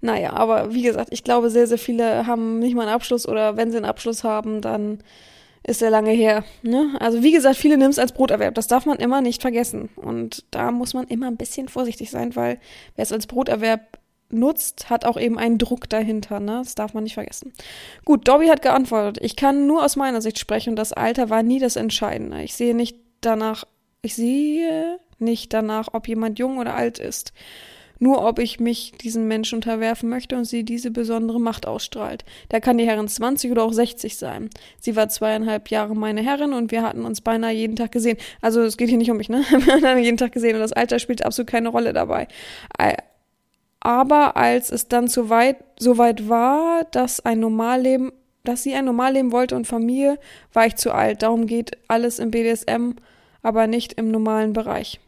Naja, 0.00 0.32
aber 0.34 0.74
wie 0.74 0.82
gesagt, 0.82 1.08
ich 1.12 1.24
glaube, 1.24 1.50
sehr, 1.50 1.66
sehr 1.66 1.78
viele 1.78 2.26
haben 2.26 2.58
nicht 2.58 2.74
mal 2.74 2.82
einen 2.82 2.94
Abschluss 2.94 3.26
oder 3.26 3.56
wenn 3.56 3.70
sie 3.70 3.76
einen 3.76 3.86
Abschluss 3.86 4.24
haben, 4.24 4.60
dann 4.60 5.00
ist 5.66 5.80
sehr 5.80 5.90
lange 5.90 6.12
her. 6.12 6.44
Ne? 6.62 6.96
Also 7.00 7.22
wie 7.22 7.32
gesagt, 7.32 7.56
viele 7.56 7.76
nehmen 7.76 7.90
es 7.90 7.98
als 7.98 8.12
Broterwerb. 8.12 8.54
Das 8.54 8.68
darf 8.68 8.86
man 8.86 8.98
immer 8.98 9.20
nicht 9.20 9.42
vergessen. 9.42 9.88
Und 9.96 10.44
da 10.50 10.70
muss 10.70 10.94
man 10.94 11.06
immer 11.08 11.26
ein 11.26 11.36
bisschen 11.36 11.68
vorsichtig 11.68 12.10
sein, 12.10 12.36
weil 12.36 12.60
wer 12.94 13.02
es 13.02 13.12
als 13.12 13.26
Broterwerb 13.26 13.98
nutzt, 14.30 14.90
hat 14.90 15.04
auch 15.04 15.18
eben 15.18 15.38
einen 15.38 15.58
Druck 15.58 15.88
dahinter. 15.88 16.38
Ne? 16.38 16.62
Das 16.62 16.76
darf 16.76 16.94
man 16.94 17.02
nicht 17.02 17.14
vergessen. 17.14 17.52
Gut, 18.04 18.28
Dobby 18.28 18.46
hat 18.46 18.62
geantwortet. 18.62 19.18
Ich 19.24 19.34
kann 19.34 19.66
nur 19.66 19.84
aus 19.84 19.96
meiner 19.96 20.20
Sicht 20.20 20.38
sprechen 20.38 20.70
und 20.70 20.76
das 20.76 20.92
Alter 20.92 21.30
war 21.30 21.42
nie 21.42 21.58
das 21.58 21.76
Entscheidende. 21.76 22.42
Ich 22.42 22.54
sehe 22.54 22.74
nicht 22.74 22.98
danach, 23.20 23.64
ich 24.02 24.14
sehe 24.14 25.00
nicht 25.18 25.52
danach, 25.52 25.88
ob 25.92 26.06
jemand 26.06 26.38
jung 26.38 26.58
oder 26.58 26.74
alt 26.74 26.98
ist 26.98 27.32
nur 27.98 28.24
ob 28.24 28.38
ich 28.38 28.60
mich 28.60 28.92
diesen 28.92 29.26
Menschen 29.28 29.56
unterwerfen 29.56 30.08
möchte 30.08 30.36
und 30.36 30.44
sie 30.44 30.64
diese 30.64 30.90
besondere 30.90 31.40
Macht 31.40 31.66
ausstrahlt. 31.66 32.24
Da 32.48 32.60
kann 32.60 32.78
die 32.78 32.86
Herrin 32.86 33.08
20 33.08 33.50
oder 33.50 33.64
auch 33.64 33.72
60 33.72 34.16
sein. 34.16 34.50
Sie 34.80 34.96
war 34.96 35.08
zweieinhalb 35.08 35.70
Jahre 35.70 35.94
meine 35.94 36.22
Herrin 36.22 36.52
und 36.52 36.70
wir 36.70 36.82
hatten 36.82 37.04
uns 37.04 37.20
beinahe 37.20 37.52
jeden 37.52 37.76
Tag 37.76 37.92
gesehen. 37.92 38.18
Also 38.40 38.62
es 38.62 38.76
geht 38.76 38.88
hier 38.88 38.98
nicht 38.98 39.10
um 39.10 39.16
mich, 39.16 39.28
ne? 39.28 39.44
Wir 39.50 39.90
hatten 39.90 40.02
jeden 40.02 40.16
Tag 40.16 40.32
gesehen 40.32 40.54
und 40.54 40.60
das 40.60 40.72
Alter 40.72 40.98
spielt 40.98 41.24
absolut 41.24 41.50
keine 41.50 41.68
Rolle 41.68 41.92
dabei. 41.92 42.28
Aber 43.80 44.36
als 44.36 44.70
es 44.70 44.88
dann 44.88 45.08
so 45.08 45.30
weit, 45.30 45.56
so 45.78 45.98
weit 45.98 46.28
war, 46.28 46.84
dass 46.90 47.24
ein 47.24 47.40
Normalleben, 47.40 48.12
dass 48.44 48.62
sie 48.62 48.74
ein 48.74 48.84
Normalleben 48.84 49.32
wollte 49.32 49.56
und 49.56 49.66
Familie, 49.66 50.18
war 50.52 50.66
ich 50.66 50.76
zu 50.76 50.92
alt. 50.92 51.22
Darum 51.22 51.46
geht 51.46 51.78
alles 51.88 52.18
im 52.18 52.30
BDSM, 52.30 52.92
aber 53.42 53.66
nicht 53.66 53.94
im 53.94 54.10
normalen 54.10 54.52
Bereich 54.52 55.00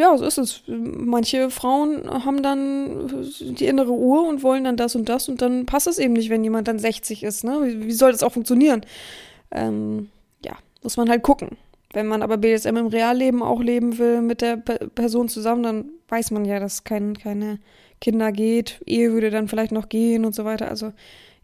ja, 0.00 0.16
so 0.16 0.24
ist 0.24 0.38
es. 0.38 0.62
Manche 0.66 1.50
Frauen 1.50 2.08
haben 2.24 2.42
dann 2.42 3.22
die 3.40 3.66
innere 3.66 3.92
Uhr 3.92 4.26
und 4.26 4.42
wollen 4.42 4.64
dann 4.64 4.78
das 4.78 4.96
und 4.96 5.10
das 5.10 5.28
und 5.28 5.42
dann 5.42 5.66
passt 5.66 5.86
es 5.86 5.98
eben 5.98 6.14
nicht, 6.14 6.30
wenn 6.30 6.42
jemand 6.42 6.68
dann 6.68 6.78
60 6.78 7.22
ist. 7.22 7.44
Ne? 7.44 7.60
Wie, 7.64 7.86
wie 7.86 7.92
soll 7.92 8.10
das 8.12 8.22
auch 8.22 8.32
funktionieren? 8.32 8.80
Ähm, 9.50 10.08
ja, 10.42 10.54
muss 10.82 10.96
man 10.96 11.10
halt 11.10 11.22
gucken. 11.22 11.58
Wenn 11.92 12.06
man 12.06 12.22
aber 12.22 12.38
BDSM 12.38 12.76
im 12.76 12.86
Realleben 12.86 13.42
auch 13.42 13.60
leben 13.60 13.98
will 13.98 14.22
mit 14.22 14.40
der 14.40 14.56
P 14.56 14.78
Person 14.94 15.28
zusammen, 15.28 15.62
dann 15.62 15.84
weiß 16.08 16.30
man 16.30 16.46
ja, 16.46 16.60
dass 16.60 16.84
kein, 16.84 17.18
keine 17.18 17.58
Kinder 18.00 18.32
geht. 18.32 18.80
Ehe 18.86 19.12
würde 19.12 19.30
dann 19.30 19.48
vielleicht 19.48 19.72
noch 19.72 19.90
gehen 19.90 20.24
und 20.24 20.34
so 20.34 20.46
weiter. 20.46 20.68
Also 20.68 20.86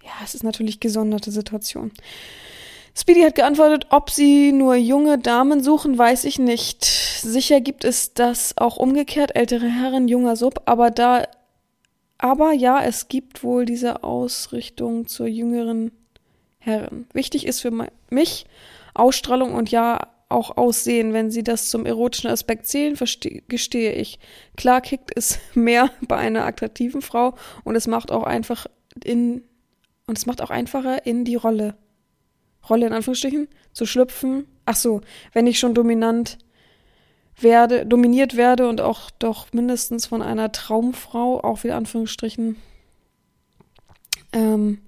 ja, 0.03 0.13
es 0.25 0.35
ist 0.35 0.45
natürlich 0.45 0.81
gesonderte 0.81 1.31
Situation. 1.31 1.91
Speedy 2.99 3.21
hat 3.23 3.35
geantwortet, 3.35 3.89
ob 3.91 4.09
sie 4.09 4.53
nur 4.53 4.75
junge 4.75 5.19
Damen 5.19 5.63
suchen, 5.63 5.99
weiß 5.99 6.25
ich 6.25 6.39
nicht. 6.39 6.85
Sicher 6.85 7.61
gibt 7.61 7.85
es 7.85 8.15
das 8.15 8.57
auch 8.57 8.79
umgekehrt, 8.79 9.37
ältere 9.37 9.69
Herren, 9.69 10.09
junger 10.09 10.35
Sub, 10.35 10.63
aber 10.65 10.91
da, 10.91 11.25
aber 12.17 12.53
ja, 12.53 12.83
es 12.83 13.09
gibt 13.09 13.43
wohl 13.43 13.67
diese 13.67 14.03
Ausrichtung 14.03 15.07
zur 15.07 15.27
jüngeren 15.27 15.93
Herren. 16.59 17.07
Wichtig 17.13 17.47
ist 17.47 17.61
für 17.61 17.91
mich 18.09 18.47
Ausstrahlung 18.95 19.55
und 19.55 19.71
ja, 19.71 20.01
auch 20.31 20.57
Aussehen. 20.57 21.13
Wenn 21.13 21.31
sie 21.31 21.45
das 21.45 21.69
zum 21.69 21.85
erotischen 21.85 22.31
Aspekt 22.31 22.67
zählen, 22.67 22.97
gestehe 23.47 23.93
ich. 23.93 24.19
Klar 24.57 24.81
kickt 24.81 25.13
es 25.15 25.39
mehr 25.55 25.91
bei 26.01 26.17
einer 26.17 26.47
attraktiven 26.47 27.03
Frau 27.03 27.35
und 27.63 27.77
es 27.77 27.87
macht 27.87 28.11
auch 28.11 28.25
einfach 28.25 28.67
in, 29.05 29.43
und 30.07 30.17
es 30.17 30.25
macht 30.25 30.41
auch 30.41 30.51
einfacher 30.51 31.05
in 31.05 31.27
die 31.27 31.37
Rolle 31.37 31.77
Rolle 32.69 32.87
in 32.87 32.93
Anführungsstrichen 32.93 33.49
zu 33.73 33.87
schlüpfen. 33.87 34.47
Ach 34.65 34.77
so, 34.77 35.01
wenn 35.33 35.47
ich 35.47 35.59
schon 35.59 35.75
dominant 35.75 36.39
werde, 37.39 37.87
dominiert 37.87 38.37
werde 38.37 38.69
und 38.69 38.81
auch 38.81 39.11
doch 39.11 39.53
mindestens 39.53 40.07
von 40.07 40.23
einer 40.23 40.53
Traumfrau, 40.53 41.41
auch 41.41 41.65
wieder 41.65 41.77
Anführungsstrichen. 41.77 42.57
Ähm, 44.33 44.79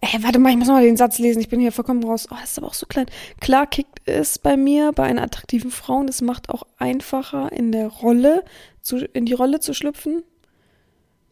ey, 0.00 0.22
warte 0.22 0.38
mal, 0.38 0.50
ich 0.50 0.56
muss 0.56 0.68
mal 0.68 0.82
den 0.82 0.96
Satz 0.96 1.18
lesen, 1.18 1.40
ich 1.40 1.48
bin 1.48 1.60
hier 1.60 1.72
vollkommen 1.72 2.04
raus. 2.04 2.28
Oh, 2.30 2.36
das 2.40 2.52
ist 2.52 2.58
aber 2.58 2.68
auch 2.68 2.74
so 2.74 2.86
klein. 2.86 3.06
Klar 3.40 3.66
kickt 3.66 4.00
es 4.06 4.38
bei 4.38 4.56
mir, 4.56 4.92
bei 4.92 5.04
einer 5.04 5.22
attraktiven 5.22 5.70
Frau 5.70 5.96
und 5.98 6.10
es 6.10 6.22
macht 6.22 6.48
auch 6.48 6.64
einfacher 6.78 7.52
in 7.52 7.72
der 7.72 7.88
Rolle, 7.88 8.44
zu, 8.80 8.96
in 8.98 9.26
die 9.26 9.34
Rolle 9.34 9.60
zu 9.60 9.74
schlüpfen. 9.74 10.22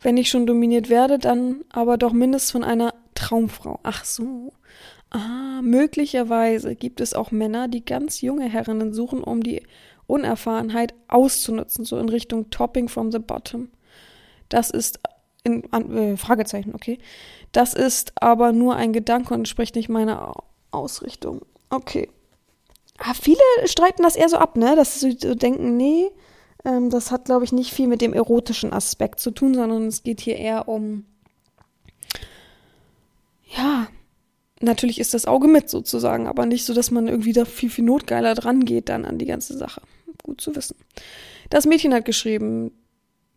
Wenn 0.03 0.17
ich 0.17 0.31
schon 0.31 0.47
dominiert 0.47 0.89
werde, 0.89 1.19
dann 1.19 1.63
aber 1.71 1.99
doch 1.99 2.13
mindestens 2.13 2.53
von 2.53 2.65
einer 2.65 2.95
Traumfrau. 3.15 3.81
Ach 3.83 4.05
so. 4.05 4.53
Ah, 5.11 5.61
möglicherweise 5.63 6.77
gibt 6.77 7.01
es 7.01 7.15
auch 7.15 7.33
Männer, 7.33 7.67
die 7.69 7.85
ganz 7.85 8.21
junge 8.21 8.49
Herrinnen 8.49 8.93
suchen, 8.93 9.25
um 9.25 9.43
die 9.43 9.63
Unerfahrenheit 10.07 10.95
auszunutzen, 11.09 11.85
so 11.85 11.99
in 11.99 12.09
Richtung 12.09 12.51
Topping 12.51 12.89
from 12.89 13.11
the 13.11 13.19
Bottom. 13.19 13.71
Das 14.49 14.71
ist 14.71 15.01
in 15.43 15.65
äh, 15.73 16.17
Fragezeichen, 16.17 16.75
okay. 16.75 16.99
Das 17.53 17.75
ist 17.75 18.13
aber 18.17 18.53
nur 18.53 18.77
ein 18.77 18.93
Gedanke 18.93 19.35
und 19.35 19.41
entspricht 19.41 19.75
nicht 19.75 19.89
meiner 19.89 20.33
Ausrichtung. 20.71 21.43
Okay. 21.71 22.09
Ah, 22.99 23.15
viele 23.15 23.41
streiten 23.65 24.03
das 24.03 24.17
eher 24.17 24.29
so 24.29 24.37
ab, 24.37 24.57
ne? 24.57 24.77
Dass 24.77 25.01
sie 25.01 25.17
so 25.21 25.35
denken, 25.35 25.77
nee, 25.77 26.11
ähm, 26.65 26.91
das 26.91 27.11
hat, 27.11 27.25
glaube 27.25 27.45
ich, 27.45 27.53
nicht 27.53 27.73
viel 27.73 27.89
mit 27.89 28.01
dem 28.01 28.13
erotischen 28.13 28.73
Aspekt 28.73 29.21
zu 29.21 29.31
tun, 29.31 29.55
sondern 29.55 29.87
es 29.87 30.03
geht 30.03 30.21
hier 30.21 30.37
eher 30.37 30.69
um 30.69 31.05
ja, 33.57 33.89
natürlich 34.61 35.01
ist 35.01 35.15
das 35.15 35.27
Auge 35.27 35.49
mit 35.49 35.69
sozusagen, 35.69 36.27
aber 36.27 36.47
nicht 36.47 36.65
so, 36.65 36.75
dass 36.75 36.91
man 36.91 37.09
irgendwie 37.09 37.33
da 37.33 37.45
viel, 37.45 37.71
viel 37.71 37.85
notgeiler 37.85 38.35
dran 38.35 38.65
geht 38.65 38.89
dann 38.89 39.05
an 39.05 39.19
die 39.19 39.27
ganze 39.27 39.57
Sache. 39.57 39.83
Gut 40.23 40.41
zu 40.41 40.55
wissen. 40.55 40.77
Das 41.49 41.67
Mädchen 41.67 41.95
hat 41.95 42.05
geschrieben, 42.05 42.73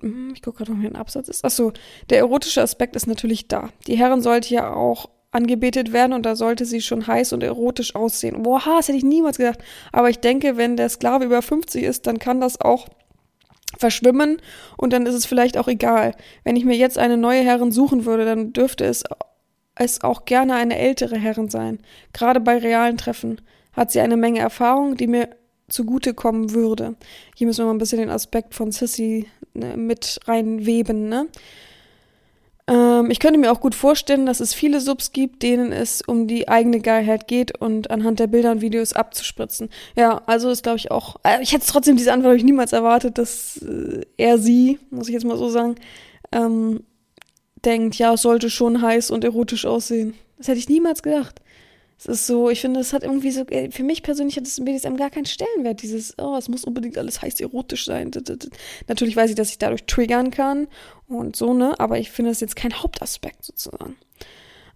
hm, 0.01 0.33
ich 0.36 0.41
gucke 0.41 0.59
gerade, 0.59 0.73
ob 0.73 0.79
hier 0.79 0.89
ein 0.89 0.95
Absatz 0.95 1.29
ist. 1.29 1.45
Achso, 1.45 1.71
der 2.09 2.19
erotische 2.19 2.62
Aspekt 2.62 2.95
ist 2.95 3.07
natürlich 3.07 3.47
da. 3.47 3.69
Die 3.88 3.97
Herren 3.97 4.21
sollte 4.21 4.53
ja 4.53 4.73
auch 4.73 5.09
angebetet 5.31 5.93
werden 5.93 6.13
und 6.13 6.25
da 6.25 6.36
sollte 6.36 6.65
sie 6.65 6.81
schon 6.81 7.07
heiß 7.07 7.33
und 7.33 7.41
erotisch 7.41 7.95
aussehen. 7.95 8.43
Boah, 8.43 8.62
das 8.65 8.88
hätte 8.88 8.97
ich 8.97 9.03
niemals 9.03 9.38
gedacht. 9.38 9.59
Aber 9.91 10.09
ich 10.09 10.19
denke, 10.19 10.57
wenn 10.57 10.77
der 10.77 10.89
Sklave 10.89 11.25
über 11.25 11.41
50 11.41 11.83
ist, 11.83 12.05
dann 12.05 12.19
kann 12.19 12.39
das 12.39 12.62
auch 12.62 12.88
verschwimmen 13.77 14.39
und 14.77 14.93
dann 14.93 15.07
ist 15.07 15.15
es 15.15 15.25
vielleicht 15.25 15.57
auch 15.57 15.67
egal. 15.67 16.13
Wenn 16.43 16.55
ich 16.55 16.65
mir 16.65 16.75
jetzt 16.75 16.99
eine 16.99 17.17
neue 17.17 17.41
Herrin 17.41 17.71
suchen 17.71 18.05
würde, 18.05 18.25
dann 18.25 18.53
dürfte 18.53 18.86
es 18.86 19.03
es 19.75 20.03
auch 20.03 20.25
gerne 20.25 20.55
eine 20.55 20.77
ältere 20.77 21.17
Herrin 21.17 21.49
sein. 21.49 21.79
Gerade 22.13 22.39
bei 22.39 22.57
realen 22.57 22.97
Treffen 22.97 23.41
hat 23.73 23.91
sie 23.91 23.99
eine 23.99 24.17
Menge 24.17 24.39
Erfahrung, 24.39 24.95
die 24.95 25.07
mir 25.07 25.29
zugutekommen 25.67 26.51
würde. 26.51 26.95
Hier 27.36 27.47
müssen 27.47 27.62
wir 27.62 27.65
mal 27.65 27.73
ein 27.73 27.79
bisschen 27.79 27.99
den 27.99 28.09
Aspekt 28.09 28.53
von 28.53 28.71
Sissy 28.71 29.27
ne, 29.53 29.75
mit 29.77 30.19
reinweben, 30.27 31.09
ne? 31.09 31.27
Ähm, 32.65 33.12
ich 33.12 33.19
könnte 33.19 33.39
mir 33.39 33.51
auch 33.51 33.59
gut 33.59 33.75
vorstellen, 33.75 34.25
dass 34.25 34.39
es 34.39 34.53
viele 34.53 34.79
Subs 34.79 35.12
gibt, 35.12 35.43
denen 35.43 35.73
es 35.73 36.01
um 36.01 36.27
die 36.27 36.47
eigene 36.47 36.79
Geilheit 36.79 37.27
geht 37.27 37.59
und 37.59 37.91
anhand 37.91 38.19
der 38.19 38.27
Bilder 38.27 38.51
und 38.51 38.62
Videos 38.62 38.93
abzuspritzen. 38.93 39.69
Ja, 39.97 40.21
also 40.27 40.49
ist 40.49 40.63
glaube 40.63 40.77
ich 40.77 40.89
auch. 40.89 41.17
Äh, 41.23 41.41
ich 41.41 41.51
hätte 41.51 41.65
trotzdem 41.67 41.97
diese 41.97 42.13
Antwort 42.13 42.38
ich 42.38 42.43
niemals 42.43 42.71
erwartet, 42.71 43.17
dass 43.17 43.57
äh, 43.57 44.01
er 44.17 44.38
sie, 44.38 44.79
muss 44.91 45.07
ich 45.07 45.13
jetzt 45.13 45.25
mal 45.25 45.38
so 45.38 45.49
sagen, 45.49 45.75
ähm, 46.31 46.83
denkt, 47.65 47.95
ja, 47.95 48.13
es 48.13 48.21
sollte 48.21 48.49
schon 48.49 48.82
heiß 48.82 49.12
und 49.12 49.23
erotisch 49.23 49.65
aussehen. 49.65 50.15
Das 50.38 50.47
hätte 50.47 50.60
ich 50.60 50.69
niemals 50.69 51.04
gedacht. 51.04 51.41
Es 51.97 52.06
ist 52.06 52.28
so, 52.28 52.49
ich 52.49 52.60
finde, 52.60 52.82
es 52.82 52.91
hat 52.91 53.04
irgendwie 53.04 53.32
so, 53.32 53.41
äh, 53.47 53.71
für 53.71 53.84
mich 53.84 54.04
persönlich 54.04 54.36
hat 54.36 54.45
es 54.45 54.58
im 54.58 54.65
BDSM 54.65 54.95
gar 54.95 55.10
keinen 55.10 55.26
Stellenwert, 55.26 55.82
dieses, 55.82 56.15
oh, 56.17 56.36
es 56.38 56.49
muss 56.49 56.65
unbedingt 56.65 56.97
alles 56.97 57.21
heiß 57.21 57.39
erotisch 57.39 57.86
sein. 57.86 58.12
Natürlich 58.88 59.15
weiß 59.15 59.30
ich, 59.30 59.36
dass 59.36 59.52
ich 59.52 59.58
dadurch 59.58 59.86
triggern 59.86 60.32
kann 60.32 60.67
und 61.08 61.36
so, 61.36 61.54
ne, 61.54 61.80
aber 61.80 61.99
ich 61.99 62.12
finde 62.12 62.32
das 62.32 62.41
jetzt 62.41 62.56
kein 62.56 62.73
Hauptaspekt 62.73 63.45
sozusagen. 63.45 63.95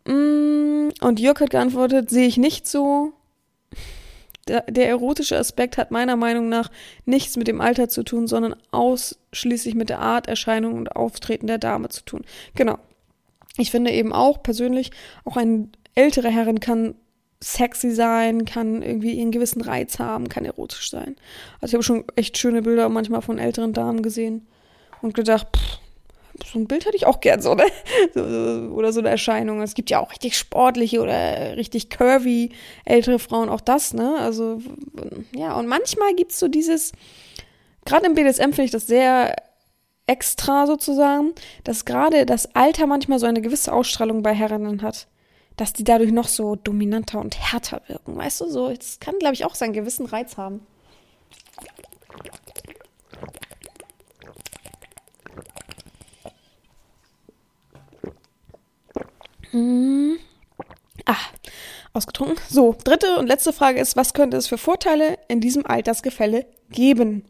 Mm, 0.05 0.89
und 1.01 1.19
Jörg 1.19 1.41
hat 1.41 1.49
geantwortet, 1.49 2.09
sehe 2.09 2.27
ich 2.27 2.37
nicht 2.37 2.65
so, 2.65 3.11
der, 4.47 4.87
erotische 4.87 5.37
Aspekt 5.37 5.77
hat 5.77 5.91
meiner 5.91 6.15
Meinung 6.15 6.49
nach 6.49 6.71
nichts 7.05 7.37
mit 7.37 7.47
dem 7.47 7.61
Alter 7.61 7.89
zu 7.89 8.03
tun, 8.03 8.27
sondern 8.27 8.55
ausschließlich 8.71 9.75
mit 9.75 9.89
der 9.89 9.99
Art, 9.99 10.27
Erscheinung 10.27 10.73
und 10.73 10.95
Auftreten 10.95 11.47
der 11.47 11.57
Dame 11.57 11.89
zu 11.89 12.03
tun. 12.03 12.23
Genau. 12.55 12.77
Ich 13.57 13.71
finde 13.71 13.91
eben 13.91 14.13
auch 14.13 14.43
persönlich, 14.43 14.91
auch 15.25 15.37
eine 15.37 15.69
ältere 15.95 16.29
Herrin 16.29 16.59
kann 16.59 16.95
sexy 17.43 17.91
sein, 17.91 18.45
kann 18.45 18.81
irgendwie 18.81 19.19
einen 19.19 19.31
gewissen 19.31 19.61
Reiz 19.61 19.99
haben, 19.99 20.29
kann 20.29 20.45
erotisch 20.45 20.89
sein. 20.89 21.15
Also 21.61 21.71
ich 21.71 21.73
habe 21.73 21.83
schon 21.83 22.05
echt 22.15 22.37
schöne 22.37 22.61
Bilder 22.61 22.89
manchmal 22.89 23.21
von 23.21 23.37
älteren 23.37 23.73
Damen 23.73 24.01
gesehen 24.01 24.47
und 25.01 25.13
gedacht, 25.13 25.47
pff, 25.55 25.79
so 26.45 26.59
ein 26.59 26.67
Bild 26.67 26.85
hätte 26.85 26.95
ich 26.95 27.05
auch 27.05 27.19
gern 27.19 27.41
so, 27.41 27.55
ne? 27.55 27.65
Oder 28.71 28.93
so 28.93 28.99
eine 28.99 29.09
Erscheinung. 29.09 29.61
Es 29.61 29.73
gibt 29.73 29.89
ja 29.89 29.99
auch 29.99 30.11
richtig 30.11 30.37
sportliche 30.37 31.01
oder 31.01 31.57
richtig 31.57 31.89
curvy 31.89 32.51
ältere 32.85 33.19
Frauen, 33.19 33.49
auch 33.49 33.61
das, 33.61 33.93
ne? 33.93 34.17
Also, 34.19 34.61
ja, 35.35 35.53
und 35.53 35.67
manchmal 35.67 36.13
gibt 36.15 36.31
es 36.31 36.39
so 36.39 36.47
dieses 36.47 36.93
gerade 37.87 38.05
im 38.05 38.13
BDSM 38.13 38.51
finde 38.51 38.63
ich 38.63 38.71
das 38.71 38.85
sehr 38.85 39.35
extra 40.05 40.67
sozusagen, 40.67 41.33
dass 41.63 41.85
gerade 41.85 42.25
das 42.25 42.53
Alter 42.55 42.85
manchmal 42.85 43.19
so 43.19 43.25
eine 43.25 43.41
gewisse 43.41 43.73
Ausstrahlung 43.73 44.21
bei 44.21 44.33
Herrinnen 44.33 44.81
hat. 44.81 45.07
Dass 45.55 45.73
die 45.73 45.83
dadurch 45.83 46.11
noch 46.11 46.27
so 46.27 46.55
dominanter 46.55 47.19
und 47.19 47.35
härter 47.35 47.81
wirken, 47.87 48.15
weißt 48.15 48.41
du? 48.41 48.49
So, 48.49 48.71
das 48.71 48.99
kann, 48.99 49.17
glaube 49.17 49.33
ich, 49.33 49.43
auch 49.43 49.55
seinen 49.55 49.73
gewissen 49.73 50.05
Reiz 50.05 50.37
haben. 50.37 50.65
Hm. 59.51 60.17
Ah, 61.05 61.15
ausgetrunken. 61.93 62.37
So, 62.49 62.75
dritte 62.83 63.17
und 63.17 63.27
letzte 63.27 63.53
Frage 63.53 63.79
ist, 63.79 63.95
was 63.95 64.13
könnte 64.13 64.37
es 64.37 64.47
für 64.47 64.57
Vorteile 64.57 65.17
in 65.27 65.41
diesem 65.41 65.65
Altersgefälle 65.65 66.45
geben? 66.69 67.23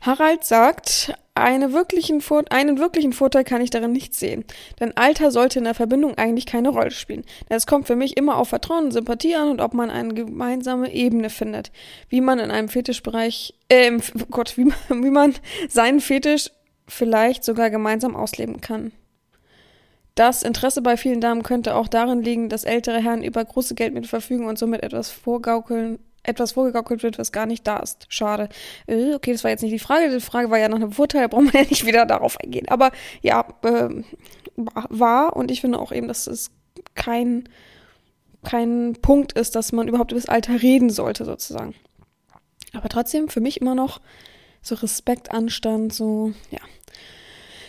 Harald 0.00 0.44
sagt, 0.44 1.14
eine 1.34 1.72
wirklichen 1.72 2.22
einen 2.50 2.78
wirklichen 2.78 3.12
Vorteil 3.12 3.44
kann 3.44 3.60
ich 3.60 3.70
darin 3.70 3.92
nicht 3.92 4.14
sehen. 4.14 4.44
Denn 4.80 4.96
Alter 4.96 5.30
sollte 5.30 5.58
in 5.58 5.64
der 5.64 5.74
Verbindung 5.74 6.16
eigentlich 6.16 6.46
keine 6.46 6.68
Rolle 6.68 6.90
spielen. 6.90 7.24
Denn 7.48 7.56
es 7.56 7.66
kommt 7.66 7.86
für 7.86 7.96
mich 7.96 8.16
immer 8.16 8.36
auf 8.36 8.48
Vertrauen 8.48 8.86
und 8.86 8.92
Sympathie 8.92 9.34
an 9.34 9.50
und 9.50 9.60
ob 9.60 9.74
man 9.74 9.90
eine 9.90 10.14
gemeinsame 10.14 10.92
Ebene 10.92 11.28
findet. 11.28 11.72
Wie 12.08 12.20
man 12.20 12.38
in 12.38 12.50
einem 12.50 12.68
Fetischbereich, 12.68 13.54
äh, 13.68 13.92
oh 13.92 14.26
Gott, 14.30 14.56
wie 14.56 14.66
wie 14.88 15.10
man 15.10 15.34
seinen 15.68 16.00
Fetisch 16.00 16.50
vielleicht 16.88 17.44
sogar 17.44 17.70
gemeinsam 17.70 18.14
ausleben 18.14 18.60
kann. 18.60 18.92
Das 20.16 20.42
Interesse 20.42 20.80
bei 20.80 20.96
vielen 20.96 21.20
Damen 21.20 21.42
könnte 21.42 21.76
auch 21.76 21.88
darin 21.88 22.22
liegen, 22.22 22.48
dass 22.48 22.64
ältere 22.64 23.02
Herren 23.02 23.22
über 23.22 23.44
große 23.44 23.74
Geldmittel 23.74 24.08
verfügen 24.08 24.46
und 24.46 24.58
somit 24.58 24.82
etwas 24.82 25.10
vorgaukeln, 25.10 25.98
etwas 26.22 26.52
vorgegaukelt 26.52 27.02
wird, 27.02 27.18
was 27.18 27.32
gar 27.32 27.44
nicht 27.44 27.66
da 27.66 27.76
ist. 27.76 28.06
Schade. 28.08 28.48
Äh, 28.86 29.14
okay, 29.14 29.32
das 29.32 29.44
war 29.44 29.50
jetzt 29.50 29.62
nicht 29.62 29.74
die 29.74 29.78
Frage. 29.78 30.08
Die 30.08 30.20
Frage 30.20 30.50
war 30.50 30.58
ja 30.58 30.70
nach 30.70 30.76
einem 30.76 30.92
Vorteil, 30.92 31.20
da 31.20 31.28
brauchen 31.28 31.52
wir 31.52 31.60
ja 31.62 31.68
nicht 31.68 31.84
wieder 31.84 32.06
darauf 32.06 32.40
eingehen. 32.40 32.66
Aber 32.68 32.92
ja, 33.20 33.46
äh, 33.62 33.90
war 34.56 35.36
und 35.36 35.50
ich 35.50 35.60
finde 35.60 35.78
auch 35.78 35.92
eben, 35.92 36.08
dass 36.08 36.26
es 36.26 36.50
kein, 36.94 37.46
kein 38.42 38.96
Punkt 39.02 39.32
ist, 39.32 39.54
dass 39.54 39.72
man 39.72 39.86
überhaupt 39.86 40.12
über 40.12 40.20
das 40.20 40.30
Alter 40.30 40.62
reden 40.62 40.88
sollte, 40.88 41.26
sozusagen. 41.26 41.74
Aber 42.72 42.88
trotzdem 42.88 43.28
für 43.28 43.40
mich 43.40 43.60
immer 43.60 43.74
noch 43.74 44.00
so 44.62 44.76
Respekt, 44.76 45.30
Anstand, 45.30 45.92
so, 45.92 46.32
ja. 46.50 46.60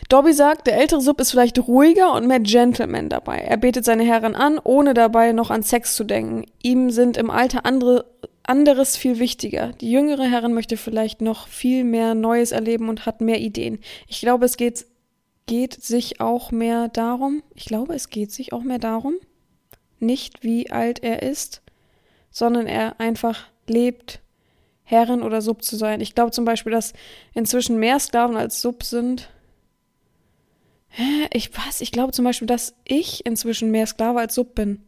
Dobby 0.10 0.32
sagt, 0.32 0.68
der 0.68 0.78
ältere 0.78 1.01
Sub 1.01 1.20
ist 1.20 1.32
vielleicht 1.32 1.60
ruhiger 1.68 2.14
und 2.14 2.28
mehr 2.28 2.39
Gentleman 2.39 3.10
dabei. 3.10 3.39
Er 3.39 3.58
betet 3.58 3.84
seine 3.84 4.03
Herren 4.03 4.36
an, 4.36 4.58
ohne 4.64 4.93
dabei 4.93 5.34
noch 5.34 5.51
an 5.51 5.64
Sex 5.64 5.95
zu 5.95 6.05
denken. 6.05 6.45
Ihm 6.64 6.91
sind 6.91 7.18
im 7.18 7.30
Alter 7.30 7.66
andere, 7.66 8.05
anderes 8.43 8.95
viel 8.95 9.20
wichtiger. 9.20 9.74
Die 9.82 9.91
jüngere 9.91 10.24
Herren 10.24 10.53
möchte 10.53 10.78
vielleicht 10.78 11.22
noch 11.22 11.49
viel 11.49 11.84
mehr 11.84 12.16
Neues 12.16 12.53
erleben 12.53 12.88
und 12.88 13.05
hat 13.05 13.20
mehr 13.20 13.41
Ideen. 13.41 13.80
Ich 14.08 14.22
glaube, 14.22 14.45
es 14.45 14.55
geht, 14.55 14.86
geht 15.45 15.74
sich 15.74 16.22
auch 16.22 16.51
mehr 16.51 16.88
darum, 16.88 17.43
ich 17.53 17.66
glaube, 17.66 17.93
es 17.93 18.10
geht 18.10 18.32
sich 18.32 18.53
auch 18.53 18.64
mehr 18.64 18.80
darum, 18.80 19.16
nicht 19.99 20.41
wie 20.43 20.72
alt 20.72 21.03
er 21.03 21.22
ist, 21.22 21.62
sondern 22.32 22.66
er 22.66 22.97
einfach 23.01 23.47
lebt, 23.68 24.22
Herren 24.84 25.22
oder 25.22 25.41
Sub 25.41 25.64
zu 25.64 25.76
sein. 25.76 25.99
Ich 25.99 26.16
glaube 26.16 26.32
zum 26.32 26.45
Beispiel, 26.45 26.72
dass 26.72 26.93
inzwischen 27.34 27.78
mehr 27.78 27.99
Sklaven 27.99 28.38
als 28.38 28.62
Sub 28.62 28.84
sind 28.84 29.30
Hä? 30.89 31.27
Ich 31.33 31.51
was? 31.57 31.81
Ich 31.81 31.91
glaube 31.91 32.13
zum 32.13 32.25
Beispiel, 32.25 32.47
dass 32.47 32.75
ich 32.85 33.25
inzwischen 33.25 33.71
mehr 33.71 33.88
Sklave 33.88 34.19
als 34.19 34.35
Sub 34.35 34.55
bin. 34.55 34.83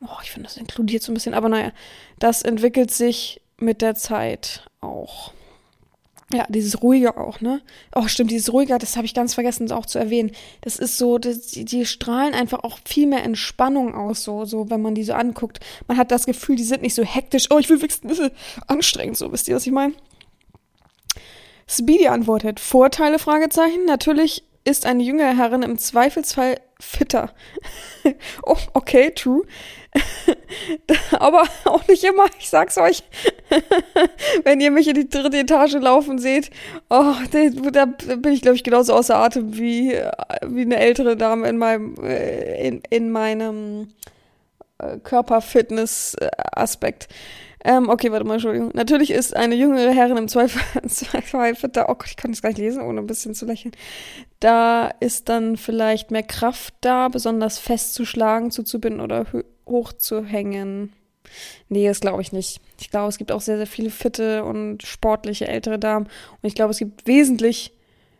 Oh, 0.00 0.18
ich 0.22 0.30
finde, 0.30 0.48
das 0.48 0.56
inkludiert 0.56 1.02
so 1.02 1.10
ein 1.10 1.14
bisschen, 1.14 1.34
aber 1.34 1.48
naja, 1.48 1.72
das 2.18 2.42
entwickelt 2.42 2.90
sich 2.90 3.40
mit 3.58 3.82
der 3.82 3.94
Zeit 3.94 4.68
auch. 4.80 5.32
Ja, 6.32 6.44
dieses 6.50 6.82
Ruhige 6.82 7.16
auch, 7.16 7.40
ne? 7.40 7.62
Oh, 7.94 8.06
stimmt, 8.06 8.30
dieses 8.30 8.52
Ruhige, 8.52 8.76
das 8.76 8.96
habe 8.96 9.06
ich 9.06 9.14
ganz 9.14 9.32
vergessen 9.32 9.72
auch 9.72 9.86
zu 9.86 9.98
erwähnen. 9.98 10.32
Das 10.60 10.78
ist 10.78 10.98
so, 10.98 11.16
das, 11.16 11.46
die, 11.46 11.64
die 11.64 11.86
strahlen 11.86 12.34
einfach 12.34 12.64
auch 12.64 12.78
viel 12.84 13.06
mehr 13.06 13.24
Entspannung 13.24 13.94
aus, 13.94 14.24
so, 14.24 14.44
so, 14.44 14.68
wenn 14.68 14.82
man 14.82 14.94
die 14.94 15.04
so 15.04 15.14
anguckt. 15.14 15.60
Man 15.86 15.96
hat 15.96 16.10
das 16.10 16.26
Gefühl, 16.26 16.56
die 16.56 16.64
sind 16.64 16.82
nicht 16.82 16.94
so 16.94 17.02
hektisch, 17.02 17.46
oh, 17.50 17.58
ich 17.58 17.70
will 17.70 17.80
wichsen, 17.80 18.10
anstrengend, 18.66 19.16
so, 19.16 19.32
wisst 19.32 19.48
ihr, 19.48 19.56
was 19.56 19.66
ich 19.66 19.72
meine? 19.72 19.94
Speedy 21.66 22.08
antwortet, 22.08 22.60
Vorteile, 22.60 23.18
Fragezeichen, 23.18 23.86
natürlich 23.86 24.44
ist 24.64 24.86
eine 24.86 25.02
jüngere 25.02 25.36
Herrin 25.36 25.62
im 25.62 25.78
Zweifelsfall 25.78 26.60
fitter. 26.80 27.32
oh, 28.44 28.56
okay, 28.74 29.10
true. 29.10 29.42
Aber 31.12 31.42
auch 31.64 31.88
nicht 31.88 32.04
immer, 32.04 32.26
ich 32.38 32.48
sag's 32.48 32.78
euch. 32.78 33.02
Wenn 34.44 34.60
ihr 34.60 34.70
mich 34.70 34.86
in 34.88 34.94
die 34.94 35.08
dritte 35.08 35.38
Etage 35.38 35.74
laufen 35.74 36.18
seht, 36.18 36.50
oh, 36.90 37.14
da, 37.72 37.86
bin 37.86 38.32
ich, 38.32 38.42
glaube 38.42 38.56
ich, 38.56 38.64
genauso 38.64 38.94
außer 38.94 39.16
Atem 39.16 39.56
wie, 39.56 39.98
wie 40.46 40.62
eine 40.62 40.78
ältere 40.78 41.16
Dame 41.16 41.48
in 41.48 41.58
meinem, 41.58 41.94
äh, 42.02 42.66
in, 42.66 42.82
in 42.90 43.10
meinem 43.10 43.88
äh, 44.78 44.98
Körperfitness-Aspekt. 44.98 47.08
Ähm, 47.64 47.88
okay, 47.88 48.12
warte 48.12 48.24
mal, 48.24 48.34
Entschuldigung. 48.34 48.70
Natürlich 48.74 49.10
ist 49.10 49.34
eine 49.34 49.54
jüngere 49.54 49.90
Herrin 49.90 50.16
im 50.18 50.28
Zweifel, 50.28 50.60
da, 51.72 51.84
oh 51.88 51.94
Gott, 51.94 52.06
ich 52.06 52.16
kann 52.16 52.30
das 52.30 52.42
gar 52.42 52.50
nicht 52.50 52.58
lesen, 52.58 52.82
ohne 52.82 53.00
ein 53.00 53.06
bisschen 53.06 53.34
zu 53.34 53.46
lächeln. 53.46 53.72
Da 54.40 54.88
ist 55.00 55.28
dann 55.28 55.56
vielleicht 55.56 56.10
mehr 56.10 56.22
Kraft 56.22 56.74
da, 56.80 57.08
besonders 57.08 57.58
festzuschlagen, 57.58 58.50
zuzubinden 58.50 59.00
oder 59.00 59.26
hochzuhängen. 59.66 60.92
Nee, 61.68 61.86
das 61.86 62.00
glaube 62.00 62.22
ich 62.22 62.32
nicht. 62.32 62.60
Ich 62.80 62.90
glaube, 62.90 63.08
es 63.08 63.18
gibt 63.18 63.32
auch 63.32 63.40
sehr, 63.40 63.56
sehr 63.56 63.66
viele 63.66 63.90
fitte 63.90 64.44
und 64.44 64.82
sportliche 64.82 65.48
ältere 65.48 65.78
Damen. 65.78 66.06
Und 66.06 66.46
ich 66.46 66.54
glaube, 66.54 66.70
es 66.70 66.78
gibt 66.78 67.06
wesentlich 67.06 67.74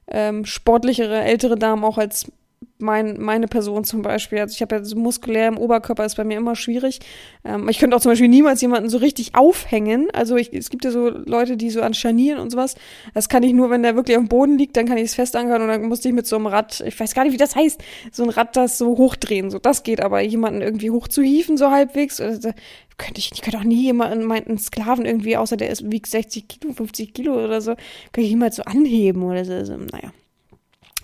ähm, 0.08 0.44
sportlichere 0.44 1.22
ältere 1.22 1.56
Damen 1.56 1.84
auch 1.84 1.98
als 1.98 2.30
mein, 2.78 3.20
meine 3.20 3.48
Person 3.48 3.84
zum 3.84 4.02
Beispiel. 4.02 4.38
Also 4.38 4.54
ich 4.54 4.62
habe 4.62 4.76
ja 4.76 4.84
so 4.84 4.96
muskulär 4.96 5.48
im 5.48 5.58
Oberkörper, 5.58 6.04
ist 6.04 6.16
bei 6.16 6.24
mir 6.24 6.36
immer 6.36 6.56
schwierig. 6.56 7.00
Ähm, 7.44 7.68
ich 7.68 7.78
könnte 7.78 7.96
auch 7.96 8.00
zum 8.00 8.12
Beispiel 8.12 8.28
niemals 8.28 8.60
jemanden 8.60 8.88
so 8.88 8.98
richtig 8.98 9.34
aufhängen. 9.34 10.08
Also 10.12 10.36
ich, 10.36 10.52
es 10.52 10.70
gibt 10.70 10.84
ja 10.84 10.90
so 10.90 11.08
Leute, 11.08 11.56
die 11.56 11.70
so 11.70 11.82
an 11.82 11.94
Scharnieren 11.94 12.40
und 12.40 12.50
sowas. 12.50 12.76
Das 13.14 13.28
kann 13.28 13.42
ich 13.42 13.52
nur, 13.52 13.70
wenn 13.70 13.82
der 13.82 13.96
wirklich 13.96 14.16
dem 14.16 14.28
Boden 14.28 14.58
liegt, 14.58 14.76
dann 14.76 14.86
kann 14.86 14.96
ich 14.96 15.04
es 15.04 15.14
fest 15.14 15.36
ankern 15.36 15.62
und 15.62 15.68
dann 15.68 15.82
musste 15.82 16.08
ich 16.08 16.14
mit 16.14 16.26
so 16.26 16.36
einem 16.36 16.46
Rad, 16.46 16.80
ich 16.80 16.98
weiß 16.98 17.14
gar 17.14 17.24
nicht, 17.24 17.32
wie 17.32 17.38
das 17.38 17.56
heißt, 17.56 17.82
so 18.12 18.22
ein 18.22 18.30
Rad 18.30 18.56
das 18.56 18.78
so 18.78 18.96
hochdrehen. 18.96 19.50
So, 19.50 19.58
das 19.58 19.82
geht 19.82 20.00
aber 20.00 20.20
jemanden 20.20 20.62
irgendwie 20.62 20.90
hochzuhieven, 20.90 21.56
so 21.56 21.70
halbwegs. 21.70 22.20
Also, 22.20 22.50
könnte 22.98 23.20
ich, 23.20 23.30
ich 23.32 23.42
könnte 23.42 23.58
auch 23.58 23.64
nie 23.64 23.82
jemanden, 23.82 24.24
meinen 24.24 24.58
Sklaven 24.58 25.06
irgendwie, 25.06 25.36
außer 25.36 25.56
der 25.56 25.70
ist, 25.70 25.90
wiegt 25.90 26.08
60 26.08 26.48
Kilo, 26.48 26.72
50 26.72 27.14
Kilo 27.14 27.44
oder 27.44 27.60
so, 27.60 27.74
könnte 28.12 28.26
ich 28.26 28.30
niemals 28.30 28.56
so 28.56 28.64
anheben 28.64 29.22
oder 29.22 29.44
so. 29.44 29.52
Also, 29.52 29.76
naja. 29.76 30.12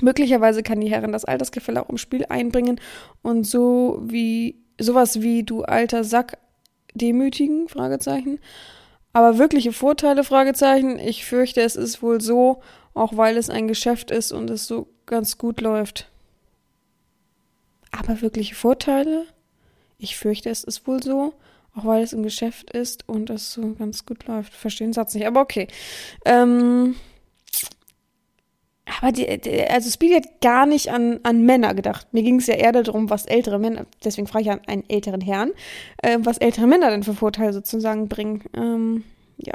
Möglicherweise 0.01 0.63
kann 0.63 0.81
die 0.81 0.91
Herrin 0.91 1.13
das 1.13 1.25
Altersgefälle 1.25 1.83
auch 1.83 1.89
im 1.89 1.99
Spiel 1.99 2.27
einbringen 2.29 2.81
und 3.23 3.45
so 3.45 4.01
wie 4.05 4.59
sowas 4.79 5.23
wie 5.23 5.45
du 5.45 5.63
alter 5.63 6.05
Sack 6.05 6.39
demütigen? 6.95 7.69
Fragezeichen. 7.69 8.41
Aber 9.13 9.39
wirkliche 9.39 9.73
Vorteile? 9.73 10.25
Fragezeichen. 10.25 10.99
Ich 10.99 11.25
fürchte, 11.25 11.61
es 11.61 11.77
ist 11.77 12.03
wohl 12.03 12.21
so, 12.21 12.61
auch 12.95 13.17
weil 13.17 13.37
es 13.37 13.51
ein 13.51 13.69
Geschäft 13.69 14.11
ist 14.11 14.33
und 14.33 14.51
es 14.51 14.67
so 14.67 14.89
ganz 15.07 15.39
gut 15.39 15.61
läuft. 15.61 16.11
Aber 17.93 18.21
wirkliche 18.21 18.57
Vorteile? 18.57 19.27
Ich 19.99 20.17
fürchte, 20.17 20.51
es 20.51 20.65
ist 20.65 20.87
wohl 20.89 21.03
so, 21.03 21.35
auch 21.77 21.85
weil 21.85 22.03
es 22.03 22.13
ein 22.13 22.25
Geschäft 22.25 22.71
ist 22.73 23.09
und 23.09 23.31
es 23.31 23.53
so 23.53 23.75
ganz 23.75 24.05
gut 24.05 24.27
läuft. 24.27 24.53
Verstehen 24.53 24.93
Satz 24.93 25.15
nicht, 25.15 25.27
aber 25.27 25.41
okay. 25.41 25.69
Ähm, 26.25 26.97
aber 29.01 29.13
die, 29.13 29.39
die, 29.41 29.63
also 29.63 29.91
Speedy 29.91 30.15
hat 30.15 30.41
gar 30.43 30.67
nicht 30.67 30.91
an, 30.91 31.21
an 31.23 31.45
Männer 31.45 31.75
gedacht. 31.75 32.09
Mir 32.13 32.23
ging 32.23 32.39
es 32.39 32.47
ja 32.47 32.55
eher 32.55 32.73
darum, 32.73 33.09
was 33.11 33.25
ältere 33.27 33.59
Männer, 33.59 33.87
deswegen 34.05 34.27
frage 34.27 34.45
ich 34.45 34.51
an 34.51 34.61
einen 34.67 34.89
älteren 34.89 35.21
Herrn, 35.21 35.53
äh, 36.03 36.19
was 36.21 36.39
ältere 36.39 36.67
Männer 36.67 36.91
denn 36.91 37.03
für 37.03 37.15
Vorteile 37.15 37.53
sozusagen 37.53 38.09
bringen. 38.09 38.45
Ähm, 38.55 39.05
ja. 39.39 39.55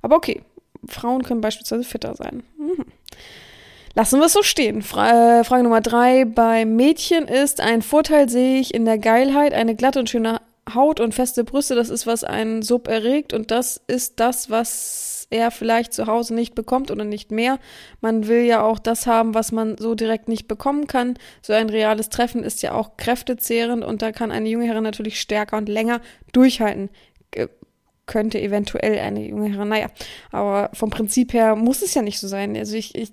Aber 0.00 0.16
okay, 0.16 0.42
Frauen 0.86 1.22
können 1.22 1.40
beispielsweise 1.40 1.84
fitter 1.84 2.14
sein. 2.14 2.42
Mhm. 2.58 2.84
Lassen 3.94 4.20
wir 4.20 4.26
es 4.26 4.34
so 4.34 4.42
stehen. 4.42 4.82
Fra 4.82 5.40
äh, 5.40 5.44
Frage 5.44 5.62
Nummer 5.62 5.80
drei. 5.80 6.26
Bei 6.26 6.66
Mädchen 6.66 7.28
ist 7.28 7.60
ein 7.60 7.80
Vorteil, 7.80 8.28
sehe 8.28 8.60
ich 8.60 8.74
in 8.74 8.84
der 8.84 8.98
Geilheit, 8.98 9.54
eine 9.54 9.74
glatte 9.74 10.00
und 10.00 10.10
schöne 10.10 10.40
Haut 10.74 11.00
und 11.00 11.14
feste 11.14 11.44
Brüste. 11.44 11.74
Das 11.74 11.88
ist, 11.88 12.06
was 12.06 12.22
einen 12.22 12.60
Sub 12.62 12.88
erregt 12.88 13.32
und 13.32 13.50
das 13.50 13.80
ist 13.86 14.20
das, 14.20 14.50
was 14.50 15.15
er 15.30 15.50
vielleicht 15.50 15.92
zu 15.92 16.06
Hause 16.06 16.34
nicht 16.34 16.54
bekommt 16.54 16.90
oder 16.90 17.04
nicht 17.04 17.30
mehr. 17.30 17.58
Man 18.00 18.28
will 18.28 18.42
ja 18.42 18.62
auch 18.62 18.78
das 18.78 19.06
haben, 19.06 19.34
was 19.34 19.52
man 19.52 19.76
so 19.78 19.94
direkt 19.94 20.28
nicht 20.28 20.48
bekommen 20.48 20.86
kann. 20.86 21.18
So 21.42 21.52
ein 21.52 21.68
reales 21.68 22.08
Treffen 22.08 22.42
ist 22.42 22.62
ja 22.62 22.72
auch 22.72 22.96
kräftezehrend 22.96 23.84
und 23.84 24.02
da 24.02 24.12
kann 24.12 24.30
eine 24.30 24.48
junge 24.48 24.66
Herrin 24.66 24.84
natürlich 24.84 25.20
stärker 25.20 25.56
und 25.56 25.68
länger 25.68 26.00
durchhalten 26.32 26.90
könnte 28.06 28.40
eventuell 28.40 28.98
eine 28.98 29.26
junge 29.28 29.52
Herren. 29.52 29.68
Naja, 29.68 29.88
aber 30.30 30.70
vom 30.72 30.90
Prinzip 30.90 31.32
her 31.32 31.56
muss 31.56 31.82
es 31.82 31.94
ja 31.94 32.02
nicht 32.02 32.20
so 32.20 32.28
sein. 32.28 32.56
Also 32.56 32.76
ich, 32.76 32.94
ich, 32.94 33.12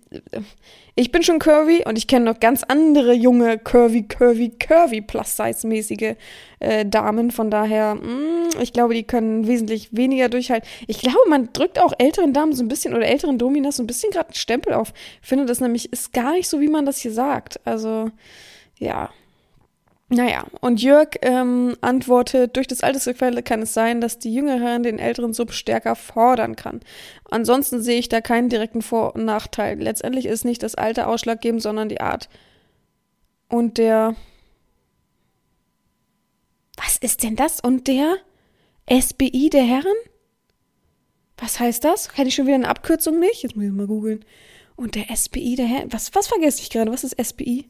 ich 0.95 1.11
bin 1.11 1.23
schon 1.23 1.39
curvy 1.39 1.83
und 1.85 1.97
ich 1.97 2.07
kenne 2.07 2.25
noch 2.25 2.39
ganz 2.39 2.63
andere 2.63 3.13
junge, 3.13 3.57
curvy, 3.57 4.03
curvy, 4.03 4.51
curvy 4.51 5.01
Plus-Size-mäßige 5.01 6.15
äh, 6.59 6.85
Damen. 6.85 7.31
Von 7.31 7.49
daher, 7.49 7.95
mh, 7.95 8.03
mm, 8.03 8.61
ich 8.61 8.71
glaube, 8.71 8.93
die 8.93 9.03
können 9.03 9.47
wesentlich 9.47 9.89
weniger 9.91 10.29
durchhalten. 10.29 10.69
Ich 10.87 10.99
glaube, 10.99 11.27
man 11.27 11.49
drückt 11.53 11.79
auch 11.79 11.93
älteren 11.97 12.33
Damen 12.33 12.53
so 12.53 12.63
ein 12.63 12.67
bisschen 12.67 12.93
oder 12.93 13.07
älteren 13.07 13.39
Dominas 13.39 13.77
so 13.77 13.83
ein 13.83 13.87
bisschen 13.87 14.11
gerade 14.11 14.27
einen 14.27 14.35
Stempel 14.35 14.73
auf. 14.73 14.93
Ich 15.21 15.27
finde 15.27 15.45
das 15.45 15.59
nämlich 15.59 15.91
ist 15.91 16.13
gar 16.13 16.33
nicht 16.33 16.47
so, 16.47 16.61
wie 16.61 16.67
man 16.67 16.85
das 16.85 16.99
hier 16.99 17.11
sagt. 17.11 17.59
Also, 17.65 18.11
ja. 18.77 19.09
Naja, 20.13 20.45
und 20.61 20.81
Jörg 20.81 21.15
ähm, 21.23 21.75
antwortet, 21.81 22.55
durch 22.55 22.67
das 22.67 22.81
Altersgefälle 22.81 23.41
kann 23.41 23.63
es 23.63 23.73
sein, 23.73 23.99
dass 23.99 24.19
die 24.19 24.31
Jüngere 24.31 24.77
den 24.79 24.99
älteren 24.99 25.33
Sub 25.33 25.51
stärker 25.51 25.95
fordern 25.95 26.55
kann. 26.55 26.81
Ansonsten 27.31 27.81
sehe 27.81 27.97
ich 27.97 28.09
da 28.09 28.21
keinen 28.21 28.49
direkten 28.49 28.83
Vor- 28.83 29.15
und 29.15 29.25
Nachteil. 29.25 29.81
Letztendlich 29.81 30.27
ist 30.27 30.45
nicht 30.45 30.61
das 30.61 30.75
Alter 30.75 31.07
ausschlaggebend, 31.07 31.63
sondern 31.63 31.89
die 31.89 31.99
Art. 31.99 32.29
Und 33.49 33.79
der 33.79 34.15
was 36.77 36.97
ist 36.97 37.23
denn 37.23 37.35
das? 37.35 37.59
Und 37.59 37.87
der 37.87 38.17
SBI 38.89 39.49
der 39.49 39.63
Herren? 39.63 39.95
Was 41.37 41.59
heißt 41.59 41.83
das? 41.83 42.09
Kenne 42.09 42.29
ich 42.29 42.35
schon 42.35 42.45
wieder 42.45 42.55
eine 42.55 42.67
Abkürzung 42.67 43.19
nicht? 43.19 43.43
Jetzt 43.43 43.55
muss 43.55 43.65
ich 43.65 43.71
mal 43.71 43.87
googeln. 43.87 44.25
Und 44.75 44.95
der 44.95 45.15
SBI 45.15 45.55
der 45.55 45.65
Herren. 45.65 45.93
Was, 45.93 46.13
was 46.13 46.27
vergesse 46.27 46.61
ich 46.61 46.69
gerade? 46.69 46.91
Was 46.91 47.03
ist 47.03 47.19
SBI? 47.23 47.69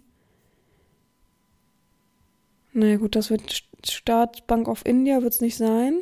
Naja, 2.74 2.98
gut, 2.98 3.16
das 3.16 3.30
wird 3.30 3.64
Staatsbank 3.86 4.68
of 4.68 4.86
India, 4.86 5.22
wird 5.22 5.34
es 5.34 5.42
nicht 5.42 5.58
sein. 5.58 6.02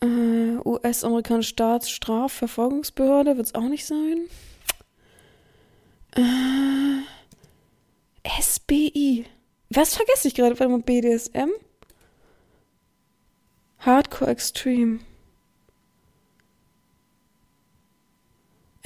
Äh, 0.00 0.56
US-amerikanische 0.64 1.50
Staatsstrafverfolgungsbehörde 1.50 3.36
wird 3.36 3.46
es 3.46 3.54
auch 3.54 3.68
nicht 3.68 3.84
sein. 3.84 4.28
Äh, 6.16 7.02
SBI. 8.40 9.26
Was 9.70 9.94
vergesse 9.94 10.28
ich 10.28 10.34
gerade? 10.34 10.68
Mal, 10.68 10.80
BDSM? 10.80 11.50
Hardcore 13.80 14.30
Extreme. 14.30 15.00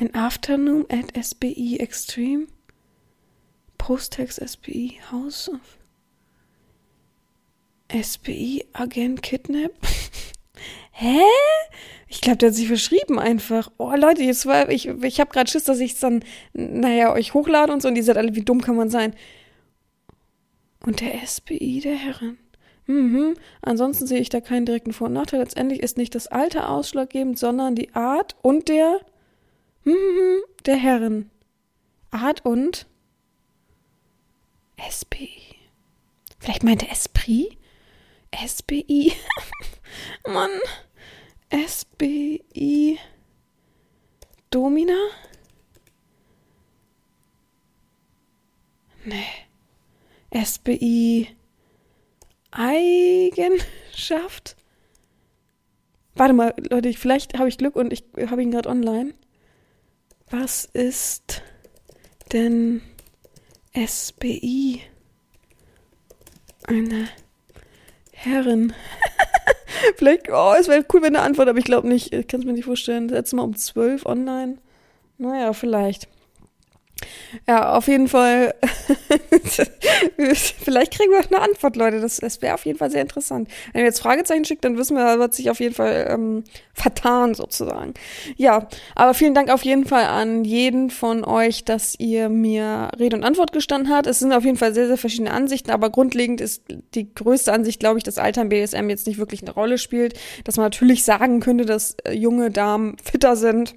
An 0.01 0.13
Afternoon 0.15 0.85
at 0.89 1.15
SBI 1.17 1.79
Extreme. 1.79 2.49
Post-Text 3.79 4.41
SBI 4.41 4.99
House 5.11 5.49
of 5.49 5.79
SBI 7.93 8.65
Agent 8.73 9.23
Kidnap. 9.23 9.73
Hä? 10.93 11.21
Ich 12.09 12.21
glaube, 12.21 12.39
der 12.39 12.51
hat 12.51 12.55
sich 12.55 12.67
verschrieben 12.67 13.19
einfach. 13.19 13.71
Oh 13.79 13.93
Leute, 13.97 14.23
jetzt 14.23 14.47
war 14.47 14.69
ich 14.69 14.87
ich 14.87 15.21
habe 15.21 15.31
gerade 15.31 15.51
Schiss, 15.51 15.65
dass 15.65 15.81
ich 15.81 15.93
es 15.93 16.01
dann 16.01 16.25
naja, 16.53 17.13
euch 17.13 17.35
hochlade 17.35 17.73
und 17.73 17.83
so 17.83 17.89
und 17.89 17.95
die 17.95 18.03
seid 18.03 18.17
alle, 18.17 18.35
wie 18.35 18.43
dumm 18.43 18.61
kann 18.61 18.77
man 18.77 18.91
sein? 18.91 19.15
Und 20.85 21.01
der 21.01 21.27
SBI 21.27 21.81
der 21.81 21.97
Herren. 21.97 22.39
Mhm. 22.87 23.35
Ansonsten 23.63 24.07
sehe 24.07 24.21
ich 24.21 24.29
da 24.29 24.41
keinen 24.41 24.67
direkten 24.67 24.93
Vor- 24.93 25.07
und 25.07 25.15
Nachteil. 25.15 25.41
Letztendlich 25.41 25.83
ist 25.83 25.97
nicht 25.97 26.15
das 26.15 26.27
Alter 26.27 26.69
ausschlaggebend, 26.69 27.39
sondern 27.39 27.75
die 27.75 27.95
Art 27.95 28.37
und 28.43 28.69
der 28.69 29.01
mhm, 29.85 30.43
der 30.67 30.77
Herren. 30.77 31.31
Art 32.11 32.45
und 32.45 32.87
SBI. 34.91 35.57
Vielleicht 36.39 36.65
meinte 36.65 36.89
Esprit? 36.89 37.57
SBI. 38.33 39.13
Mann. 40.27 40.51
SBI. 41.51 42.99
Domina? 44.51 44.99
Nee. 49.05 50.45
SBI 50.45 51.29
Eigenschaft. 52.53 54.57
Warte 56.15 56.35
mal, 56.35 56.55
Leute, 56.71 56.93
vielleicht 56.93 57.39
habe 57.39 57.49
ich 57.49 57.59
Glück 57.59 57.77
und 57.77 57.93
ich 57.93 58.05
habe 58.29 58.43
ihn 58.43 58.51
gerade 58.51 58.69
online. 58.69 59.15
Was 60.31 60.67
ist 60.67 61.43
denn 62.33 62.83
SBI? 63.75 64.83
Eine 66.65 67.09
Herrin. 68.25 68.73
vielleicht, 69.97 70.29
oh, 70.31 70.55
es 70.59 70.69
wäre 70.69 70.85
cool, 70.93 71.03
wenn 71.03 71.17
eine 71.17 71.25
Antwort, 71.25 71.49
aber 71.49 71.59
ich 71.59 71.65
glaube 71.65 71.89
nicht. 71.89 72.13
Ich 72.13 72.29
kann 72.29 72.41
es 72.41 72.47
mir 72.47 72.53
nicht 72.53 72.65
vorstellen. 72.65 73.09
Letztes 73.09 73.35
Mal 73.35 73.43
um 73.43 73.57
12 73.57 74.07
online. 74.07 74.59
Naja, 75.19 75.53
vielleicht. 75.53 76.09
Ja, 77.49 77.75
auf 77.75 77.89
jeden 77.89 78.09
Fall. 78.09 78.55
Vielleicht 80.65 80.93
kriegen 80.93 81.13
wir 81.13 81.21
auch 81.21 81.31
eine 81.31 81.41
Antwort, 81.41 81.77
Leute. 81.77 82.01
Das, 82.01 82.17
das 82.17 82.43
wäre 82.43 82.55
auf 82.55 82.67
jeden 82.67 82.79
Fall 82.79 82.91
sehr 82.91 83.03
interessant. 83.03 83.49
Wenn 83.73 83.81
ihr 83.81 83.87
jetzt 83.87 84.01
Fragezeichen 84.01 84.45
schickt, 84.45 84.65
dann 84.65 84.77
wissen 84.77 84.97
wir, 84.97 85.19
wird 85.19 85.35
sich 85.35 85.51
auf 85.51 85.61
jeden 85.61 85.75
Fall 85.75 86.07
ähm, 86.11 86.45
vertan, 86.75 87.35
sozusagen. 87.35 87.95
Ja, 88.37 88.69
aber 88.95 89.15
vielen 89.15 89.35
Dank 89.35 89.51
auf 89.51 89.65
jeden 89.65 89.85
Fall 89.85 90.05
an 90.05 90.45
jeden 90.45 90.91
von 90.91 91.25
euch, 91.25 91.65
dass 91.65 91.95
ihr 91.99 92.29
mir 92.29 92.91
Rede 92.99 93.17
und 93.17 93.25
Antwort 93.25 93.53
gestanden 93.53 93.93
habt. 93.93 94.07
Es 94.07 94.19
sind 94.19 94.33
auf 94.33 94.45
jeden 94.45 94.57
Fall 94.57 94.75
sehr, 94.75 94.87
sehr 94.87 94.99
verschiedene 94.99 95.33
Ansichten, 95.33 95.71
aber 95.71 95.91
grundlegend 95.91 96.41
ist 96.41 96.65
die 96.95 97.13
größte 97.13 97.53
Ansicht, 97.53 97.81
glaube 97.81 97.99
ich, 97.99 98.05
dass 98.05 98.19
Alter 98.19 98.43
im 98.43 98.49
BSM 98.49 98.89
jetzt 98.89 99.07
nicht 99.07 99.19
wirklich 99.19 99.43
eine 99.43 99.53
Rolle 99.53 99.79
spielt. 99.79 100.19
Dass 100.45 100.57
man 100.57 100.65
natürlich 100.65 101.05
sagen 101.05 101.41
könnte, 101.41 101.65
dass 101.65 101.97
äh, 102.05 102.13
junge 102.13 102.51
Damen 102.51 102.97
fitter 103.03 103.37
sind 103.37 103.75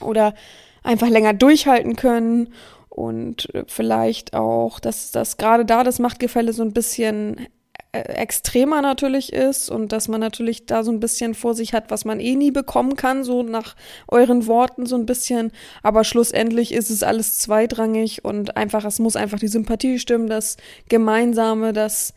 oder 0.00 0.34
einfach 0.82 1.08
länger 1.08 1.34
durchhalten 1.34 1.96
können 1.96 2.52
und 2.88 3.48
vielleicht 3.66 4.34
auch, 4.34 4.80
dass 4.80 5.12
das 5.12 5.36
gerade 5.36 5.64
da 5.64 5.84
das 5.84 5.98
Machtgefälle 5.98 6.52
so 6.52 6.62
ein 6.62 6.72
bisschen 6.72 7.46
äh, 7.92 8.00
extremer 8.02 8.82
natürlich 8.82 9.32
ist 9.32 9.68
und 9.68 9.90
dass 9.90 10.06
man 10.06 10.20
natürlich 10.20 10.66
da 10.66 10.84
so 10.84 10.92
ein 10.92 11.00
bisschen 11.00 11.34
vor 11.34 11.54
sich 11.54 11.72
hat, 11.72 11.90
was 11.90 12.04
man 12.04 12.20
eh 12.20 12.36
nie 12.36 12.52
bekommen 12.52 12.94
kann, 12.94 13.24
so 13.24 13.42
nach 13.42 13.74
euren 14.06 14.46
Worten 14.46 14.86
so 14.86 14.96
ein 14.96 15.06
bisschen. 15.06 15.50
Aber 15.82 16.04
schlussendlich 16.04 16.72
ist 16.72 16.90
es 16.90 17.02
alles 17.02 17.38
zweitrangig 17.38 18.24
und 18.24 18.56
einfach, 18.56 18.84
es 18.84 19.00
muss 19.00 19.16
einfach 19.16 19.40
die 19.40 19.48
Sympathie 19.48 19.98
stimmen, 19.98 20.28
das 20.28 20.56
Gemeinsame, 20.88 21.72
das 21.72 22.14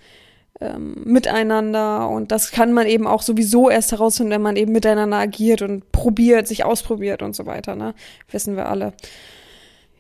ähm, 0.62 0.96
Miteinander 1.06 2.10
und 2.10 2.32
das 2.32 2.52
kann 2.52 2.74
man 2.74 2.88
eben 2.88 3.08
auch 3.08 3.22
sowieso 3.22 3.70
erst 3.70 3.92
herausfinden, 3.92 4.32
wenn 4.32 4.42
man 4.42 4.56
eben 4.56 4.72
miteinander 4.72 5.18
agiert 5.18 5.62
und 5.62 5.92
probiert, 5.92 6.48
sich 6.48 6.64
ausprobiert 6.64 7.22
und 7.22 7.36
so 7.36 7.46
weiter, 7.46 7.76
ne? 7.76 7.94
Wissen 8.30 8.56
wir 8.56 8.70
alle. 8.70 8.94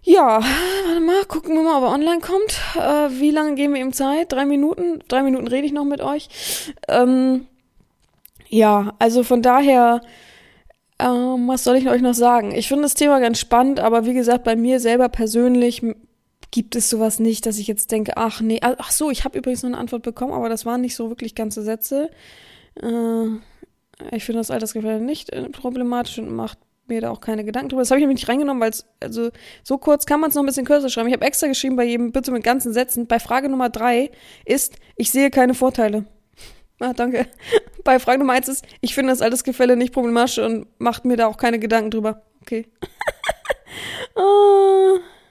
Ja, 0.05 0.41
warte 0.87 1.01
mal, 1.01 1.23
gucken 1.25 1.55
wir 1.55 1.63
mal, 1.63 1.77
ob 1.77 1.83
er 1.83 1.93
online 1.93 2.19
kommt. 2.19 2.59
Äh, 2.75 3.19
wie 3.21 3.31
lange 3.31 3.55
geben 3.55 3.73
wir 3.73 3.81
ihm 3.81 3.93
Zeit? 3.93 4.33
Drei 4.33 4.45
Minuten? 4.45 5.01
Drei 5.07 5.23
Minuten 5.23 5.47
rede 5.47 5.65
ich 5.65 5.71
noch 5.71 5.85
mit 5.85 6.01
euch. 6.01 6.27
Ähm, 6.89 7.47
ja, 8.49 8.93
also 8.99 9.23
von 9.23 9.41
daher, 9.41 10.01
ähm, 10.99 11.47
was 11.47 11.63
soll 11.63 11.77
ich 11.77 11.87
euch 11.87 12.01
noch 12.01 12.13
sagen? 12.13 12.53
Ich 12.53 12.67
finde 12.67 12.83
das 12.83 12.95
Thema 12.95 13.19
ganz 13.19 13.39
spannend, 13.39 13.79
aber 13.79 14.05
wie 14.05 14.13
gesagt, 14.13 14.43
bei 14.43 14.57
mir 14.57 14.81
selber 14.81 15.07
persönlich 15.07 15.81
gibt 16.53 16.75
es 16.75 16.87
sowas 16.87 17.19
nicht, 17.19 17.47
dass 17.47 17.57
ich 17.57 17.65
jetzt 17.65 17.91
denke, 17.91 18.15
ach 18.15 18.39
nee, 18.39 18.59
ach 18.61 18.91
so, 18.91 19.09
ich 19.09 19.25
habe 19.25 19.39
übrigens 19.39 19.63
noch 19.63 19.71
eine 19.71 19.79
Antwort 19.79 20.03
bekommen, 20.03 20.33
aber 20.33 20.49
das 20.49 20.67
waren 20.67 20.81
nicht 20.81 20.95
so 20.95 21.09
wirklich 21.09 21.33
ganze 21.33 21.63
Sätze. 21.63 22.11
Äh, 22.79 23.25
ich 24.15 24.23
finde 24.23 24.39
das 24.39 24.51
Altersgefälle 24.51 25.01
nicht 25.01 25.31
äh, 25.31 25.49
problematisch 25.49 26.19
und 26.19 26.29
macht 26.29 26.59
mir 26.85 27.01
da 27.01 27.09
auch 27.09 27.21
keine 27.21 27.43
Gedanken 27.43 27.69
drüber. 27.69 27.81
Das 27.81 27.89
habe 27.89 27.99
ich 27.99 28.03
nämlich 28.03 28.21
nicht 28.21 28.29
reingenommen, 28.29 28.61
weil 28.61 28.69
es, 28.69 28.85
also 28.99 29.31
so 29.63 29.79
kurz 29.79 30.05
kann 30.05 30.19
man 30.19 30.29
es 30.29 30.35
noch 30.35 30.43
ein 30.43 30.45
bisschen 30.45 30.65
kürzer 30.65 30.89
schreiben. 30.89 31.07
Ich 31.07 31.15
habe 31.15 31.25
extra 31.25 31.47
geschrieben 31.47 31.75
bei 31.75 31.85
jedem, 31.85 32.11
bitte 32.11 32.31
mit 32.31 32.43
ganzen 32.43 32.71
Sätzen. 32.71 33.07
Bei 33.07 33.19
Frage 33.19 33.49
Nummer 33.49 33.69
drei 33.69 34.11
ist, 34.45 34.75
ich 34.95 35.09
sehe 35.09 35.31
keine 35.31 35.55
Vorteile. 35.55 36.05
Ah, 36.79 36.93
danke. 36.93 37.25
Bei 37.83 37.97
Frage 37.97 38.19
Nummer 38.19 38.33
eins 38.33 38.47
ist, 38.47 38.63
ich 38.81 38.93
finde 38.93 39.11
das 39.11 39.21
Altersgefälle 39.21 39.75
nicht 39.75 39.93
problematisch 39.93 40.37
und 40.37 40.67
macht 40.79 41.05
mir 41.05 41.17
da 41.17 41.27
auch 41.27 41.37
keine 41.37 41.57
Gedanken 41.57 41.89
drüber. 41.89 42.21
Okay. 42.41 42.67
oh. 44.15 44.99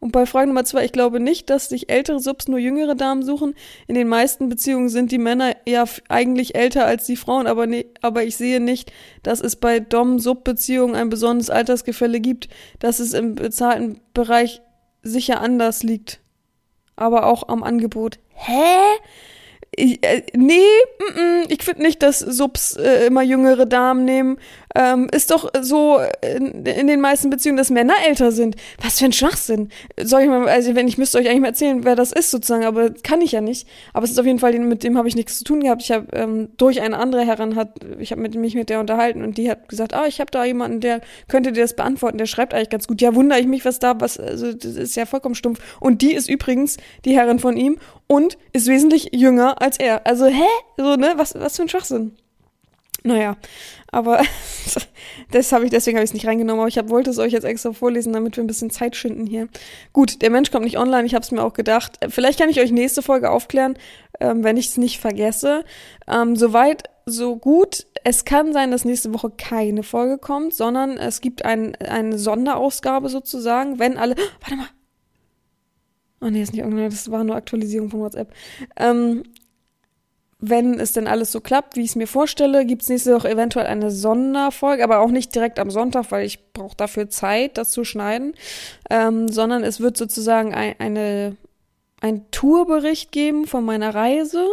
Und 0.00 0.12
bei 0.12 0.26
Frage 0.26 0.46
Nummer 0.46 0.64
zwei, 0.64 0.84
ich 0.84 0.92
glaube 0.92 1.18
nicht, 1.18 1.50
dass 1.50 1.68
sich 1.68 1.90
ältere 1.90 2.20
Subs 2.20 2.46
nur 2.46 2.58
jüngere 2.58 2.94
Damen 2.94 3.22
suchen. 3.22 3.54
In 3.88 3.94
den 3.94 4.08
meisten 4.08 4.48
Beziehungen 4.48 4.88
sind 4.88 5.10
die 5.10 5.18
Männer 5.18 5.56
ja 5.66 5.84
eigentlich 6.08 6.54
älter 6.54 6.86
als 6.86 7.06
die 7.06 7.16
Frauen, 7.16 7.46
aber, 7.46 7.66
ne, 7.66 7.86
aber 8.00 8.22
ich 8.22 8.36
sehe 8.36 8.60
nicht, 8.60 8.92
dass 9.22 9.40
es 9.40 9.56
bei 9.56 9.80
Dom-Sub-Beziehungen 9.80 10.94
ein 10.94 11.08
besonderes 11.08 11.50
Altersgefälle 11.50 12.20
gibt, 12.20 12.48
dass 12.78 13.00
es 13.00 13.12
im 13.12 13.34
bezahlten 13.34 14.00
Bereich 14.14 14.62
sicher 15.02 15.40
anders 15.40 15.82
liegt. 15.82 16.20
Aber 16.94 17.26
auch 17.26 17.48
am 17.48 17.62
Angebot. 17.62 18.18
Hä? 18.34 18.52
Ich, 19.70 20.04
äh, 20.04 20.22
nee, 20.34 20.60
m 20.98 21.44
-m, 21.44 21.52
ich 21.52 21.62
finde 21.62 21.82
nicht, 21.82 22.02
dass 22.02 22.18
Subs 22.18 22.74
äh, 22.76 23.06
immer 23.06 23.22
jüngere 23.22 23.66
Damen 23.66 24.04
nehmen. 24.04 24.38
Ähm, 24.78 25.08
ist 25.12 25.32
doch 25.32 25.50
so 25.60 25.98
in, 26.22 26.64
in, 26.64 26.86
den 26.86 27.00
meisten 27.00 27.30
Beziehungen, 27.30 27.56
dass 27.56 27.68
Männer 27.68 27.94
älter 28.06 28.30
sind. 28.30 28.54
Was 28.80 29.00
für 29.00 29.06
ein 29.06 29.12
Schwachsinn. 29.12 29.70
Soll 30.00 30.22
ich 30.22 30.28
mal, 30.28 30.48
also 30.48 30.76
wenn 30.76 30.86
ich 30.86 30.96
müsste 30.98 31.18
euch 31.18 31.26
eigentlich 31.26 31.40
mal 31.40 31.48
erzählen, 31.48 31.84
wer 31.84 31.96
das 31.96 32.12
ist 32.12 32.30
sozusagen, 32.30 32.64
aber 32.64 32.90
kann 32.90 33.20
ich 33.20 33.32
ja 33.32 33.40
nicht. 33.40 33.66
Aber 33.92 34.04
es 34.04 34.12
ist 34.12 34.20
auf 34.20 34.26
jeden 34.26 34.38
Fall, 34.38 34.56
mit 34.56 34.84
dem 34.84 34.96
habe 34.96 35.08
ich 35.08 35.16
nichts 35.16 35.38
zu 35.38 35.42
tun 35.42 35.60
gehabt. 35.60 35.82
Ich 35.82 35.90
habe 35.90 36.06
ähm, 36.12 36.50
durch 36.58 36.80
eine 36.80 36.96
andere 36.96 37.26
Herrin 37.26 37.56
hat, 37.56 37.72
ich 37.98 38.12
habe 38.12 38.20
mich 38.28 38.54
mit 38.54 38.68
der 38.68 38.78
unterhalten 38.78 39.24
und 39.24 39.36
die 39.36 39.50
hat 39.50 39.68
gesagt, 39.68 39.94
ah, 39.94 40.06
ich 40.06 40.20
habe 40.20 40.30
da 40.30 40.44
jemanden, 40.44 40.78
der 40.78 41.00
könnte 41.26 41.50
dir 41.50 41.62
das 41.62 41.74
beantworten. 41.74 42.16
Der 42.16 42.26
schreibt 42.26 42.54
eigentlich 42.54 42.70
ganz 42.70 42.86
gut. 42.86 43.00
Ja, 43.00 43.16
wundere 43.16 43.40
ich 43.40 43.48
mich, 43.48 43.64
was 43.64 43.80
da, 43.80 44.00
was, 44.00 44.16
also 44.20 44.52
das 44.52 44.76
ist 44.76 44.94
ja 44.94 45.06
vollkommen 45.06 45.34
stumpf. 45.34 45.58
Und 45.80 46.02
die 46.02 46.14
ist 46.14 46.30
übrigens 46.30 46.76
die 47.04 47.16
Herrin 47.16 47.40
von 47.40 47.56
ihm 47.56 47.78
und 48.06 48.38
ist 48.52 48.68
wesentlich 48.68 49.08
jünger 49.12 49.60
als 49.60 49.76
er. 49.80 50.06
Also, 50.06 50.26
hä? 50.26 50.46
So, 50.76 50.94
ne? 50.94 51.14
Was, 51.16 51.34
was 51.34 51.56
für 51.56 51.62
ein 51.62 51.68
Schwachsinn. 51.68 52.12
Naja, 53.04 53.36
aber 53.90 54.22
das 55.30 55.52
habe 55.52 55.64
ich, 55.64 55.70
deswegen 55.70 55.96
habe 55.96 56.04
ich 56.04 56.10
es 56.10 56.14
nicht 56.14 56.26
reingenommen, 56.26 56.60
aber 56.60 56.68
ich 56.68 56.78
hab, 56.78 56.88
wollte 56.88 57.10
es 57.10 57.18
euch 57.18 57.32
jetzt 57.32 57.44
extra 57.44 57.72
vorlesen, 57.72 58.12
damit 58.12 58.36
wir 58.36 58.44
ein 58.44 58.48
bisschen 58.48 58.70
Zeit 58.70 58.96
schinden 58.96 59.26
hier. 59.26 59.48
Gut, 59.92 60.20
der 60.22 60.30
Mensch 60.30 60.50
kommt 60.50 60.64
nicht 60.64 60.78
online, 60.78 61.06
ich 61.06 61.14
habe 61.14 61.22
es 61.22 61.30
mir 61.30 61.42
auch 61.42 61.54
gedacht. 61.54 61.98
Vielleicht 62.08 62.38
kann 62.40 62.50
ich 62.50 62.60
euch 62.60 62.72
nächste 62.72 63.02
Folge 63.02 63.30
aufklären, 63.30 63.78
ähm, 64.20 64.42
wenn 64.42 64.56
ich 64.56 64.68
es 64.68 64.76
nicht 64.76 65.00
vergesse. 65.00 65.64
Ähm, 66.08 66.36
soweit, 66.36 66.84
so 67.06 67.36
gut. 67.36 67.86
Es 68.04 68.24
kann 68.24 68.52
sein, 68.52 68.70
dass 68.70 68.84
nächste 68.84 69.14
Woche 69.14 69.30
keine 69.30 69.82
Folge 69.82 70.18
kommt, 70.18 70.54
sondern 70.54 70.98
es 70.98 71.20
gibt 71.20 71.44
ein, 71.44 71.74
eine 71.76 72.18
Sonderausgabe 72.18 73.08
sozusagen, 73.08 73.78
wenn 73.78 73.96
alle. 73.96 74.16
Warte 74.40 74.56
mal, 74.56 74.68
Oh 76.20 76.30
nee, 76.30 76.42
ist 76.42 76.52
nicht 76.52 76.60
irgendeine, 76.60 76.88
das 76.88 77.10
war 77.10 77.22
nur 77.22 77.36
Aktualisierung 77.36 77.90
von 77.90 78.00
WhatsApp. 78.00 78.32
Ähm, 78.76 79.22
wenn 80.40 80.78
es 80.78 80.92
denn 80.92 81.08
alles 81.08 81.32
so 81.32 81.40
klappt, 81.40 81.76
wie 81.76 81.82
ich 81.82 81.90
es 81.90 81.96
mir 81.96 82.06
vorstelle, 82.06 82.64
gibt 82.64 82.82
es 82.82 82.88
nächste 82.88 83.14
Woche 83.14 83.30
eventuell 83.30 83.66
eine 83.66 83.90
Sonderfolge, 83.90 84.84
aber 84.84 85.00
auch 85.00 85.10
nicht 85.10 85.34
direkt 85.34 85.58
am 85.58 85.70
Sonntag, 85.70 86.10
weil 86.10 86.24
ich 86.24 86.52
brauche 86.52 86.76
dafür 86.76 87.10
Zeit, 87.10 87.58
das 87.58 87.72
zu 87.72 87.84
schneiden, 87.84 88.34
ähm, 88.88 89.28
sondern 89.28 89.64
es 89.64 89.80
wird 89.80 89.96
sozusagen 89.96 90.54
ein, 90.54 90.76
eine, 90.78 91.36
ein 92.00 92.30
Tourbericht 92.30 93.10
geben 93.10 93.46
von 93.46 93.64
meiner 93.64 93.94
Reise, 93.94 94.46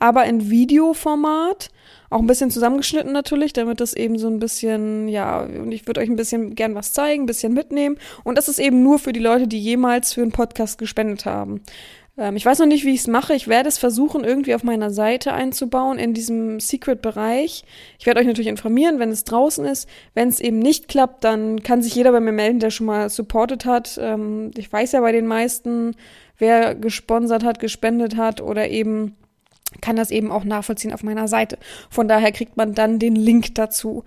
aber 0.00 0.24
in 0.24 0.50
Videoformat 0.50 1.70
auch 2.10 2.20
ein 2.20 2.26
bisschen 2.26 2.50
zusammengeschnitten 2.50 3.12
natürlich, 3.12 3.52
damit 3.52 3.80
das 3.80 3.92
eben 3.92 4.18
so 4.18 4.28
ein 4.28 4.38
bisschen, 4.38 5.08
ja, 5.08 5.40
und 5.40 5.72
ich 5.72 5.86
würde 5.86 6.00
euch 6.00 6.08
ein 6.08 6.16
bisschen 6.16 6.54
gern 6.54 6.74
was 6.74 6.94
zeigen, 6.94 7.24
ein 7.24 7.26
bisschen 7.26 7.52
mitnehmen. 7.52 7.98
Und 8.24 8.38
das 8.38 8.48
ist 8.48 8.58
eben 8.58 8.82
nur 8.82 8.98
für 8.98 9.12
die 9.12 9.20
Leute, 9.20 9.46
die 9.46 9.60
jemals 9.60 10.14
für 10.14 10.22
einen 10.22 10.32
Podcast 10.32 10.78
gespendet 10.78 11.26
haben. 11.26 11.62
Ähm, 12.18 12.36
ich 12.36 12.44
weiß 12.44 12.58
noch 12.58 12.66
nicht, 12.66 12.84
wie 12.84 12.92
ich 12.92 13.00
es 13.00 13.06
mache. 13.06 13.34
Ich 13.34 13.48
werde 13.48 13.68
es 13.68 13.78
versuchen, 13.78 14.24
irgendwie 14.24 14.54
auf 14.54 14.64
meiner 14.64 14.90
Seite 14.90 15.32
einzubauen, 15.32 15.98
in 15.98 16.12
diesem 16.12 16.60
Secret-Bereich. 16.60 17.64
Ich 17.98 18.06
werde 18.06 18.20
euch 18.20 18.26
natürlich 18.26 18.48
informieren, 18.48 18.98
wenn 18.98 19.10
es 19.10 19.24
draußen 19.24 19.64
ist. 19.64 19.88
Wenn 20.14 20.28
es 20.28 20.40
eben 20.40 20.58
nicht 20.58 20.88
klappt, 20.88 21.24
dann 21.24 21.62
kann 21.62 21.82
sich 21.82 21.94
jeder 21.94 22.12
bei 22.12 22.20
mir 22.20 22.32
melden, 22.32 22.58
der 22.58 22.70
schon 22.70 22.86
mal 22.86 23.08
supportet 23.08 23.64
hat. 23.64 23.98
Ähm, 24.02 24.50
ich 24.56 24.70
weiß 24.70 24.92
ja 24.92 25.00
bei 25.00 25.12
den 25.12 25.26
meisten, 25.26 25.94
wer 26.36 26.74
gesponsert 26.74 27.44
hat, 27.44 27.60
gespendet 27.60 28.16
hat 28.16 28.40
oder 28.40 28.68
eben 28.68 29.16
kann 29.80 29.96
das 29.96 30.10
eben 30.10 30.32
auch 30.32 30.44
nachvollziehen 30.44 30.92
auf 30.94 31.02
meiner 31.02 31.28
Seite. 31.28 31.58
Von 31.90 32.08
daher 32.08 32.32
kriegt 32.32 32.56
man 32.56 32.74
dann 32.74 32.98
den 32.98 33.14
Link 33.14 33.54
dazu. 33.54 34.04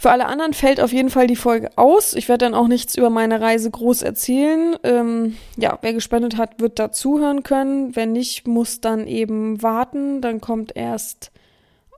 Für 0.00 0.12
alle 0.12 0.24
anderen 0.24 0.54
fällt 0.54 0.80
auf 0.80 0.94
jeden 0.94 1.10
Fall 1.10 1.26
die 1.26 1.36
Folge 1.36 1.76
aus. 1.76 2.14
Ich 2.14 2.30
werde 2.30 2.46
dann 2.46 2.54
auch 2.54 2.68
nichts 2.68 2.96
über 2.96 3.10
meine 3.10 3.42
Reise 3.42 3.70
groß 3.70 4.00
erzählen. 4.00 4.74
Ähm, 4.82 5.36
ja, 5.58 5.78
wer 5.82 5.92
gespendet 5.92 6.38
hat, 6.38 6.58
wird 6.58 6.78
da 6.78 6.90
zuhören 6.90 7.42
können. 7.42 7.94
Wer 7.94 8.06
nicht, 8.06 8.48
muss 8.48 8.80
dann 8.80 9.06
eben 9.06 9.62
warten. 9.62 10.22
Dann 10.22 10.40
kommt 10.40 10.74
erst. 10.74 11.32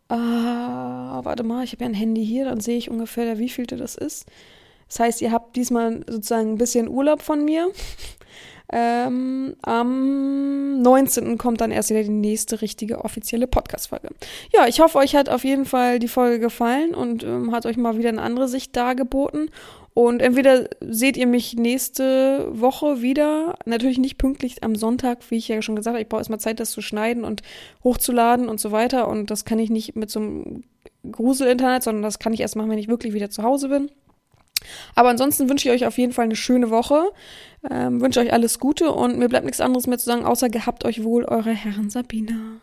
Ah, 0.08 1.20
warte 1.22 1.44
mal, 1.44 1.62
ich 1.62 1.74
habe 1.74 1.84
ja 1.84 1.90
ein 1.90 1.94
Handy 1.94 2.26
hier, 2.26 2.46
dann 2.46 2.58
sehe 2.58 2.76
ich 2.76 2.90
ungefähr, 2.90 3.38
wie 3.38 3.48
vielte 3.48 3.76
das 3.76 3.94
ist. 3.94 4.26
Das 4.88 4.98
heißt, 4.98 5.22
ihr 5.22 5.30
habt 5.30 5.54
diesmal 5.54 6.04
sozusagen 6.08 6.54
ein 6.54 6.58
bisschen 6.58 6.88
Urlaub 6.88 7.22
von 7.22 7.44
mir. 7.44 7.70
Ähm, 8.72 9.54
am 9.60 10.80
19. 10.80 11.36
kommt 11.36 11.60
dann 11.60 11.70
erst 11.70 11.90
wieder 11.90 12.02
die 12.02 12.08
nächste 12.08 12.62
richtige 12.62 13.04
offizielle 13.04 13.46
Podcast-Folge. 13.46 14.08
Ja, 14.52 14.66
ich 14.66 14.80
hoffe, 14.80 14.98
euch 14.98 15.14
hat 15.14 15.28
auf 15.28 15.44
jeden 15.44 15.66
Fall 15.66 15.98
die 15.98 16.08
Folge 16.08 16.38
gefallen 16.38 16.94
und 16.94 17.22
ähm, 17.22 17.52
hat 17.52 17.66
euch 17.66 17.76
mal 17.76 17.98
wieder 17.98 18.08
eine 18.08 18.22
andere 18.22 18.48
Sicht 18.48 18.74
dargeboten. 18.74 19.50
Und 19.94 20.22
entweder 20.22 20.70
seht 20.80 21.18
ihr 21.18 21.26
mich 21.26 21.54
nächste 21.54 22.48
Woche 22.50 23.02
wieder, 23.02 23.56
natürlich 23.66 23.98
nicht 23.98 24.16
pünktlich 24.16 24.62
am 24.64 24.74
Sonntag, 24.74 25.18
wie 25.30 25.36
ich 25.36 25.48
ja 25.48 25.60
schon 25.60 25.76
gesagt 25.76 25.94
habe, 25.94 26.02
ich 26.02 26.08
brauche 26.08 26.20
erstmal 26.20 26.40
Zeit, 26.40 26.60
das 26.60 26.70
zu 26.70 26.80
schneiden 26.80 27.24
und 27.24 27.42
hochzuladen 27.84 28.48
und 28.48 28.58
so 28.58 28.72
weiter. 28.72 29.06
Und 29.06 29.30
das 29.30 29.44
kann 29.44 29.58
ich 29.58 29.68
nicht 29.68 29.94
mit 29.94 30.10
so 30.10 30.20
einem 30.20 30.64
Grusel-Internet, 31.10 31.82
sondern 31.82 32.02
das 32.02 32.18
kann 32.18 32.32
ich 32.32 32.40
erst 32.40 32.56
machen, 32.56 32.70
wenn 32.70 32.78
ich 32.78 32.88
wirklich 32.88 33.12
wieder 33.12 33.28
zu 33.28 33.42
Hause 33.42 33.68
bin. 33.68 33.90
Aber 34.94 35.08
ansonsten 35.08 35.48
wünsche 35.48 35.68
ich 35.68 35.74
euch 35.74 35.86
auf 35.86 35.98
jeden 35.98 36.12
Fall 36.12 36.26
eine 36.26 36.36
schöne 36.36 36.70
Woche. 36.70 37.10
Ähm, 37.70 38.00
wünsche 38.00 38.20
euch 38.20 38.32
alles 38.32 38.58
Gute 38.58 38.90
und 38.90 39.18
mir 39.18 39.28
bleibt 39.28 39.44
nichts 39.44 39.60
anderes 39.60 39.86
mehr 39.86 39.98
zu 39.98 40.06
sagen, 40.06 40.24
außer 40.24 40.48
gehabt 40.48 40.84
euch 40.84 41.04
wohl, 41.04 41.24
eure 41.24 41.50
Herren 41.50 41.90
Sabina. 41.90 42.60